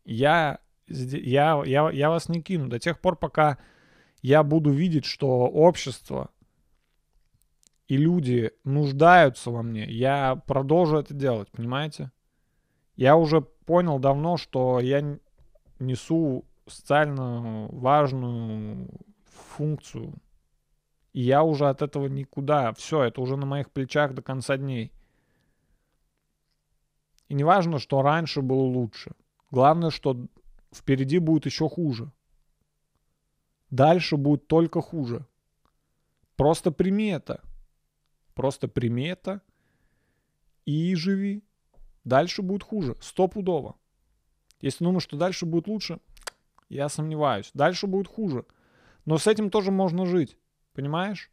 Я, 0.04 0.58
я, 0.86 1.62
я, 1.64 1.90
я 1.90 2.10
вас 2.10 2.28
не 2.28 2.42
кину 2.42 2.68
до 2.68 2.78
тех 2.78 3.00
пор, 3.00 3.16
пока 3.16 3.56
я 4.20 4.42
буду 4.42 4.70
видеть, 4.70 5.06
что 5.06 5.46
общество 5.46 6.30
и 7.88 7.96
люди 7.96 8.52
нуждаются 8.64 9.50
во 9.50 9.62
мне, 9.62 9.86
я 9.86 10.36
продолжу 10.46 10.98
это 10.98 11.14
делать, 11.14 11.50
понимаете? 11.50 12.12
Я 12.96 13.16
уже 13.16 13.40
понял 13.40 13.98
давно, 13.98 14.36
что 14.36 14.78
я 14.78 15.18
несу 15.78 16.44
социально 16.66 17.68
важную 17.70 18.88
функцию. 19.24 20.14
И 21.14 21.22
я 21.22 21.42
уже 21.42 21.68
от 21.68 21.80
этого 21.80 22.06
никуда. 22.06 22.72
Все, 22.74 23.04
это 23.04 23.20
уже 23.22 23.36
на 23.36 23.46
моих 23.46 23.70
плечах 23.70 24.12
до 24.14 24.20
конца 24.20 24.56
дней. 24.58 24.92
И 27.28 27.34
не 27.34 27.44
важно, 27.44 27.78
что 27.78 28.02
раньше 28.02 28.42
было 28.42 28.62
лучше. 28.62 29.12
Главное, 29.50 29.90
что 29.90 30.26
впереди 30.74 31.18
будет 31.18 31.46
еще 31.46 31.68
хуже. 31.68 32.10
Дальше 33.70 34.16
будет 34.16 34.46
только 34.46 34.82
хуже. 34.82 35.24
Просто 36.36 36.70
прими 36.70 37.08
это. 37.08 37.42
Просто 38.38 38.68
прими 38.68 39.08
это 39.08 39.42
и 40.64 40.94
живи. 40.94 41.42
Дальше 42.04 42.40
будет 42.40 42.62
хуже. 42.62 42.94
Стопудово. 43.00 43.74
Если 44.60 44.84
думаешь, 44.84 45.02
что 45.02 45.16
дальше 45.16 45.44
будет 45.44 45.66
лучше, 45.66 45.98
я 46.68 46.88
сомневаюсь. 46.88 47.50
Дальше 47.52 47.88
будет 47.88 48.06
хуже. 48.06 48.46
Но 49.06 49.18
с 49.18 49.26
этим 49.26 49.50
тоже 49.50 49.72
можно 49.72 50.06
жить. 50.06 50.38
Понимаешь? 50.72 51.32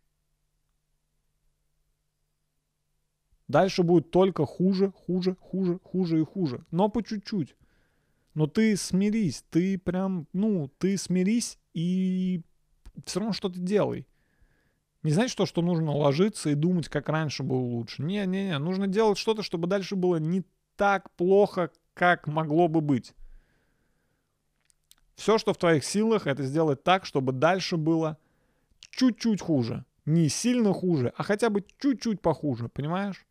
Дальше 3.47 3.83
будет 3.83 4.09
только 4.09 4.47
хуже, 4.47 4.91
хуже, 4.91 5.35
хуже, 5.39 5.77
хуже 5.83 6.21
и 6.21 6.25
хуже. 6.25 6.65
Но 6.71 6.89
по 6.89 7.03
чуть-чуть. 7.03 7.55
Но 8.33 8.47
ты 8.47 8.75
смирись, 8.75 9.45
ты 9.51 9.77
прям, 9.77 10.27
ну, 10.33 10.71
ты 10.79 10.97
смирись 10.97 11.59
и 11.75 12.41
все 13.05 13.19
равно 13.19 13.33
что-то 13.33 13.59
делай. 13.59 14.07
Не 15.05 15.11
значит 15.11 15.37
то, 15.37 15.45
что 15.45 15.61
нужно 15.61 15.91
ложиться 15.91 16.49
и 16.49 16.55
думать, 16.55 16.89
как 16.89 17.09
раньше 17.09 17.43
было 17.43 17.59
лучше. 17.59 18.01
Не-не-не, 18.01 18.57
нужно 18.57 18.87
делать 18.87 19.19
что-то, 19.19 19.43
чтобы 19.43 19.67
дальше 19.67 19.95
было 19.95 20.15
не 20.15 20.43
так 20.77 21.11
плохо, 21.11 21.69
как 21.93 22.25
могло 22.25 22.67
бы 22.67 22.81
быть. 22.81 23.13
Все, 25.13 25.37
что 25.37 25.53
в 25.53 25.57
твоих 25.57 25.85
силах, 25.85 26.25
это 26.25 26.41
сделать 26.41 26.83
так, 26.83 27.05
чтобы 27.05 27.33
дальше 27.33 27.77
было 27.77 28.17
чуть-чуть 28.89 29.41
хуже. 29.41 29.85
Не 30.05 30.27
сильно 30.27 30.73
хуже, 30.73 31.13
а 31.15 31.21
хотя 31.21 31.51
бы 31.51 31.63
чуть-чуть 31.79 32.19
похуже, 32.19 32.67
понимаешь? 32.67 33.27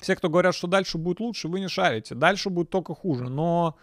Все, 0.00 0.16
кто 0.16 0.30
говорят, 0.30 0.54
что 0.54 0.68
дальше 0.68 0.96
будет 0.96 1.20
лучше, 1.20 1.48
вы 1.48 1.60
не 1.60 1.68
шарите. 1.68 2.14
Дальше 2.14 2.48
будет 2.48 2.70
только 2.70 2.94
хуже. 2.94 3.28
Но 3.28 3.76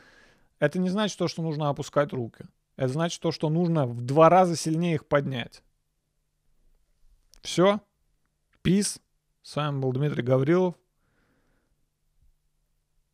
это 0.58 0.80
не 0.80 0.90
значит 0.90 1.20
то, 1.20 1.28
что 1.28 1.44
нужно 1.44 1.70
опускать 1.70 2.14
руки. 2.14 2.46
Это 2.78 2.88
значит 2.88 3.22
то, 3.22 3.32
что 3.32 3.50
нужно 3.50 3.86
в 3.86 4.02
два 4.02 4.28
раза 4.30 4.56
сильнее 4.56 4.96
их 4.96 5.06
поднять. 5.06 5.62
Все. 7.42 7.82
Пис. 8.62 9.00
С 9.42 9.56
вами 9.56 9.80
был 9.80 9.94
Дмитрий 9.94 10.24
Гаврилов. 10.24 10.76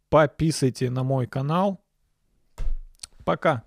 Пописайте 0.09 0.89
на 0.89 1.03
мой 1.03 1.27
канал. 1.27 1.83
Пока. 3.25 3.63